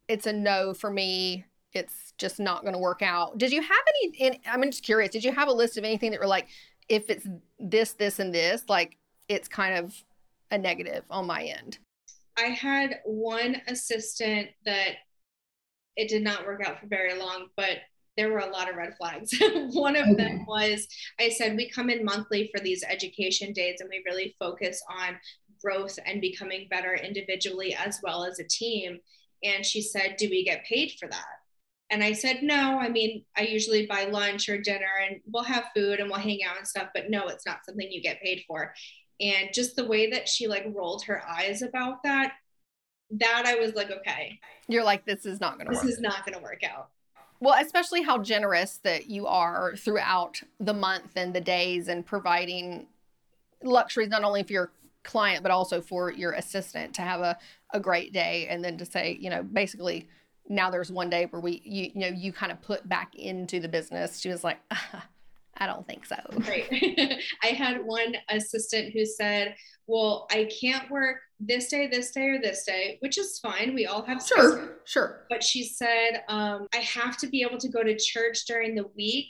it's 0.07 0.25
a 0.25 0.31
no 0.31 0.73
for 0.73 0.89
me. 0.89 1.43
It's 1.73 2.13
just 2.17 2.39
not 2.39 2.61
going 2.61 2.71
to 2.71 2.79
work 2.79 3.01
out. 3.01 3.37
Did 3.37 3.51
you 3.51 3.61
have 3.61 3.83
any 4.21 4.39
I'm 4.45 4.63
just 4.63 4.85
curious. 4.85 5.11
Did 5.11 5.25
you 5.25 5.33
have 5.33 5.49
a 5.49 5.51
list 5.51 5.77
of 5.77 5.83
anything 5.83 6.11
that 6.11 6.21
were 6.21 6.27
like 6.27 6.47
if 6.87 7.09
it's 7.09 7.27
this 7.59 7.91
this 7.91 8.19
and 8.19 8.33
this 8.33 8.63
like 8.69 8.97
it's 9.27 9.49
kind 9.49 9.77
of 9.77 9.93
a 10.49 10.57
negative 10.57 11.03
on 11.09 11.27
my 11.27 11.43
end? 11.43 11.77
I 12.37 12.43
had 12.43 13.01
one 13.03 13.61
assistant 13.67 14.47
that 14.63 14.91
it 15.97 16.07
did 16.07 16.23
not 16.23 16.45
work 16.45 16.65
out 16.65 16.79
for 16.79 16.87
very 16.87 17.19
long, 17.19 17.47
but 17.57 17.79
there 18.17 18.31
were 18.31 18.39
a 18.39 18.49
lot 18.49 18.69
of 18.69 18.75
red 18.75 18.95
flags. 18.97 19.33
One 19.71 19.95
of 19.95 20.07
okay. 20.07 20.15
them 20.15 20.45
was 20.45 20.87
I 21.19 21.29
said, 21.29 21.55
we 21.55 21.69
come 21.69 21.89
in 21.89 22.03
monthly 22.03 22.51
for 22.53 22.61
these 22.61 22.83
education 22.83 23.53
days 23.53 23.79
and 23.79 23.89
we 23.89 24.03
really 24.05 24.35
focus 24.39 24.81
on 24.89 25.17
growth 25.63 25.97
and 26.05 26.21
becoming 26.21 26.67
better 26.69 26.95
individually 26.95 27.75
as 27.75 27.99
well 28.03 28.23
as 28.23 28.39
a 28.39 28.47
team. 28.47 28.99
And 29.43 29.65
she 29.65 29.81
said, 29.81 30.15
Do 30.17 30.29
we 30.29 30.43
get 30.43 30.65
paid 30.65 30.93
for 30.99 31.07
that? 31.07 31.25
And 31.89 32.03
I 32.03 32.13
said, 32.13 32.43
No, 32.43 32.79
I 32.79 32.89
mean, 32.89 33.23
I 33.37 33.43
usually 33.43 33.85
buy 33.85 34.05
lunch 34.05 34.49
or 34.49 34.61
dinner 34.61 34.89
and 35.07 35.21
we'll 35.31 35.43
have 35.43 35.65
food 35.75 35.99
and 35.99 36.09
we'll 36.09 36.19
hang 36.19 36.43
out 36.43 36.57
and 36.57 36.67
stuff, 36.67 36.89
but 36.93 37.09
no, 37.09 37.27
it's 37.27 37.45
not 37.45 37.65
something 37.65 37.91
you 37.91 38.01
get 38.01 38.21
paid 38.21 38.43
for. 38.47 38.73
And 39.19 39.49
just 39.53 39.75
the 39.75 39.85
way 39.85 40.09
that 40.11 40.27
she 40.27 40.47
like 40.47 40.65
rolled 40.73 41.03
her 41.05 41.23
eyes 41.27 41.61
about 41.61 42.03
that, 42.03 42.33
that 43.11 43.43
I 43.45 43.55
was 43.55 43.73
like, 43.75 43.91
okay. 43.91 44.39
You're 44.67 44.83
like, 44.83 45.05
this 45.05 45.25
is 45.25 45.39
not 45.39 45.57
going 45.57 45.67
to 45.67 45.73
work. 45.73 45.83
This 45.83 45.93
is 45.93 45.99
not 45.99 46.25
going 46.25 46.37
to 46.37 46.43
work 46.43 46.63
out. 46.63 46.89
Well, 47.41 47.55
especially 47.59 48.03
how 48.03 48.19
generous 48.19 48.77
that 48.83 49.09
you 49.09 49.25
are 49.25 49.75
throughout 49.75 50.41
the 50.59 50.75
month 50.75 51.13
and 51.15 51.33
the 51.33 51.41
days 51.41 51.87
and 51.87 52.05
providing 52.05 52.87
luxuries 53.63 54.09
not 54.09 54.23
only 54.23 54.43
for 54.43 54.53
your 54.53 54.71
client 55.03 55.41
but 55.41 55.51
also 55.51 55.81
for 55.81 56.11
your 56.11 56.33
assistant 56.33 56.93
to 56.93 57.01
have 57.01 57.21
a, 57.21 57.37
a 57.73 57.79
great 57.79 58.13
day 58.13 58.45
and 58.47 58.63
then 58.63 58.77
to 58.77 58.85
say, 58.85 59.17
you 59.19 59.31
know, 59.31 59.41
basically 59.41 60.07
now 60.49 60.69
there's 60.69 60.91
one 60.91 61.09
day 61.09 61.25
where 61.25 61.41
we 61.41 61.61
you, 61.65 61.91
you 61.95 62.01
know 62.01 62.15
you 62.15 62.31
kind 62.31 62.51
of 62.51 62.61
put 62.61 62.87
back 62.87 63.15
into 63.15 63.59
the 63.59 63.67
business. 63.67 64.19
She 64.19 64.29
was 64.29 64.43
like, 64.43 64.59
I 65.61 65.67
don't 65.67 65.85
think 65.85 66.07
so. 66.07 66.15
Right. 66.49 66.67
I 67.43 67.47
had 67.49 67.85
one 67.85 68.15
assistant 68.29 68.93
who 68.93 69.05
said, 69.05 69.55
Well, 69.85 70.25
I 70.31 70.49
can't 70.59 70.89
work 70.89 71.17
this 71.39 71.67
day, 71.67 71.85
this 71.85 72.09
day, 72.09 72.29
or 72.29 72.41
this 72.41 72.65
day, 72.65 72.97
which 73.01 73.19
is 73.19 73.37
fine. 73.37 73.75
We 73.75 73.85
all 73.85 74.01
have 74.01 74.23
sure, 74.23 74.53
schedule. 74.53 74.69
sure. 74.85 75.27
But 75.29 75.43
she 75.43 75.63
said, 75.63 76.23
um, 76.29 76.67
I 76.73 76.77
have 76.77 77.15
to 77.17 77.27
be 77.27 77.43
able 77.43 77.59
to 77.59 77.69
go 77.69 77.83
to 77.83 77.95
church 77.95 78.45
during 78.47 78.73
the 78.73 78.87
week. 78.95 79.27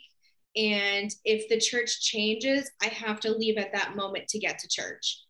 And 0.55 1.13
if 1.25 1.49
the 1.49 1.59
church 1.59 1.99
changes, 2.01 2.71
I 2.81 2.87
have 2.87 3.19
to 3.21 3.31
leave 3.31 3.57
at 3.57 3.73
that 3.73 3.97
moment 3.97 4.29
to 4.29 4.39
get 4.39 4.57
to 4.59 4.69
church. 4.69 5.23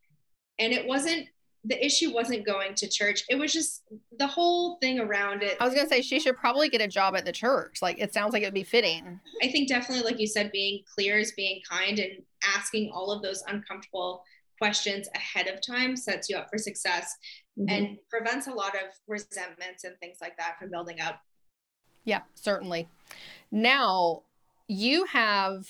And 0.59 0.71
it 0.71 0.85
wasn't 0.85 1.25
the 1.63 1.83
issue 1.85 2.11
wasn't 2.11 2.45
going 2.45 2.73
to 2.75 2.89
church. 2.89 3.23
It 3.29 3.35
was 3.35 3.53
just 3.53 3.83
the 4.17 4.27
whole 4.27 4.77
thing 4.77 4.99
around 4.99 5.43
it. 5.43 5.57
I 5.59 5.65
was 5.65 5.73
going 5.73 5.85
to 5.85 5.93
say 5.93 6.01
she 6.01 6.19
should 6.19 6.35
probably 6.35 6.69
get 6.69 6.81
a 6.81 6.87
job 6.87 7.15
at 7.15 7.23
the 7.23 7.31
church. 7.31 7.81
Like 7.81 7.99
it 7.99 8.13
sounds 8.13 8.33
like 8.33 8.41
it 8.41 8.47
would 8.47 8.53
be 8.53 8.63
fitting. 8.63 9.19
I 9.43 9.47
think 9.51 9.67
definitely, 9.69 10.03
like 10.03 10.19
you 10.19 10.27
said, 10.27 10.51
being 10.51 10.83
clear 10.95 11.19
is 11.19 11.33
being 11.33 11.61
kind 11.69 11.99
and 11.99 12.23
asking 12.55 12.91
all 12.93 13.11
of 13.11 13.21
those 13.21 13.43
uncomfortable 13.47 14.23
questions 14.59 15.07
ahead 15.15 15.47
of 15.47 15.59
time 15.61 15.95
sets 15.95 16.29
you 16.29 16.37
up 16.37 16.47
for 16.49 16.57
success 16.57 17.15
mm-hmm. 17.57 17.69
and 17.69 17.97
prevents 18.09 18.47
a 18.47 18.51
lot 18.51 18.75
of 18.75 18.91
resentments 19.07 19.83
and 19.83 19.95
things 19.99 20.17
like 20.21 20.37
that 20.37 20.57
from 20.59 20.69
building 20.69 20.99
up. 21.01 21.19
Yeah, 22.05 22.21
certainly. 22.35 22.87
Now, 23.51 24.23
you 24.67 25.05
have 25.05 25.67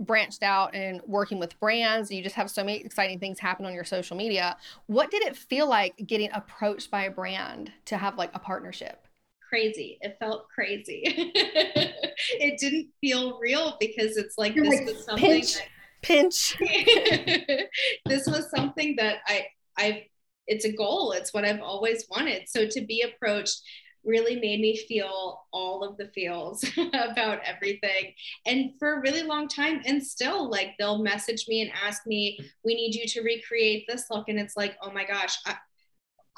branched 0.00 0.42
out 0.42 0.74
and 0.74 1.00
working 1.06 1.38
with 1.38 1.58
brands. 1.60 2.10
You 2.10 2.22
just 2.22 2.36
have 2.36 2.50
so 2.50 2.64
many 2.64 2.78
exciting 2.78 3.18
things 3.18 3.38
happen 3.38 3.66
on 3.66 3.74
your 3.74 3.84
social 3.84 4.16
media. 4.16 4.56
What 4.86 5.10
did 5.10 5.22
it 5.22 5.36
feel 5.36 5.68
like 5.68 5.96
getting 6.06 6.30
approached 6.32 6.90
by 6.90 7.04
a 7.04 7.10
brand 7.10 7.72
to 7.86 7.96
have 7.96 8.16
like 8.16 8.30
a 8.34 8.38
partnership? 8.38 9.06
Crazy. 9.48 9.98
It 10.00 10.16
felt 10.18 10.48
crazy. 10.48 11.02
it 11.06 12.58
didn't 12.58 12.88
feel 13.00 13.38
real 13.38 13.76
because 13.78 14.16
it's 14.16 14.36
like 14.36 14.54
You're 14.54 14.64
this 14.64 14.80
like, 14.80 14.86
was 14.86 15.04
something 15.04 15.30
pinch, 15.30 15.54
that, 15.54 15.68
pinch. 16.02 16.56
this 18.06 18.26
was 18.26 18.50
something 18.50 18.96
that 18.98 19.18
I 19.26 19.46
I've 19.76 20.02
it's 20.46 20.64
a 20.64 20.72
goal. 20.72 21.12
It's 21.12 21.34
what 21.34 21.44
I've 21.44 21.60
always 21.60 22.06
wanted. 22.10 22.48
So 22.48 22.66
to 22.68 22.80
be 22.86 23.02
approached 23.02 23.60
really 24.06 24.36
made 24.36 24.60
me 24.60 24.76
feel 24.76 25.42
all 25.52 25.82
of 25.82 25.96
the 25.96 26.08
feels 26.14 26.64
about 26.94 27.40
everything 27.44 28.12
and 28.46 28.70
for 28.78 28.94
a 28.94 29.00
really 29.00 29.22
long 29.22 29.48
time 29.48 29.82
and 29.84 30.02
still 30.02 30.48
like 30.48 30.70
they'll 30.78 31.02
message 31.02 31.46
me 31.48 31.60
and 31.62 31.70
ask 31.84 32.06
me 32.06 32.38
we 32.64 32.74
need 32.74 32.94
you 32.94 33.06
to 33.06 33.22
recreate 33.22 33.84
this 33.88 34.04
look 34.10 34.28
and 34.28 34.38
it's 34.38 34.56
like 34.56 34.76
oh 34.82 34.90
my 34.90 35.04
gosh 35.04 35.36
I, 35.46 35.56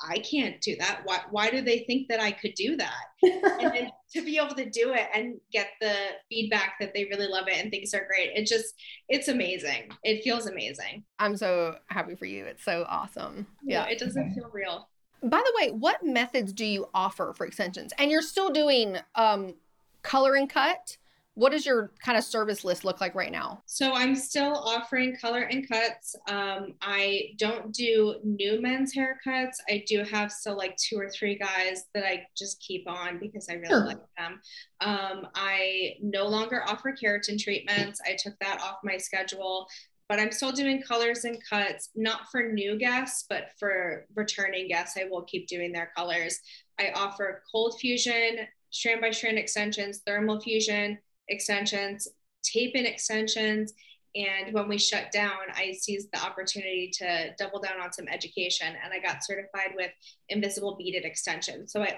I 0.01 0.19
can't 0.19 0.61
do 0.61 0.77
that. 0.77 1.01
Why, 1.05 1.21
why 1.31 1.51
do 1.51 1.61
they 1.61 1.81
think 1.81 2.09
that 2.09 2.21
I 2.21 2.31
could 2.31 2.55
do 2.55 2.77
that? 2.77 3.05
and 3.23 3.75
then 3.75 3.91
to 4.13 4.25
be 4.25 4.39
able 4.39 4.55
to 4.55 4.69
do 4.71 4.93
it 4.93 5.09
and 5.13 5.41
get 5.53 5.69
the 5.81 5.95
feedback 6.29 6.75
that 6.81 6.95
they 6.95 7.07
really 7.07 7.27
love 7.27 7.49
it 7.49 7.57
and 7.57 7.71
things 7.71 7.95
are 7.95 8.07
great, 8.07 8.31
it 8.35 8.47
just, 8.47 8.75
it's 9.09 9.29
amazing. 9.29 9.91
It 10.05 10.23
feels 10.23 10.47
amazing. 10.47 11.05
I'm 11.19 11.37
so 11.37 11.77
happy 11.89 12.15
for 12.15 12.27
you. 12.27 12.45
It's 12.45 12.65
so 12.65 12.87
awesome. 12.89 13.47
Yeah. 13.65 13.87
yeah 13.87 13.93
it 13.93 13.99
doesn't 13.99 14.35
feel 14.35 14.51
real. 14.53 14.89
By 15.23 15.39
the 15.39 15.53
way, 15.61 15.71
what 15.73 16.05
methods 16.05 16.53
do 16.53 16.65
you 16.65 16.89
offer 16.95 17.33
for 17.37 17.47
extensions? 17.47 17.93
And 17.99 18.11
you're 18.11 18.23
still 18.23 18.51
doing 18.51 18.97
um, 19.15 19.55
color 20.03 20.35
and 20.35 20.49
cut. 20.49 20.97
What 21.35 21.53
does 21.53 21.65
your 21.65 21.93
kind 22.05 22.19
of 22.19 22.25
service 22.25 22.65
list 22.65 22.85
look 22.85 23.01
like 23.01 23.15
right 23.15 23.31
now? 23.31 23.63
So 23.67 23.93
I'm 23.93 24.17
still 24.17 24.57
offering 24.57 25.17
color 25.21 25.43
and 25.43 25.69
cuts. 25.69 26.17
Um, 26.29 26.75
I 26.83 27.31
don't 27.39 27.73
do 27.73 28.17
new 28.25 28.61
men's 28.61 28.93
haircuts. 28.93 29.55
I 29.69 29.85
do 29.87 30.03
have 30.03 30.33
still 30.33 30.57
like 30.57 30.77
two 30.77 30.99
or 30.99 31.09
three 31.09 31.39
guys 31.39 31.85
that 31.95 32.05
I 32.05 32.27
just 32.37 32.61
keep 32.61 32.89
on 32.89 33.21
because 33.21 33.49
I 33.49 33.53
really 33.53 33.69
sure. 33.69 33.87
like 33.87 34.01
them. 34.17 34.41
Um, 34.81 35.29
I 35.37 35.95
no 36.03 36.27
longer 36.27 36.65
offer 36.67 36.93
keratin 36.93 37.39
treatments. 37.39 38.01
I 38.05 38.17
took 38.21 38.37
that 38.41 38.61
off 38.61 38.79
my 38.83 38.97
schedule 38.97 39.69
but 40.09 40.19
I'm 40.19 40.33
still 40.33 40.53
doing 40.53 40.83
colors 40.83 41.25
and 41.25 41.39
cuts, 41.49 41.91
not 41.95 42.31
for 42.31 42.43
new 42.43 42.79
guests, 42.79 43.27
but 43.29 43.51
for 43.59 44.07
returning 44.15 44.69
guests. 44.69 44.99
I 44.99 45.05
will 45.09 45.23
keep 45.23 45.47
doing 45.47 45.71
their 45.71 45.93
colors. 45.97 46.41
I 46.81 46.93
offer 46.95 47.43
cold 47.51 47.79
fusion, 47.79 48.39
strand 48.71 49.01
by 49.01 49.11
strand 49.11 49.39
extensions, 49.39 50.03
thermal 50.07 50.41
fusion 50.41 50.99
extensions, 51.29 52.09
tape 52.43 52.75
in 52.75 52.87
extensions. 52.87 53.75
And 54.15 54.55
when 54.55 54.69
we 54.69 54.79
shut 54.79 55.13
down, 55.13 55.37
I 55.55 55.73
seized 55.73 56.09
the 56.13 56.25
opportunity 56.25 56.91
to 56.95 57.35
double 57.39 57.61
down 57.61 57.81
on 57.81 57.93
some 57.93 58.09
education 58.09 58.75
and 58.83 58.93
I 58.93 58.99
got 58.99 59.25
certified 59.25 59.73
with 59.77 59.91
invisible 60.31 60.77
beaded 60.77 61.05
extensions. 61.05 61.73
So 61.73 61.83
I 61.83 61.97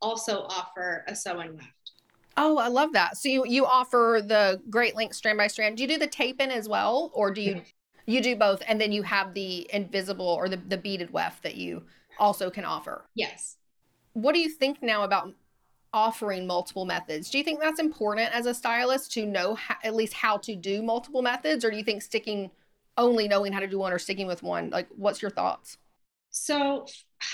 also 0.00 0.42
offer 0.48 1.04
a 1.06 1.14
sew 1.14 1.40
in 1.40 1.54
weft. 1.54 1.91
Oh, 2.36 2.58
I 2.58 2.68
love 2.68 2.92
that. 2.92 3.16
So 3.16 3.28
you 3.28 3.44
you 3.46 3.66
offer 3.66 4.20
the 4.24 4.60
Great 4.70 4.96
Length 4.96 5.16
strand 5.16 5.38
by 5.38 5.46
strand. 5.46 5.76
Do 5.76 5.82
you 5.82 5.88
do 5.88 5.98
the 5.98 6.06
tape 6.06 6.40
in 6.40 6.50
as 6.50 6.68
well, 6.68 7.10
or 7.14 7.30
do 7.30 7.40
you 7.40 7.62
you 8.06 8.20
do 8.22 8.36
both, 8.36 8.62
and 8.66 8.80
then 8.80 8.92
you 8.92 9.02
have 9.02 9.34
the 9.34 9.68
invisible 9.72 10.26
or 10.26 10.48
the 10.48 10.56
the 10.56 10.78
beaded 10.78 11.12
weft 11.12 11.42
that 11.42 11.56
you 11.56 11.84
also 12.18 12.50
can 12.50 12.64
offer? 12.64 13.04
Yes. 13.14 13.56
What 14.14 14.34
do 14.34 14.40
you 14.40 14.50
think 14.50 14.82
now 14.82 15.04
about 15.04 15.34
offering 15.92 16.46
multiple 16.46 16.84
methods? 16.84 17.30
Do 17.30 17.38
you 17.38 17.44
think 17.44 17.60
that's 17.60 17.80
important 17.80 18.34
as 18.34 18.46
a 18.46 18.54
stylist 18.54 19.12
to 19.12 19.26
know 19.26 19.54
how, 19.54 19.76
at 19.84 19.94
least 19.94 20.14
how 20.14 20.38
to 20.38 20.56
do 20.56 20.82
multiple 20.82 21.22
methods, 21.22 21.64
or 21.64 21.70
do 21.70 21.76
you 21.76 21.84
think 21.84 22.02
sticking 22.02 22.50
only 22.96 23.28
knowing 23.28 23.52
how 23.52 23.60
to 23.60 23.66
do 23.66 23.78
one 23.78 23.92
or 23.92 23.98
sticking 23.98 24.26
with 24.26 24.42
one? 24.42 24.70
Like, 24.70 24.88
what's 24.96 25.22
your 25.22 25.30
thoughts? 25.30 25.78
So 26.30 26.86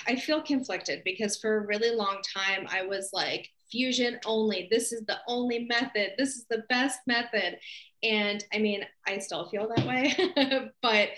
I 0.07 0.17
feel 0.17 0.43
conflicted 0.43 1.03
because 1.05 1.37
for 1.37 1.59
a 1.59 1.67
really 1.67 1.95
long 1.95 2.21
time 2.35 2.67
I 2.69 2.83
was 2.83 3.11
like, 3.13 3.51
fusion 3.70 4.18
only. 4.26 4.68
This 4.70 4.92
is 4.92 5.04
the 5.07 5.18
only 5.26 5.66
method. 5.66 6.12
This 6.18 6.37
is 6.37 6.46
the 6.48 6.64
best 6.68 7.00
method. 7.07 7.59
And 8.02 8.44
I 8.52 8.59
mean, 8.59 8.85
I 9.07 9.18
still 9.18 9.48
feel 9.48 9.68
that 9.74 9.87
way. 9.87 10.70
but 10.83 11.11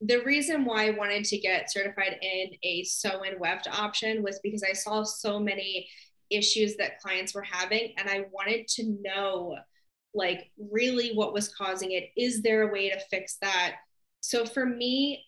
the 0.00 0.22
reason 0.24 0.64
why 0.64 0.86
I 0.86 0.90
wanted 0.90 1.24
to 1.24 1.38
get 1.38 1.70
certified 1.70 2.16
in 2.20 2.50
a 2.64 2.82
sew 2.84 3.22
in 3.22 3.38
weft 3.38 3.68
option 3.68 4.22
was 4.22 4.40
because 4.42 4.62
I 4.62 4.72
saw 4.72 5.04
so 5.04 5.38
many 5.38 5.88
issues 6.30 6.76
that 6.76 6.98
clients 6.98 7.34
were 7.34 7.42
having 7.42 7.92
and 7.98 8.08
I 8.08 8.24
wanted 8.32 8.66
to 8.68 8.96
know 9.02 9.56
like 10.14 10.50
really 10.58 11.12
what 11.14 11.32
was 11.32 11.54
causing 11.54 11.92
it. 11.92 12.10
Is 12.16 12.42
there 12.42 12.68
a 12.68 12.72
way 12.72 12.90
to 12.90 13.00
fix 13.10 13.36
that? 13.42 13.76
So 14.20 14.44
for 14.44 14.66
me, 14.66 15.24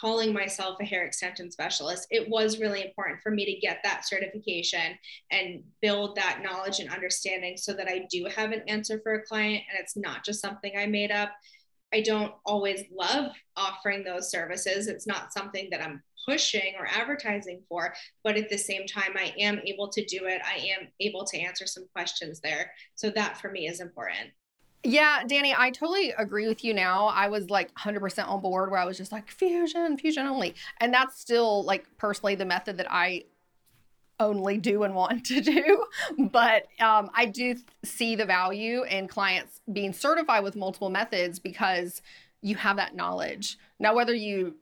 calling 0.00 0.32
myself 0.32 0.78
a 0.80 0.84
hair 0.84 1.04
extension 1.04 1.50
specialist, 1.50 2.06
it 2.10 2.28
was 2.28 2.60
really 2.60 2.84
important 2.84 3.20
for 3.22 3.30
me 3.30 3.44
to 3.44 3.60
get 3.60 3.80
that 3.82 4.06
certification 4.06 4.98
and 5.30 5.62
build 5.80 6.16
that 6.16 6.40
knowledge 6.42 6.80
and 6.80 6.90
understanding 6.90 7.56
so 7.56 7.72
that 7.72 7.88
I 7.88 8.06
do 8.10 8.26
have 8.34 8.52
an 8.52 8.62
answer 8.68 9.00
for 9.02 9.14
a 9.14 9.22
client 9.22 9.62
and 9.70 9.80
it's 9.80 9.96
not 9.96 10.24
just 10.24 10.40
something 10.40 10.72
I 10.76 10.86
made 10.86 11.10
up. 11.10 11.30
I 11.92 12.02
don't 12.02 12.34
always 12.44 12.84
love 12.94 13.32
offering 13.56 14.04
those 14.04 14.30
services. 14.30 14.88
It's 14.88 15.06
not 15.06 15.32
something 15.32 15.68
that 15.70 15.82
I'm 15.82 16.02
pushing 16.28 16.74
or 16.78 16.86
advertising 16.86 17.62
for, 17.68 17.94
but 18.22 18.36
at 18.36 18.50
the 18.50 18.58
same 18.58 18.86
time, 18.86 19.12
I 19.16 19.32
am 19.38 19.60
able 19.64 19.88
to 19.88 20.04
do 20.04 20.26
it. 20.26 20.42
I 20.44 20.58
am 20.78 20.88
able 21.00 21.24
to 21.24 21.38
answer 21.38 21.66
some 21.66 21.86
questions 21.94 22.40
there. 22.40 22.70
So 22.94 23.08
that 23.10 23.40
for 23.40 23.50
me 23.50 23.66
is 23.66 23.80
important. 23.80 24.30
Yeah, 24.84 25.24
Danni, 25.24 25.54
I 25.56 25.70
totally 25.70 26.10
agree 26.16 26.46
with 26.46 26.64
you 26.64 26.72
now. 26.72 27.06
I 27.06 27.28
was 27.28 27.50
like 27.50 27.74
100% 27.74 28.28
on 28.28 28.40
board 28.40 28.70
where 28.70 28.78
I 28.78 28.84
was 28.84 28.96
just 28.96 29.10
like 29.10 29.30
fusion, 29.30 29.98
fusion 29.98 30.26
only. 30.26 30.54
And 30.80 30.94
that's 30.94 31.20
still 31.20 31.64
like 31.64 31.86
personally 31.96 32.36
the 32.36 32.44
method 32.44 32.76
that 32.76 32.86
I 32.88 33.24
only 34.20 34.58
do 34.58 34.84
and 34.84 34.94
want 34.94 35.26
to 35.26 35.40
do. 35.40 35.84
But 36.16 36.66
um, 36.80 37.10
I 37.14 37.26
do 37.26 37.56
see 37.84 38.14
the 38.14 38.24
value 38.24 38.84
in 38.84 39.08
clients 39.08 39.60
being 39.72 39.92
certified 39.92 40.44
with 40.44 40.56
multiple 40.56 40.90
methods 40.90 41.38
because 41.38 42.00
you 42.40 42.56
have 42.56 42.76
that 42.76 42.94
knowledge. 42.94 43.58
Now, 43.80 43.94
whether 43.94 44.14
you 44.14 44.56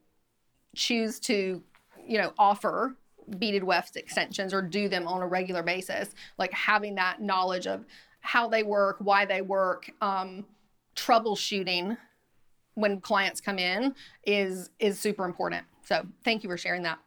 choose 0.74 1.20
to, 1.20 1.62
you 2.06 2.18
know, 2.18 2.32
offer 2.38 2.96
beaded 3.38 3.64
weft 3.64 3.96
extensions 3.96 4.54
or 4.54 4.62
do 4.62 4.88
them 4.88 5.06
on 5.08 5.20
a 5.20 5.26
regular 5.26 5.62
basis, 5.62 6.14
like 6.38 6.52
having 6.52 6.94
that 6.94 7.20
knowledge 7.20 7.66
of 7.66 7.84
how 8.26 8.48
they 8.48 8.62
work, 8.62 8.96
why 8.98 9.24
they 9.24 9.40
work, 9.40 9.90
um, 10.00 10.44
troubleshooting 10.96 11.96
when 12.74 13.00
clients 13.00 13.40
come 13.40 13.58
in 13.58 13.94
is 14.26 14.70
is 14.78 14.98
super 14.98 15.24
important. 15.24 15.64
So 15.84 16.04
thank 16.24 16.42
you 16.42 16.50
for 16.50 16.58
sharing 16.58 16.82
that. 16.82 16.98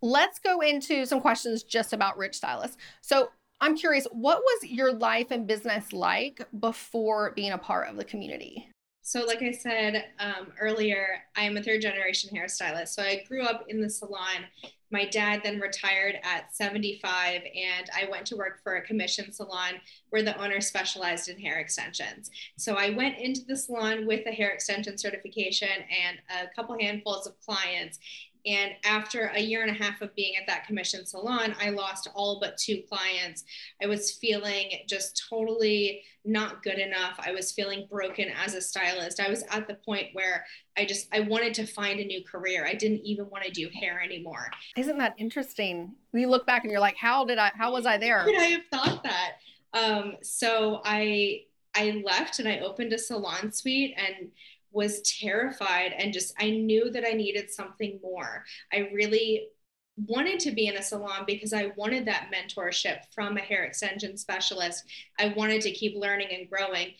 Let's 0.00 0.38
go 0.38 0.60
into 0.60 1.06
some 1.06 1.20
questions 1.20 1.62
just 1.62 1.92
about 1.92 2.16
Rich 2.16 2.36
Stylist. 2.36 2.78
So 3.00 3.30
I'm 3.60 3.76
curious, 3.76 4.06
what 4.10 4.38
was 4.38 4.70
your 4.70 4.92
life 4.92 5.30
and 5.30 5.46
business 5.46 5.92
like 5.92 6.46
before 6.58 7.32
being 7.36 7.52
a 7.52 7.58
part 7.58 7.88
of 7.88 7.96
the 7.96 8.04
community? 8.04 8.68
So, 9.02 9.24
like 9.24 9.42
I 9.42 9.52
said 9.52 10.06
um, 10.18 10.52
earlier, 10.58 11.06
I 11.36 11.44
am 11.44 11.58
a 11.58 11.62
third 11.62 11.82
generation 11.82 12.30
hairstylist. 12.34 12.88
So, 12.88 13.02
I 13.02 13.22
grew 13.28 13.42
up 13.42 13.66
in 13.68 13.80
the 13.80 13.90
salon 13.90 14.46
my 14.94 15.04
dad 15.04 15.40
then 15.42 15.58
retired 15.58 16.20
at 16.22 16.54
75 16.54 17.42
and 17.42 17.90
I 17.92 18.08
went 18.08 18.26
to 18.26 18.36
work 18.36 18.62
for 18.62 18.76
a 18.76 18.82
commission 18.82 19.32
salon 19.32 19.80
where 20.10 20.22
the 20.22 20.40
owner 20.40 20.60
specialized 20.60 21.28
in 21.28 21.36
hair 21.36 21.58
extensions. 21.58 22.30
So 22.56 22.76
I 22.76 22.90
went 22.90 23.18
into 23.18 23.40
the 23.44 23.56
salon 23.56 24.06
with 24.06 24.24
a 24.28 24.30
hair 24.30 24.50
extension 24.50 24.96
certification 24.96 25.68
and 25.68 26.18
a 26.30 26.54
couple 26.54 26.76
handfuls 26.78 27.26
of 27.26 27.34
clients 27.40 27.98
and 28.46 28.72
after 28.84 29.26
a 29.34 29.40
year 29.40 29.62
and 29.62 29.70
a 29.70 29.82
half 29.82 30.02
of 30.02 30.14
being 30.14 30.34
at 30.36 30.46
that 30.46 30.66
commission 30.66 31.06
salon, 31.06 31.54
I 31.60 31.70
lost 31.70 32.08
all 32.14 32.38
but 32.40 32.58
two 32.58 32.82
clients. 32.88 33.44
I 33.82 33.86
was 33.86 34.12
feeling 34.12 34.70
just 34.88 35.24
totally 35.30 36.02
not 36.24 36.62
good 36.62 36.78
enough. 36.78 37.18
I 37.18 37.32
was 37.32 37.52
feeling 37.52 37.86
broken 37.90 38.28
as 38.44 38.54
a 38.54 38.60
stylist. 38.60 39.20
I 39.20 39.28
was 39.28 39.44
at 39.50 39.66
the 39.66 39.74
point 39.74 40.08
where 40.12 40.44
I 40.76 40.84
just 40.84 41.08
I 41.12 41.20
wanted 41.20 41.54
to 41.54 41.66
find 41.66 42.00
a 42.00 42.04
new 42.04 42.22
career. 42.24 42.66
I 42.66 42.74
didn't 42.74 43.00
even 43.04 43.30
want 43.30 43.44
to 43.44 43.50
do 43.50 43.68
hair 43.78 44.00
anymore. 44.02 44.50
Isn't 44.76 44.98
that 44.98 45.14
interesting? 45.18 45.94
You 46.12 46.28
look 46.28 46.46
back 46.46 46.64
and 46.64 46.70
you're 46.70 46.80
like, 46.80 46.96
how 46.96 47.24
did 47.24 47.38
I 47.38 47.50
how 47.54 47.72
was 47.72 47.86
I 47.86 47.96
there? 47.98 48.24
Could 48.24 48.38
I 48.38 48.44
have 48.44 48.66
thought 48.70 49.02
that? 49.04 49.32
Um, 49.72 50.16
so 50.22 50.80
I 50.84 51.42
I 51.74 52.02
left 52.04 52.38
and 52.38 52.48
I 52.48 52.60
opened 52.60 52.92
a 52.92 52.98
salon 52.98 53.52
suite 53.52 53.94
and 53.96 54.30
was 54.74 55.00
terrified 55.02 55.92
and 55.96 56.12
just 56.12 56.34
I 56.38 56.50
knew 56.50 56.90
that 56.90 57.04
I 57.06 57.12
needed 57.12 57.50
something 57.50 58.00
more. 58.02 58.44
I 58.72 58.90
really 58.92 59.48
wanted 59.96 60.40
to 60.40 60.50
be 60.50 60.66
in 60.66 60.76
a 60.76 60.82
salon 60.82 61.24
because 61.26 61.52
I 61.52 61.72
wanted 61.76 62.06
that 62.06 62.30
mentorship 62.34 62.98
from 63.14 63.36
a 63.36 63.40
hair 63.40 63.64
extension 63.64 64.16
specialist. 64.16 64.84
I 65.18 65.32
wanted 65.36 65.62
to 65.62 65.70
keep 65.70 65.96
learning 65.96 66.28
and 66.32 66.50
growing. 66.50 66.94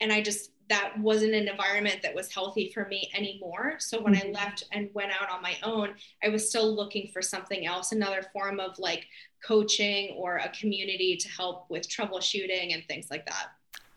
And 0.00 0.12
I 0.12 0.22
just, 0.22 0.52
that 0.68 0.98
wasn't 1.00 1.34
an 1.34 1.48
environment 1.48 2.00
that 2.02 2.14
was 2.14 2.32
healthy 2.32 2.70
for 2.72 2.86
me 2.86 3.10
anymore. 3.14 3.74
So 3.80 4.00
when 4.00 4.14
I 4.14 4.20
mm-hmm. 4.20 4.34
left 4.34 4.64
and 4.72 4.88
went 4.94 5.10
out 5.10 5.30
on 5.30 5.42
my 5.42 5.56
own, 5.64 5.94
I 6.22 6.28
was 6.28 6.48
still 6.48 6.74
looking 6.74 7.10
for 7.12 7.20
something 7.20 7.66
else, 7.66 7.90
another 7.90 8.22
form 8.32 8.60
of 8.60 8.78
like 8.78 9.06
coaching 9.44 10.14
or 10.16 10.36
a 10.36 10.48
community 10.50 11.16
to 11.16 11.28
help 11.28 11.66
with 11.68 11.88
troubleshooting 11.88 12.72
and 12.72 12.84
things 12.86 13.08
like 13.10 13.26
that. 13.26 13.48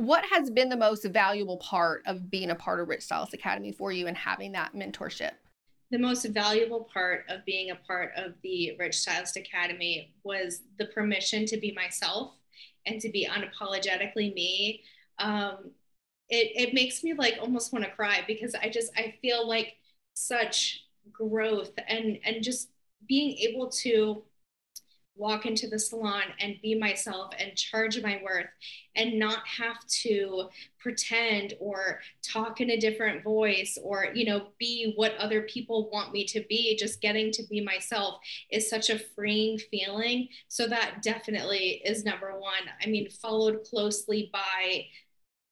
What 0.05 0.23
has 0.31 0.49
been 0.49 0.69
the 0.69 0.77
most 0.77 1.05
valuable 1.05 1.57
part 1.57 2.03
of 2.05 2.29
being 2.29 2.49
a 2.49 2.55
part 2.55 2.79
of 2.79 2.87
Rich 2.87 3.03
Stylist 3.03 3.33
Academy 3.33 3.71
for 3.71 3.91
you 3.91 4.07
and 4.07 4.17
having 4.17 4.51
that 4.53 4.73
mentorship? 4.73 5.31
The 5.91 5.99
most 5.99 6.25
valuable 6.25 6.89
part 6.91 7.25
of 7.29 7.45
being 7.45 7.71
a 7.71 7.75
part 7.75 8.11
of 8.15 8.33
the 8.41 8.75
Rich 8.79 8.99
Stylist 8.99 9.37
Academy 9.37 10.13
was 10.23 10.61
the 10.77 10.85
permission 10.85 11.45
to 11.45 11.57
be 11.57 11.71
myself 11.73 12.33
and 12.85 12.99
to 13.01 13.09
be 13.09 13.27
unapologetically 13.27 14.33
me. 14.33 14.83
Um, 15.19 15.71
it, 16.29 16.69
it 16.69 16.73
makes 16.73 17.03
me 17.03 17.13
like 17.13 17.35
almost 17.39 17.71
want 17.71 17.85
to 17.85 17.91
cry 17.91 18.23
because 18.25 18.55
I 18.55 18.69
just 18.69 18.91
I 18.97 19.15
feel 19.21 19.47
like 19.47 19.75
such 20.15 20.85
growth 21.11 21.73
and 21.87 22.17
and 22.23 22.43
just 22.43 22.69
being 23.07 23.37
able 23.37 23.69
to 23.69 24.23
walk 25.15 25.45
into 25.45 25.67
the 25.67 25.79
salon 25.79 26.23
and 26.39 26.55
be 26.61 26.73
myself 26.73 27.33
and 27.39 27.55
charge 27.55 28.01
my 28.01 28.19
worth 28.23 28.47
and 28.95 29.19
not 29.19 29.39
have 29.47 29.77
to 29.87 30.49
pretend 30.79 31.53
or 31.59 31.99
talk 32.21 32.61
in 32.61 32.71
a 32.71 32.79
different 32.79 33.23
voice 33.23 33.77
or 33.81 34.07
you 34.13 34.25
know 34.25 34.47
be 34.59 34.93
what 34.95 35.15
other 35.17 35.43
people 35.43 35.89
want 35.91 36.11
me 36.11 36.25
to 36.25 36.43
be. 36.49 36.75
Just 36.77 37.01
getting 37.01 37.31
to 37.31 37.43
be 37.49 37.61
myself 37.61 38.19
is 38.51 38.69
such 38.69 38.89
a 38.89 38.99
freeing 38.99 39.57
feeling. 39.71 40.27
So 40.47 40.67
that 40.67 41.01
definitely 41.03 41.81
is 41.85 42.03
number 42.03 42.31
1 42.39 42.51
i 42.81 42.87
mean 42.87 43.09
followed 43.09 43.63
closely 43.63 44.29
by 44.31 44.85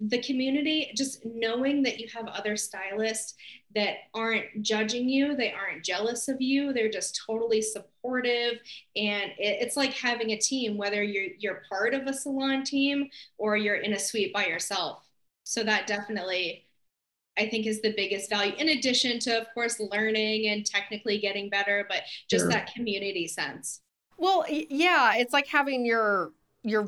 the 0.07 0.21
community, 0.21 0.91
just 0.95 1.23
knowing 1.25 1.83
that 1.83 1.99
you 1.99 2.07
have 2.13 2.27
other 2.27 2.57
stylists 2.57 3.35
that 3.75 3.97
aren't 4.13 4.61
judging 4.61 5.07
you, 5.07 5.35
they 5.35 5.53
aren't 5.53 5.85
jealous 5.85 6.27
of 6.27 6.41
you, 6.41 6.73
they're 6.73 6.89
just 6.89 7.21
totally 7.25 7.61
supportive. 7.61 8.59
And 8.95 9.31
it, 9.37 9.59
it's 9.61 9.77
like 9.77 9.93
having 9.93 10.31
a 10.31 10.37
team, 10.37 10.75
whether 10.75 11.03
you're 11.03 11.31
you're 11.37 11.61
part 11.69 11.93
of 11.93 12.07
a 12.07 12.13
salon 12.13 12.63
team 12.63 13.09
or 13.37 13.55
you're 13.57 13.75
in 13.75 13.93
a 13.93 13.99
suite 13.99 14.33
by 14.33 14.47
yourself. 14.47 15.07
So 15.43 15.63
that 15.63 15.87
definitely 15.87 16.65
I 17.37 17.47
think 17.47 17.65
is 17.65 17.81
the 17.81 17.93
biggest 17.95 18.29
value, 18.29 18.53
in 18.57 18.69
addition 18.69 19.19
to, 19.19 19.39
of 19.39 19.47
course, 19.53 19.79
learning 19.79 20.47
and 20.47 20.65
technically 20.65 21.17
getting 21.19 21.49
better, 21.49 21.85
but 21.87 22.01
just 22.29 22.43
sure. 22.43 22.51
that 22.51 22.73
community 22.73 23.27
sense. 23.27 23.81
Well, 24.17 24.45
yeah, 24.49 25.15
it's 25.15 25.33
like 25.33 25.47
having 25.47 25.85
your 25.85 26.33
your 26.63 26.87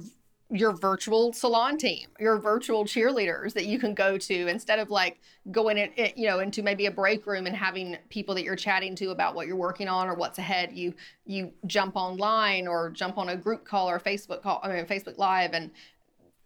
your 0.54 0.72
virtual 0.72 1.34
salon 1.34 1.78
team, 1.78 2.08
your 2.20 2.38
virtual 2.38 2.86
cheerleaders 2.86 3.54
that 3.54 3.66
you 3.66 3.80
can 3.80 3.96
go 3.96 4.20
to 4.20 4.48
instead 4.48 4.78
of 4.78 4.92
like 4.92 5.20
going 5.50 5.80
in, 5.80 5.92
you 6.16 6.28
know, 6.28 6.40
into 6.40 6.62
maybe 6.62 6.86
a 6.86 6.92
break 6.92 7.26
room 7.26 7.48
and 7.48 7.56
having 7.56 7.98
people 8.10 8.36
that 8.36 8.44
you're 8.44 8.56
chatting 8.56 8.96
to 8.96 9.10
about 9.10 9.34
what 9.34 9.48
you're 9.48 9.56
working 9.56 9.88
on 9.88 10.08
or 10.08 10.14
what's 10.14 10.38
ahead. 10.38 10.72
You 10.72 10.94
you 11.26 11.52
jump 11.66 11.96
online 11.96 12.68
or 12.68 12.92
jump 12.92 13.18
on 13.18 13.30
a 13.30 13.36
group 13.36 13.66
call 13.66 13.90
or 13.90 14.00
Facebook 14.00 14.44
call, 14.44 14.60
I 14.62 14.68
mean 14.68 14.86
Facebook 14.86 15.18
Live, 15.18 15.54
and 15.54 15.72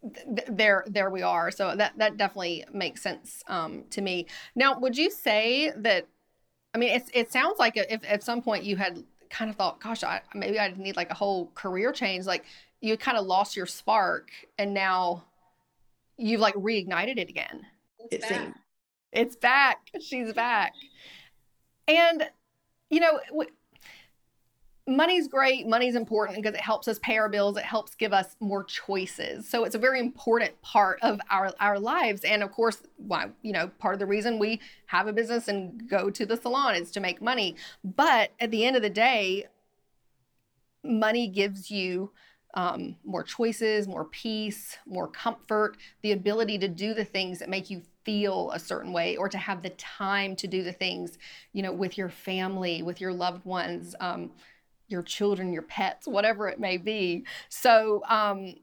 th- 0.02 0.48
there 0.50 0.86
there 0.88 1.10
we 1.10 1.22
are. 1.22 1.52
So 1.52 1.76
that 1.76 1.98
that 1.98 2.16
definitely 2.16 2.64
makes 2.72 3.02
sense 3.02 3.44
um, 3.48 3.84
to 3.90 4.00
me. 4.00 4.28
Now, 4.56 4.80
would 4.80 4.98
you 4.98 5.12
say 5.12 5.74
that? 5.76 6.08
I 6.74 6.78
mean, 6.78 6.92
it's 6.92 7.10
it 7.14 7.30
sounds 7.30 7.60
like 7.60 7.76
if 7.76 8.02
at 8.08 8.24
some 8.24 8.42
point 8.42 8.64
you 8.64 8.78
had 8.78 9.04
kind 9.30 9.50
of 9.50 9.58
thought, 9.58 9.82
gosh, 9.82 10.04
I, 10.04 10.22
maybe 10.34 10.60
I 10.60 10.74
need 10.78 10.96
like 10.96 11.12
a 11.12 11.16
whole 11.16 11.52
career 11.54 11.92
change. 11.92 12.26
Like 12.26 12.46
you 12.82 12.98
kind 12.98 13.18
of 13.18 13.26
lost 13.26 13.56
your 13.56 13.66
spark 13.66 14.30
and 14.58 14.74
now 14.74 15.24
you've 16.18 16.42
like 16.42 16.56
reignited 16.56 17.18
it 17.18 17.30
again. 17.30 17.66
It's 18.00 18.16
it 18.16 18.22
back. 18.22 18.30
seems. 18.30 18.56
It's 19.12 19.36
back. 19.36 19.88
She's 20.00 20.34
back. 20.34 20.74
And 21.88 22.30
you 22.90 23.00
know, 23.00 23.20
w- 23.30 23.50
money's 24.88 25.28
great. 25.28 25.68
Money's 25.68 25.96
important 25.96 26.42
because 26.42 26.56
it 26.56 26.62
helps 26.62 26.88
us 26.88 27.00
pay 27.00 27.18
our 27.18 27.30
bills. 27.30 27.58
It 27.58 27.64
helps 27.64 27.96
give 27.96 28.14
us 28.14 28.36
more 28.40 28.64
choices. 28.64 29.48
So 29.48 29.66
it's 29.66 29.76
a 29.76 29.80
very 29.80 30.00
important 30.00 30.60
part 30.62 31.00
of 31.02 31.20
our 31.30 31.52
our 31.60 31.80
lives. 31.80 32.24
And 32.24 32.44
of 32.44 32.52
course, 32.52 32.84
why 32.98 33.30
you 33.42 33.52
know, 33.52 33.70
part 33.80 33.94
of 33.94 34.00
the 34.00 34.06
reason 34.06 34.40
we 34.40 34.62
have 34.88 35.08
a 35.08 35.14
business 35.14 35.48
and 35.48 35.88
go 35.90 36.10
to 36.10 36.26
the 36.26 36.38
salon 36.38 36.76
is 36.76 36.92
to 36.92 37.00
make 37.00 37.22
money. 37.22 37.56
But 37.84 38.32
at 38.40 38.52
the 38.52 38.66
end 38.66 38.76
of 38.76 38.82
the 38.82 38.90
day, 38.90 39.48
money 40.84 41.28
gives 41.28 41.70
you 41.70 42.12
um, 42.54 42.96
more 43.04 43.24
choices, 43.24 43.88
more 43.88 44.06
peace, 44.06 44.78
more 44.86 45.08
comfort, 45.08 45.78
the 46.02 46.12
ability 46.12 46.58
to 46.60 46.68
do 46.68 46.94
the 46.94 47.06
things 47.06 47.40
that 47.40 47.50
make 47.50 47.70
you 47.70 47.82
feel 48.04 48.52
a 48.52 48.60
certain 48.60 48.94
way 48.94 49.18
or 49.18 49.28
to 49.30 49.38
have 49.38 49.62
the 49.62 49.70
time 49.72 50.36
to 50.38 50.48
do 50.48 50.64
the 50.64 50.72
things, 50.72 51.18
you 51.54 51.62
know, 51.62 51.74
with 51.74 51.98
your 51.98 52.10
family, 52.10 52.82
with 52.82 53.02
your 53.02 53.14
loved 53.14 53.46
ones, 53.46 53.96
um, 54.00 54.32
your 54.88 55.04
children, 55.04 55.52
your 55.52 55.62
pets, 55.64 56.08
whatever 56.08 56.48
it 56.48 56.60
may 56.60 56.78
be. 56.78 57.26
So, 57.50 58.02
um, 58.08 58.56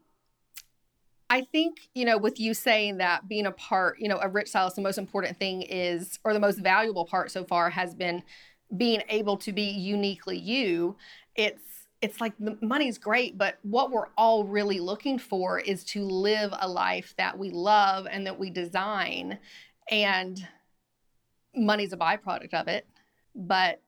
I 1.29 1.41
think, 1.41 1.89
you 1.93 2.05
know, 2.05 2.17
with 2.17 2.39
you 2.39 2.53
saying 2.53 2.97
that 2.97 3.27
being 3.27 3.47
a 3.47 3.51
part, 3.51 3.99
you 3.99 4.07
know, 4.07 4.17
of 4.17 4.35
rich 4.35 4.49
stylist, 4.49 4.75
the 4.75 4.81
most 4.81 4.97
important 4.97 5.39
thing 5.39 5.63
is, 5.63 6.19
or 6.23 6.33
the 6.33 6.39
most 6.39 6.59
valuable 6.59 7.05
part 7.05 7.31
so 7.31 7.43
far 7.43 7.71
has 7.71 7.95
been 7.95 8.23
being 8.75 9.01
able 9.09 9.37
to 9.37 9.51
be 9.51 9.63
uniquely 9.63 10.37
you. 10.37 10.95
It's 11.35 11.74
it's 12.01 12.21
like 12.21 12.33
the 12.39 12.57
money's 12.61 12.97
great, 12.97 13.37
but 13.37 13.57
what 13.63 13.91
we're 13.91 14.09
all 14.17 14.43
really 14.43 14.79
looking 14.79 15.17
for 15.17 15.59
is 15.59 15.83
to 15.85 16.03
live 16.03 16.53
a 16.59 16.67
life 16.67 17.13
that 17.17 17.37
we 17.37 17.49
love 17.49 18.07
and 18.09 18.27
that 18.27 18.37
we 18.37 18.49
design. 18.49 19.39
And 19.89 20.45
money's 21.55 21.93
a 21.93 21.97
byproduct 21.97 22.53
of 22.53 22.67
it. 22.67 22.87
But 23.33 23.81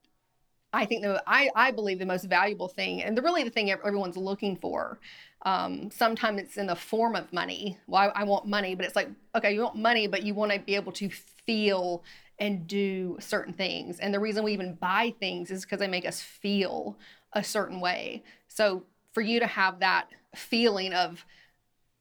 I 0.74 0.86
think 0.86 1.01
the 1.03 1.24
I, 1.26 1.49
I 1.55 1.72
believe 1.72 1.99
the 1.99 2.05
most 2.05 2.26
valuable 2.26 2.68
thing, 2.68 3.01
and 3.01 3.18
the 3.18 3.22
really 3.22 3.43
the 3.43 3.49
thing 3.49 3.72
everyone's 3.72 4.18
looking 4.18 4.55
for. 4.55 4.99
Um, 5.43 5.89
sometimes 5.91 6.41
it's 6.41 6.58
in 6.58 6.68
the 6.68 6.76
form 6.76 7.16
of 7.16 7.32
money. 7.32 7.78
Well, 7.88 8.12
I, 8.16 8.22
I 8.22 8.24
want 8.26 8.47
money, 8.47 8.76
but 8.76 8.86
it's 8.86 8.95
like 8.95 9.10
okay, 9.36 9.53
you 9.53 9.62
want 9.62 9.78
money, 9.78 10.08
but 10.08 10.24
you 10.24 10.34
want 10.34 10.51
to 10.51 10.60
be 10.60 10.76
able 10.76 10.91
to 10.93 11.10
feel 11.10 12.03
and 12.39 12.68
do 12.68 13.18
certain 13.20 13.53
things. 13.53 13.99
And 13.99 14.14
the 14.14 14.20
reason 14.20 14.43
we 14.43 14.53
even 14.53 14.76
buy 14.76 15.14
things 15.20 15.49
is 15.49 15.64
because 15.64 15.80
they 15.80 15.88
make 15.88 16.05
us 16.05 16.22
feel 16.22 16.97
a 17.38 17.43
certain 17.43 17.79
way. 17.79 18.23
So 18.47 18.83
for 19.13 19.21
you 19.21 19.39
to 19.39 19.47
have 19.47 19.79
that 19.79 20.07
feeling 20.35 20.91
of 20.93 21.23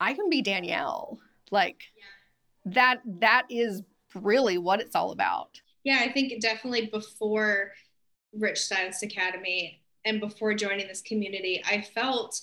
I 0.01 0.15
can 0.15 0.29
be 0.31 0.43
Danielle, 0.43 1.19
like 1.51 1.83
yeah. 1.97 2.73
that 2.73 3.01
that 3.21 3.47
is 3.51 3.83
really 4.15 4.59
what 4.59 4.81
it's 4.81 4.97
all 4.97 5.13
about. 5.13 5.61
Yeah, 5.85 6.01
I 6.01 6.11
think 6.11 6.41
definitely 6.41 6.87
before 6.87 7.73
Rich 8.33 8.59
Stylist 8.59 9.03
Academy 9.03 9.81
and 10.05 10.21
before 10.21 10.55
joining 10.55 10.89
this 10.89 11.03
community, 11.03 11.63
I 11.67 11.83
felt 11.83 12.41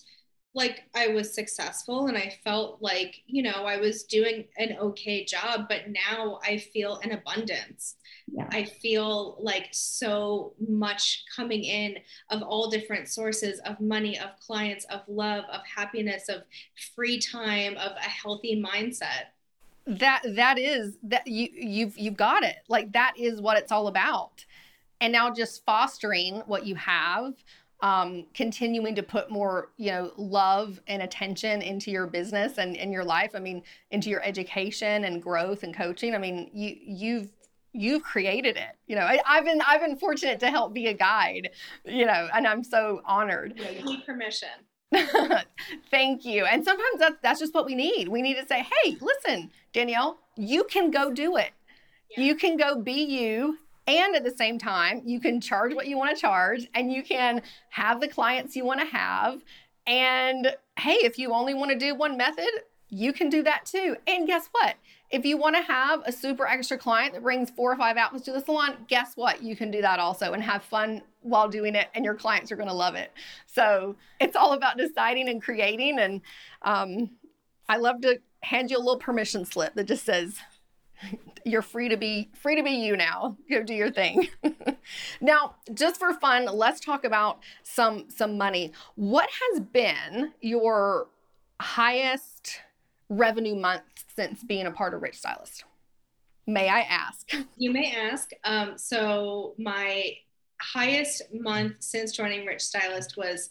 like 0.55 0.83
I 0.95 1.07
was 1.07 1.33
successful 1.33 2.07
and 2.07 2.17
I 2.17 2.37
felt 2.43 2.77
like, 2.79 3.23
you 3.25 3.41
know, 3.41 3.65
I 3.65 3.77
was 3.77 4.03
doing 4.03 4.45
an 4.57 4.77
okay 4.79 5.25
job, 5.25 5.65
but 5.67 5.89
now 5.89 6.39
I 6.43 6.57
feel 6.57 6.99
an 7.03 7.11
abundance. 7.11 7.95
Yeah. 8.31 8.47
I 8.51 8.65
feel 8.65 9.37
like 9.39 9.69
so 9.71 10.53
much 10.67 11.25
coming 11.35 11.63
in 11.63 11.97
of 12.29 12.43
all 12.43 12.69
different 12.69 13.07
sources 13.07 13.59
of 13.65 13.79
money, 13.79 14.19
of 14.19 14.39
clients, 14.39 14.85
of 14.85 15.01
love, 15.07 15.45
of 15.51 15.61
happiness, 15.65 16.29
of 16.29 16.43
free 16.95 17.19
time, 17.19 17.75
of 17.77 17.93
a 17.93 18.09
healthy 18.09 18.61
mindset. 18.61 19.31
That 19.85 20.21
that 20.35 20.57
is 20.57 20.97
that 21.03 21.27
you 21.27 21.49
you've 21.51 21.97
you've 21.97 22.15
got 22.15 22.43
it. 22.43 22.57
Like 22.69 22.93
that 22.93 23.15
is 23.17 23.41
what 23.41 23.57
it's 23.57 23.71
all 23.71 23.87
about. 23.87 24.45
And 25.01 25.11
now 25.11 25.33
just 25.33 25.65
fostering 25.65 26.35
what 26.45 26.65
you 26.65 26.75
have 26.75 27.33
um, 27.83 28.25
continuing 28.33 28.95
to 28.95 29.03
put 29.03 29.29
more 29.29 29.69
you 29.77 29.91
know 29.91 30.11
love 30.17 30.81
and 30.87 31.03
attention 31.03 31.61
into 31.61 31.91
your 31.91 32.07
business 32.07 32.57
and 32.57 32.77
in 32.77 32.91
your 32.91 33.03
life 33.03 33.31
i 33.35 33.39
mean 33.39 33.61
into 33.91 34.09
your 34.09 34.23
education 34.23 35.03
and 35.03 35.21
growth 35.21 35.63
and 35.63 35.75
coaching. 35.75 36.15
I 36.15 36.17
mean 36.17 36.49
you 36.53 36.77
you've 36.81 37.31
you've 37.73 38.01
created 38.01 38.55
it 38.55 38.77
you 38.87 38.95
know. 38.95 39.01
I, 39.01 39.19
have 39.25 39.45
been 39.45 39.61
i've 39.67 39.81
been 39.81 39.97
fortunate 39.97 40.39
to 40.39 40.49
help 40.49 40.73
be 40.73 40.87
a 40.87 40.93
guide 40.93 41.49
you 41.85 42.05
know 42.05 42.29
and 42.33 42.47
i'm 42.47 42.63
so 42.63 43.01
honored. 43.05 43.53
Yeah, 43.57 43.69
you 43.71 43.83
need 43.83 44.05
permission. 44.05 44.49
Thank 45.91 46.23
you. 46.23 46.45
And 46.45 46.63
sometimes 46.63 46.99
that's 46.99 47.17
that's 47.21 47.39
just 47.41 47.53
what 47.53 47.65
we 47.65 47.75
need. 47.75 48.07
We 48.07 48.21
need 48.21 48.35
to 48.35 48.47
say 48.47 48.65
hey 48.83 48.97
listen 49.01 49.51
danielle 49.73 50.19
you 50.37 50.63
can 50.63 50.89
go 50.89 51.11
do 51.11 51.35
it. 51.35 51.51
Yeah. 52.15 52.23
you 52.23 52.35
can 52.35 52.55
go 52.55 52.79
be 52.79 53.03
you 53.03 53.57
and 53.87 54.15
at 54.15 54.23
the 54.23 54.35
same 54.35 54.57
time, 54.57 55.01
you 55.05 55.19
can 55.19 55.41
charge 55.41 55.73
what 55.73 55.87
you 55.87 55.97
want 55.97 56.15
to 56.15 56.21
charge 56.21 56.67
and 56.73 56.91
you 56.91 57.03
can 57.03 57.41
have 57.69 57.99
the 57.99 58.07
clients 58.07 58.55
you 58.55 58.65
want 58.65 58.79
to 58.79 58.85
have. 58.85 59.41
And 59.85 60.55
hey, 60.77 60.99
if 61.01 61.17
you 61.17 61.33
only 61.33 61.53
want 61.53 61.71
to 61.71 61.77
do 61.77 61.93
one 61.93 62.17
method, 62.17 62.49
you 62.89 63.11
can 63.11 63.29
do 63.29 63.43
that 63.43 63.65
too. 63.65 63.97
And 64.07 64.27
guess 64.27 64.47
what? 64.51 64.75
If 65.09 65.25
you 65.25 65.37
want 65.37 65.55
to 65.55 65.61
have 65.61 66.01
a 66.05 66.11
super 66.11 66.47
extra 66.47 66.77
client 66.77 67.13
that 67.13 67.21
brings 67.21 67.49
four 67.49 67.71
or 67.71 67.75
five 67.75 67.97
outfits 67.97 68.25
to 68.25 68.31
the 68.31 68.39
salon, 68.39 68.77
guess 68.87 69.15
what? 69.15 69.43
You 69.43 69.55
can 69.55 69.69
do 69.69 69.81
that 69.81 69.99
also 69.99 70.33
and 70.33 70.41
have 70.41 70.63
fun 70.63 71.01
while 71.21 71.47
doing 71.47 71.75
it, 71.75 71.87
and 71.93 72.03
your 72.03 72.15
clients 72.15 72.51
are 72.51 72.55
going 72.55 72.67
to 72.67 72.73
love 72.73 72.95
it. 72.95 73.11
So 73.45 73.95
it's 74.19 74.35
all 74.35 74.53
about 74.53 74.77
deciding 74.77 75.29
and 75.29 75.41
creating. 75.41 75.99
And 75.99 76.21
um, 76.63 77.11
I 77.69 77.77
love 77.77 78.01
to 78.01 78.19
hand 78.41 78.71
you 78.71 78.77
a 78.77 78.79
little 78.79 78.97
permission 78.97 79.45
slip 79.45 79.75
that 79.75 79.85
just 79.85 80.05
says, 80.05 80.37
you're 81.45 81.61
free 81.61 81.89
to 81.89 81.97
be 81.97 82.29
free 82.33 82.55
to 82.55 82.63
be 82.63 82.71
you 82.71 82.95
now 82.95 83.35
go 83.49 83.63
do 83.63 83.73
your 83.73 83.91
thing 83.91 84.29
now 85.21 85.55
just 85.73 85.99
for 85.99 86.13
fun 86.13 86.45
let's 86.45 86.79
talk 86.79 87.03
about 87.03 87.39
some 87.63 88.05
some 88.09 88.37
money 88.37 88.71
what 88.95 89.29
has 89.51 89.59
been 89.59 90.31
your 90.41 91.07
highest 91.59 92.59
revenue 93.09 93.55
month 93.55 93.83
since 94.15 94.43
being 94.43 94.65
a 94.65 94.71
part 94.71 94.93
of 94.93 95.01
Rich 95.01 95.19
Stylist? 95.19 95.63
May 96.45 96.67
I 96.69 96.81
ask? 96.81 97.31
You 97.57 97.71
may 97.71 97.95
ask. 97.95 98.31
Um, 98.43 98.77
so 98.77 99.55
my 99.57 100.11
highest 100.61 101.23
month 101.33 101.77
since 101.79 102.11
joining 102.11 102.45
Rich 102.45 102.61
Stylist 102.61 103.17
was 103.17 103.49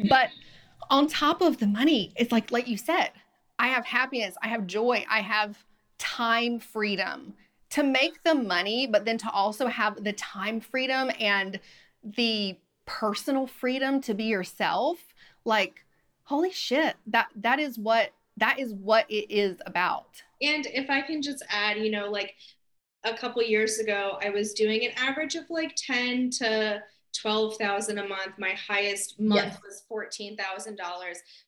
But 0.08 0.30
on 0.90 1.08
top 1.08 1.42
of 1.42 1.58
the 1.58 1.68
money, 1.68 2.14
it's 2.16 2.32
like 2.32 2.52
like 2.52 2.68
you 2.68 2.78
said, 2.78 3.10
I 3.60 3.68
have 3.68 3.86
happiness, 3.86 4.36
I 4.42 4.48
have 4.48 4.66
joy, 4.66 5.06
I 5.10 5.20
have 5.20 5.64
time 5.98 6.60
freedom 6.60 7.34
to 7.72 7.84
make 7.84 8.24
the 8.24 8.36
money, 8.36 8.88
but 8.88 9.04
then 9.04 9.18
to 9.18 9.30
also 9.32 9.68
have 9.68 10.04
the 10.04 10.14
time 10.14 10.62
freedom 10.62 11.12
and 11.20 11.60
the 12.04 12.58
personal 12.86 13.48
freedom 13.48 14.00
to 14.02 14.14
be 14.14 14.26
yourself. 14.26 15.00
Like 15.44 15.84
holy 16.24 16.52
shit, 16.52 16.96
that 17.08 17.28
that 17.36 17.60
is 17.60 17.78
what 17.78 18.12
that 18.38 18.60
is 18.60 18.74
what 18.74 19.10
it 19.10 19.32
is 19.32 19.58
about. 19.66 20.22
And 20.42 20.66
if 20.68 20.90
I 20.90 21.02
can 21.02 21.22
just 21.22 21.44
add, 21.50 21.78
you 21.78 21.92
know, 21.92 22.10
like 22.10 22.36
a 23.04 23.14
couple 23.14 23.44
years 23.44 23.80
ago, 23.80 24.18
I 24.24 24.30
was 24.30 24.54
doing 24.54 24.86
an 24.86 24.92
average 24.98 25.36
of 25.36 25.46
like 25.50 25.76
10 25.76 26.30
to 26.40 26.82
12,000 27.22 27.98
a 27.98 28.08
month. 28.08 28.34
My 28.38 28.56
highest 28.68 29.20
month 29.20 29.54
yes. 29.54 29.60
was 29.64 29.84
$14,000, 29.92 30.78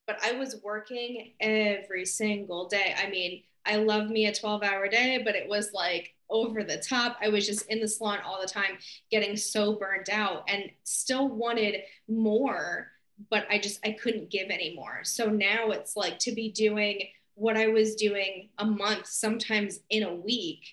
but 0.05 0.17
I 0.23 0.33
was 0.33 0.61
working 0.63 1.33
every 1.39 2.05
single 2.05 2.67
day. 2.67 2.95
I 2.97 3.09
mean, 3.09 3.43
I 3.65 3.77
love 3.77 4.09
me 4.09 4.27
a 4.27 4.33
12 4.33 4.63
hour 4.63 4.87
day, 4.87 5.21
but 5.25 5.35
it 5.35 5.49
was 5.49 5.71
like 5.73 6.13
over 6.29 6.63
the 6.63 6.77
top. 6.77 7.17
I 7.21 7.29
was 7.29 7.45
just 7.45 7.69
in 7.69 7.79
the 7.79 7.87
salon 7.87 8.19
all 8.25 8.39
the 8.39 8.47
time, 8.47 8.77
getting 9.09 9.35
so 9.35 9.73
burnt 9.73 10.09
out 10.09 10.43
and 10.47 10.69
still 10.83 11.29
wanted 11.29 11.81
more 12.07 12.91
but 13.29 13.45
I 13.49 13.59
just 13.59 13.79
I 13.85 13.91
couldn't 13.91 14.29
give 14.29 14.49
anymore. 14.49 14.99
So 15.03 15.27
now 15.27 15.71
it's 15.71 15.95
like 15.95 16.19
to 16.19 16.31
be 16.31 16.51
doing 16.51 17.01
what 17.35 17.57
I 17.57 17.67
was 17.67 17.95
doing 17.95 18.49
a 18.57 18.65
month, 18.65 19.07
sometimes 19.07 19.79
in 19.89 20.03
a 20.03 20.13
week. 20.13 20.63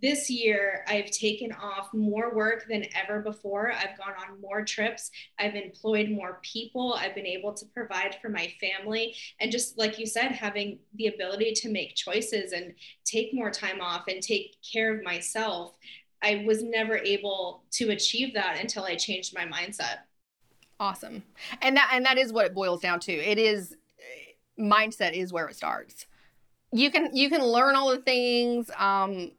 This 0.00 0.30
year, 0.30 0.84
I've 0.86 1.10
taken 1.10 1.50
off 1.52 1.92
more 1.92 2.32
work 2.32 2.66
than 2.68 2.86
ever 2.94 3.20
before. 3.20 3.72
I've 3.72 3.98
gone 3.98 4.14
on 4.16 4.40
more 4.40 4.64
trips. 4.64 5.10
I've 5.40 5.56
employed 5.56 6.08
more 6.08 6.38
people. 6.42 6.94
I've 6.94 7.16
been 7.16 7.26
able 7.26 7.52
to 7.54 7.66
provide 7.66 8.16
for 8.22 8.28
my 8.28 8.52
family. 8.60 9.16
And 9.40 9.50
just 9.50 9.76
like 9.78 9.98
you 9.98 10.06
said, 10.06 10.30
having 10.30 10.78
the 10.94 11.08
ability 11.08 11.54
to 11.54 11.72
make 11.72 11.96
choices 11.96 12.52
and 12.52 12.74
take 13.04 13.34
more 13.34 13.50
time 13.50 13.80
off 13.80 14.04
and 14.06 14.22
take 14.22 14.56
care 14.72 14.94
of 14.94 15.02
myself. 15.02 15.72
I 16.22 16.44
was 16.46 16.62
never 16.62 16.98
able 16.98 17.64
to 17.72 17.90
achieve 17.90 18.34
that 18.34 18.58
until 18.60 18.84
I 18.84 18.94
changed 18.94 19.34
my 19.34 19.46
mindset. 19.46 20.02
Awesome. 20.82 21.22
And 21.60 21.76
that 21.76 21.90
and 21.92 22.04
that 22.04 22.18
is 22.18 22.32
what 22.32 22.44
it 22.44 22.54
boils 22.54 22.80
down 22.80 22.98
to. 23.00 23.12
It 23.12 23.38
is 23.38 23.76
mindset 24.58 25.12
is 25.12 25.32
where 25.32 25.46
it 25.46 25.54
starts. 25.54 26.06
You 26.72 26.90
can 26.90 27.14
you 27.14 27.30
can 27.30 27.40
learn 27.40 27.76
all 27.76 27.92
the 27.92 27.98
things, 27.98 28.68
um, 28.76 29.30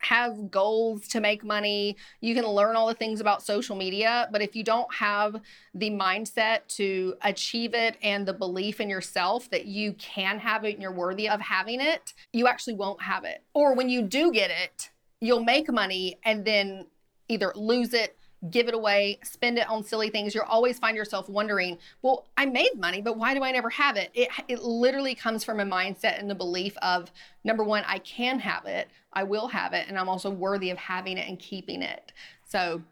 have 0.00 0.50
goals 0.50 1.08
to 1.08 1.20
make 1.22 1.42
money. 1.42 1.96
You 2.20 2.34
can 2.34 2.46
learn 2.46 2.76
all 2.76 2.86
the 2.86 2.92
things 2.92 3.18
about 3.18 3.42
social 3.42 3.76
media, 3.76 4.28
but 4.30 4.42
if 4.42 4.54
you 4.54 4.62
don't 4.62 4.92
have 4.94 5.40
the 5.72 5.88
mindset 5.90 6.66
to 6.76 7.14
achieve 7.22 7.72
it 7.72 7.96
and 8.02 8.28
the 8.28 8.34
belief 8.34 8.78
in 8.78 8.90
yourself 8.90 9.48
that 9.48 9.64
you 9.64 9.94
can 9.94 10.38
have 10.38 10.64
it 10.64 10.74
and 10.74 10.82
you're 10.82 10.92
worthy 10.92 11.30
of 11.30 11.40
having 11.40 11.80
it, 11.80 12.12
you 12.34 12.46
actually 12.46 12.74
won't 12.74 13.00
have 13.00 13.24
it. 13.24 13.42
Or 13.54 13.74
when 13.74 13.88
you 13.88 14.02
do 14.02 14.30
get 14.32 14.50
it, 14.50 14.90
you'll 15.18 15.44
make 15.44 15.72
money 15.72 16.18
and 16.26 16.44
then 16.44 16.88
either 17.30 17.54
lose 17.56 17.94
it 17.94 18.18
give 18.48 18.68
it 18.68 18.74
away, 18.74 19.18
spend 19.22 19.58
it 19.58 19.68
on 19.68 19.84
silly 19.84 20.08
things, 20.08 20.34
you'll 20.34 20.44
always 20.44 20.78
find 20.78 20.96
yourself 20.96 21.28
wondering, 21.28 21.76
well, 22.00 22.26
I 22.38 22.46
made 22.46 22.78
money, 22.78 23.02
but 23.02 23.18
why 23.18 23.34
do 23.34 23.42
I 23.42 23.50
never 23.50 23.68
have 23.70 23.96
it? 23.96 24.10
It, 24.14 24.30
it 24.48 24.62
literally 24.62 25.14
comes 25.14 25.44
from 25.44 25.60
a 25.60 25.64
mindset 25.66 26.18
and 26.18 26.30
the 26.30 26.34
belief 26.34 26.76
of 26.78 27.10
number 27.44 27.62
one, 27.64 27.84
I 27.86 27.98
can 27.98 28.38
have 28.38 28.64
it, 28.64 28.88
I 29.12 29.24
will 29.24 29.48
have 29.48 29.74
it, 29.74 29.88
and 29.88 29.98
I'm 29.98 30.08
also 30.08 30.30
worthy 30.30 30.70
of 30.70 30.78
having 30.78 31.18
it 31.18 31.28
and 31.28 31.38
keeping 31.38 31.82
it. 31.82 32.12
So, 32.44 32.82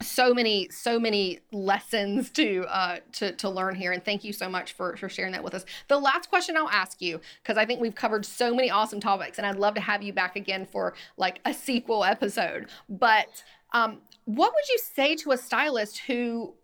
so 0.00 0.32
many 0.32 0.68
so 0.70 0.98
many 0.98 1.40
lessons 1.50 2.30
to 2.30 2.64
uh 2.68 2.98
to 3.12 3.32
to 3.32 3.48
learn 3.48 3.74
here 3.74 3.90
and 3.90 4.04
thank 4.04 4.22
you 4.22 4.32
so 4.32 4.48
much 4.48 4.72
for 4.72 4.96
for 4.96 5.08
sharing 5.08 5.32
that 5.32 5.42
with 5.42 5.54
us 5.54 5.64
the 5.88 5.98
last 5.98 6.28
question 6.28 6.56
i'll 6.56 6.68
ask 6.68 7.02
you 7.02 7.20
because 7.42 7.56
i 7.58 7.64
think 7.64 7.80
we've 7.80 7.96
covered 7.96 8.24
so 8.24 8.54
many 8.54 8.70
awesome 8.70 9.00
topics 9.00 9.38
and 9.38 9.46
i'd 9.46 9.56
love 9.56 9.74
to 9.74 9.80
have 9.80 10.02
you 10.02 10.12
back 10.12 10.36
again 10.36 10.64
for 10.64 10.94
like 11.16 11.40
a 11.44 11.52
sequel 11.52 12.04
episode 12.04 12.68
but 12.88 13.42
um 13.72 13.98
what 14.24 14.52
would 14.54 14.68
you 14.68 14.78
say 14.78 15.16
to 15.16 15.32
a 15.32 15.36
stylist 15.36 15.98
who 16.06 16.54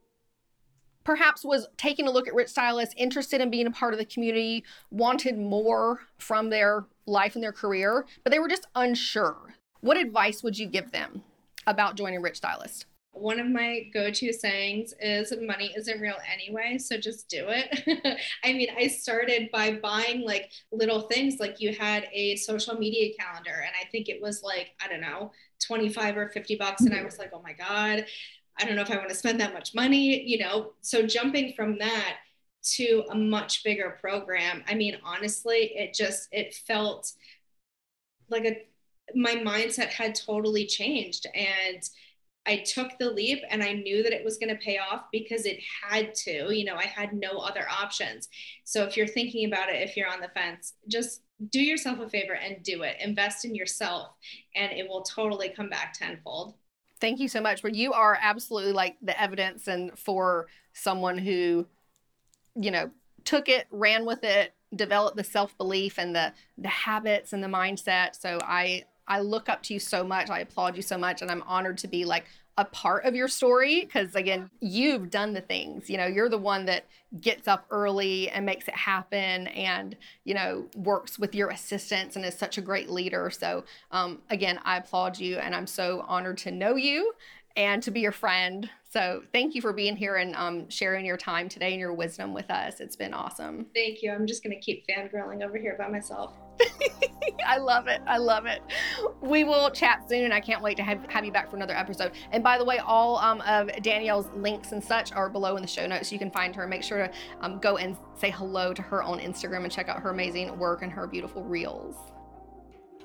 perhaps 1.03 1.45
was 1.45 1.66
taking 1.76 2.09
a 2.09 2.11
look 2.11 2.26
at 2.26 2.35
Rich 2.35 2.49
Stylist, 2.49 2.95
interested 2.97 3.41
in 3.41 3.51
being 3.51 3.66
a 3.66 3.70
part 3.70 3.93
of 3.93 3.99
the 3.99 4.07
community, 4.07 4.64
wanted 4.91 5.39
more 5.39 6.01
from 6.18 6.49
their 6.49 6.87
life 7.07 7.35
and 7.35 7.45
their 7.45 7.53
career, 7.53 8.07
but 8.22 8.32
they 8.32 8.39
were 8.39 8.49
just 8.49 8.66
unsure? 8.74 9.55
What 9.80 9.99
advice 9.99 10.43
would 10.43 10.59
you 10.59 10.66
give 10.66 10.93
them 10.93 11.22
about 11.66 11.97
joining 11.97 12.22
Rich 12.22 12.39
Stylist? 12.39 12.87
One 13.15 13.39
of 13.39 13.47
my 13.47 13.89
go 13.95 14.11
to 14.11 14.33
sayings 14.33 14.93
is 15.01 15.33
money 15.41 15.73
isn't 15.77 16.01
real 16.01 16.17
anyway, 16.33 16.79
so 16.79 16.97
just 16.97 17.29
do 17.29 17.47
it. 17.49 18.19
I 18.45 18.53
mean, 18.53 18.69
I 18.77 18.89
started 18.89 19.51
by 19.53 19.77
buying 19.77 20.23
like 20.23 20.51
little 20.73 21.03
things, 21.03 21.39
like 21.39 21.61
you 21.61 21.73
had 21.73 22.09
a 22.12 22.37
social 22.37 22.75
media 22.77 23.15
calendar, 23.19 23.62
and 23.65 23.73
I 23.81 23.89
think 23.91 24.09
it 24.09 24.21
was 24.21 24.43
like, 24.43 24.75
I 24.85 24.89
don't 24.89 25.01
know, 25.01 25.31
25 25.65 26.17
or 26.17 26.29
50 26.29 26.57
bucks. 26.57 26.83
And 26.83 26.95
I 26.95 27.05
was 27.05 27.19
like, 27.19 27.31
oh 27.33 27.43
my 27.43 27.53
God, 27.53 28.05
I 28.59 28.65
don't 28.65 28.77
know 28.77 28.83
if 28.83 28.91
I 28.91 28.97
want 28.97 29.09
to 29.09 29.15
spend 29.15 29.41
that 29.41 29.55
much 29.55 29.75
money, 29.75 30.23
you 30.23 30.39
know? 30.39 30.73
So 30.81 31.07
jumping 31.07 31.55
from 31.55 31.79
that 31.79 32.17
to 32.75 33.05
a 33.11 33.15
much 33.15 33.65
bigger 33.65 33.99
program, 34.01 34.62
I 34.69 34.75
mean, 34.75 34.99
honestly, 35.05 35.73
it 35.75 35.95
just, 35.95 36.29
it 36.33 36.55
felt 36.55 37.12
like 38.29 38.45
a, 38.45 38.62
my 39.15 39.35
mindset 39.35 39.89
had 39.89 40.15
totally 40.15 40.67
changed. 40.67 41.27
And 41.35 41.83
I 42.47 42.59
took 42.59 42.99
the 42.99 43.11
leap 43.11 43.42
and 43.51 43.62
I 43.62 43.72
knew 43.72 44.03
that 44.03 44.12
it 44.12 44.24
was 44.24 44.36
going 44.36 44.51
to 44.51 44.62
pay 44.62 44.78
off 44.78 45.05
because 45.11 45.47
it 45.47 45.59
had 45.82 46.14
to. 46.16 46.55
You 46.55 46.64
know, 46.64 46.76
I 46.76 46.84
had 46.84 47.14
no 47.14 47.38
other 47.38 47.66
options. 47.68 48.28
So 48.64 48.84
if 48.84 48.97
you're 48.97 49.07
thinking 49.07 49.47
about 49.47 49.70
it, 49.70 49.76
if 49.76 49.97
you're 49.97 50.11
on 50.11 50.20
the 50.20 50.28
fence, 50.28 50.74
just 50.88 51.22
do 51.51 51.61
yourself 51.61 51.99
a 52.01 52.09
favor 52.09 52.34
and 52.34 52.62
do 52.62 52.82
it. 52.82 52.97
Invest 53.01 53.45
in 53.45 53.55
yourself, 53.55 54.11
and 54.55 54.72
it 54.72 54.88
will 54.88 55.03
totally 55.03 55.49
come 55.49 55.68
back 55.68 55.95
tenfold. 55.95 56.55
Thank 57.01 57.18
you 57.18 57.28
so 57.28 57.40
much. 57.40 57.62
But 57.62 57.74
you 57.74 57.92
are 57.92 58.18
absolutely 58.20 58.72
like 58.72 58.97
the 59.03 59.20
evidence, 59.20 59.66
and 59.66 59.99
for 59.99 60.47
someone 60.72 61.18
who, 61.18 61.66
you 62.55 62.70
know, 62.70 62.90
took 63.24 63.49
it, 63.49 63.66
ran 63.70 64.05
with 64.05 64.22
it, 64.22 64.55
developed 64.74 65.16
the 65.16 65.24
self 65.24 65.57
belief 65.57 65.99
and 65.99 66.14
the 66.14 66.32
the 66.59 66.68
habits 66.68 67.32
and 67.32 67.42
the 67.42 67.49
mindset. 67.49 68.20
So 68.20 68.38
I 68.42 68.84
I 69.07 69.20
look 69.20 69.48
up 69.48 69.62
to 69.64 69.74
you 69.74 69.80
so 69.80 70.05
much. 70.05 70.30
I 70.30 70.40
applaud 70.40 70.76
you 70.76 70.82
so 70.82 70.98
much, 70.98 71.22
and 71.22 71.30
I'm 71.30 71.42
honored 71.46 71.78
to 71.78 71.88
be 71.88 72.05
like 72.05 72.26
a 72.57 72.64
part 72.64 73.05
of 73.05 73.16
your 73.16 73.26
story 73.26 73.80
because 73.80 74.14
again 74.14 74.48
you've 74.61 75.11
done 75.11 75.32
the 75.32 75.40
things. 75.40 75.90
You 75.90 75.96
know 75.96 76.07
you're 76.07 76.28
the 76.28 76.38
one 76.38 76.66
that 76.66 76.84
gets 77.20 77.48
up 77.48 77.66
early 77.70 78.30
and 78.30 78.46
makes 78.46 78.68
it 78.68 78.74
happen 78.74 79.48
and 79.48 79.96
you 80.24 80.34
know 80.34 80.66
works 80.76 81.18
with 81.18 81.34
your 81.34 81.50
assistants 81.50 82.14
and 82.14 82.24
is 82.24 82.34
such 82.34 82.57
a 82.57 82.61
great 82.61 82.88
leader. 82.88 83.28
So 83.30 83.64
um, 83.90 84.22
again 84.30 84.61
i 84.64 84.76
applaud 84.76 85.18
you 85.18 85.36
and 85.38 85.55
i'm 85.55 85.66
so 85.66 86.05
honored 86.07 86.38
to 86.38 86.50
know 86.50 86.76
you 86.76 87.12
and 87.57 87.82
to 87.82 87.90
be 87.90 88.00
your 88.00 88.12
friend. 88.12 88.68
So 88.90 89.22
thank 89.32 89.55
you 89.55 89.61
for 89.61 89.72
being 89.72 89.96
here 89.96 90.16
and 90.16 90.34
um, 90.34 90.68
sharing 90.68 91.05
your 91.05 91.16
time 91.16 91.48
today 91.48 91.70
and 91.70 91.80
your 91.80 91.92
wisdom 91.92 92.32
with 92.34 92.50
us. 92.50 92.80
It's 92.80 92.96
been 92.96 93.14
awesome. 93.14 93.66
Thank 93.74 94.02
you. 94.02 94.12
I'm 94.12 94.26
just 94.26 94.42
going 94.42 94.57
to 94.57 94.61
keep 94.61 94.86
fangirling 94.86 95.44
over 95.44 95.57
here 95.57 95.76
by 95.78 95.88
myself 95.88 96.34
I 97.47 97.59
love 97.59 97.87
it. 97.87 98.03
I 98.07 98.18
love 98.18 98.47
it. 98.47 98.62
We 99.20 99.45
will 99.45 99.70
chat 99.70 100.09
soon. 100.09 100.33
I 100.33 100.41
can't 100.41 100.62
wait 100.62 100.77
to 100.79 100.83
have, 100.83 101.05
have 101.11 101.25
you 101.25 101.33
back 101.33 101.51
for 101.51 101.57
another 101.57 101.77
episode. 101.77 102.12
And 102.33 102.43
by 102.43 102.59
the 102.59 102.64
way, 102.64 102.79
all 102.79 103.18
um, 103.18 103.41
of 103.43 103.70
Danielle's 103.83 104.27
links 104.35 104.72
and 104.72 104.83
such 104.83 105.12
are 105.12 105.29
below 105.29 105.57
in 105.57 105.62
the 105.62 105.68
show 105.68 105.87
notes. 105.87 106.12
You 106.12 106.18
can 106.18 106.31
find 106.31 106.55
her. 106.57 106.66
Make 106.66 106.83
sure 106.83 106.99
to 106.99 107.11
um, 107.41 107.59
go 107.59 107.77
and 107.77 107.97
say 108.18 108.31
hello 108.31 108.72
to 108.72 108.83
her 108.83 109.03
on 109.03 109.18
Instagram 109.18 109.64
and 109.64 109.72
check 109.72 109.89
out 109.89 110.01
her 110.01 110.11
amazing 110.11 110.57
work 110.59 110.83
and 110.83 110.93
her 110.93 111.07
beautiful 111.07 111.43
reels. 111.45 111.97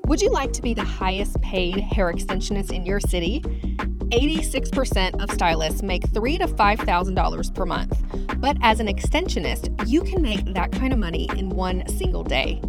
Would 0.06 0.22
you 0.22 0.32
like 0.32 0.54
to 0.54 0.62
be 0.62 0.74
the 0.74 0.84
highest 0.84 1.40
paid 1.42 1.80
hair 1.80 2.12
extensionist 2.12 2.72
in 2.72 2.86
your 2.86 3.00
city? 3.00 3.42
86% 4.12 5.22
of 5.22 5.30
stylists 5.30 5.84
make 5.84 6.08
three 6.10 6.38
to 6.40 6.48
five 6.48 6.80
thousand 6.80 7.14
dollars 7.14 7.52
per 7.52 7.64
month. 7.66 7.96
But 8.38 8.58
as 8.62 8.80
an 8.80 8.88
extensionist, 8.88 9.88
you 9.88 10.02
can 10.02 10.22
make 10.22 10.44
that 10.54 10.72
kind 10.72 10.94
of 10.94 11.00
money 11.00 11.30
in 11.38 11.50
one 11.50 11.88
single 11.88 12.24
day. 12.24 12.60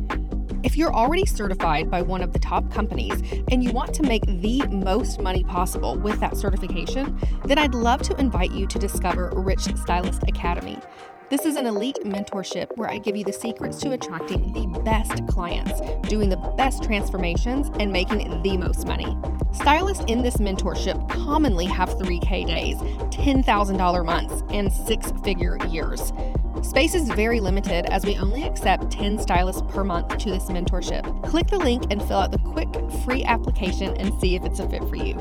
If 0.62 0.76
you're 0.76 0.92
already 0.92 1.24
certified 1.24 1.90
by 1.90 2.02
one 2.02 2.22
of 2.22 2.34
the 2.34 2.38
top 2.38 2.70
companies 2.70 3.22
and 3.50 3.64
you 3.64 3.72
want 3.72 3.94
to 3.94 4.02
make 4.02 4.26
the 4.26 4.62
most 4.68 5.18
money 5.18 5.42
possible 5.42 5.96
with 5.96 6.20
that 6.20 6.36
certification, 6.36 7.18
then 7.46 7.58
I'd 7.58 7.74
love 7.74 8.02
to 8.02 8.16
invite 8.16 8.52
you 8.52 8.66
to 8.66 8.78
discover 8.78 9.30
Rich 9.34 9.74
Stylist 9.76 10.22
Academy. 10.24 10.78
This 11.30 11.46
is 11.46 11.54
an 11.54 11.64
elite 11.64 12.00
mentorship 12.02 12.76
where 12.76 12.90
I 12.90 12.98
give 12.98 13.16
you 13.16 13.22
the 13.22 13.32
secrets 13.32 13.78
to 13.82 13.92
attracting 13.92 14.52
the 14.52 14.66
best 14.80 15.24
clients, 15.28 15.80
doing 16.08 16.28
the 16.28 16.36
best 16.56 16.82
transformations, 16.82 17.70
and 17.78 17.92
making 17.92 18.42
the 18.42 18.56
most 18.56 18.84
money. 18.84 19.16
Stylists 19.52 20.04
in 20.08 20.22
this 20.22 20.38
mentorship 20.38 21.08
commonly 21.08 21.66
have 21.66 21.88
3K 21.90 22.48
days, 22.48 22.78
$10,000 22.78 24.04
months, 24.04 24.42
and 24.50 24.72
six 24.72 25.12
figure 25.22 25.56
years. 25.68 26.12
Space 26.62 26.96
is 26.96 27.08
very 27.08 27.38
limited 27.38 27.86
as 27.86 28.04
we 28.04 28.16
only 28.16 28.42
accept 28.42 28.90
10 28.90 29.20
stylists 29.20 29.62
per 29.68 29.84
month 29.84 30.18
to 30.18 30.30
this 30.30 30.46
mentorship. 30.46 31.22
Click 31.28 31.46
the 31.46 31.58
link 31.58 31.84
and 31.92 32.02
fill 32.02 32.18
out 32.18 32.32
the 32.32 32.38
quick 32.38 32.68
free 33.04 33.22
application 33.22 33.96
and 33.98 34.12
see 34.20 34.34
if 34.34 34.44
it's 34.44 34.58
a 34.58 34.68
fit 34.68 34.82
for 34.88 34.96
you. 34.96 35.14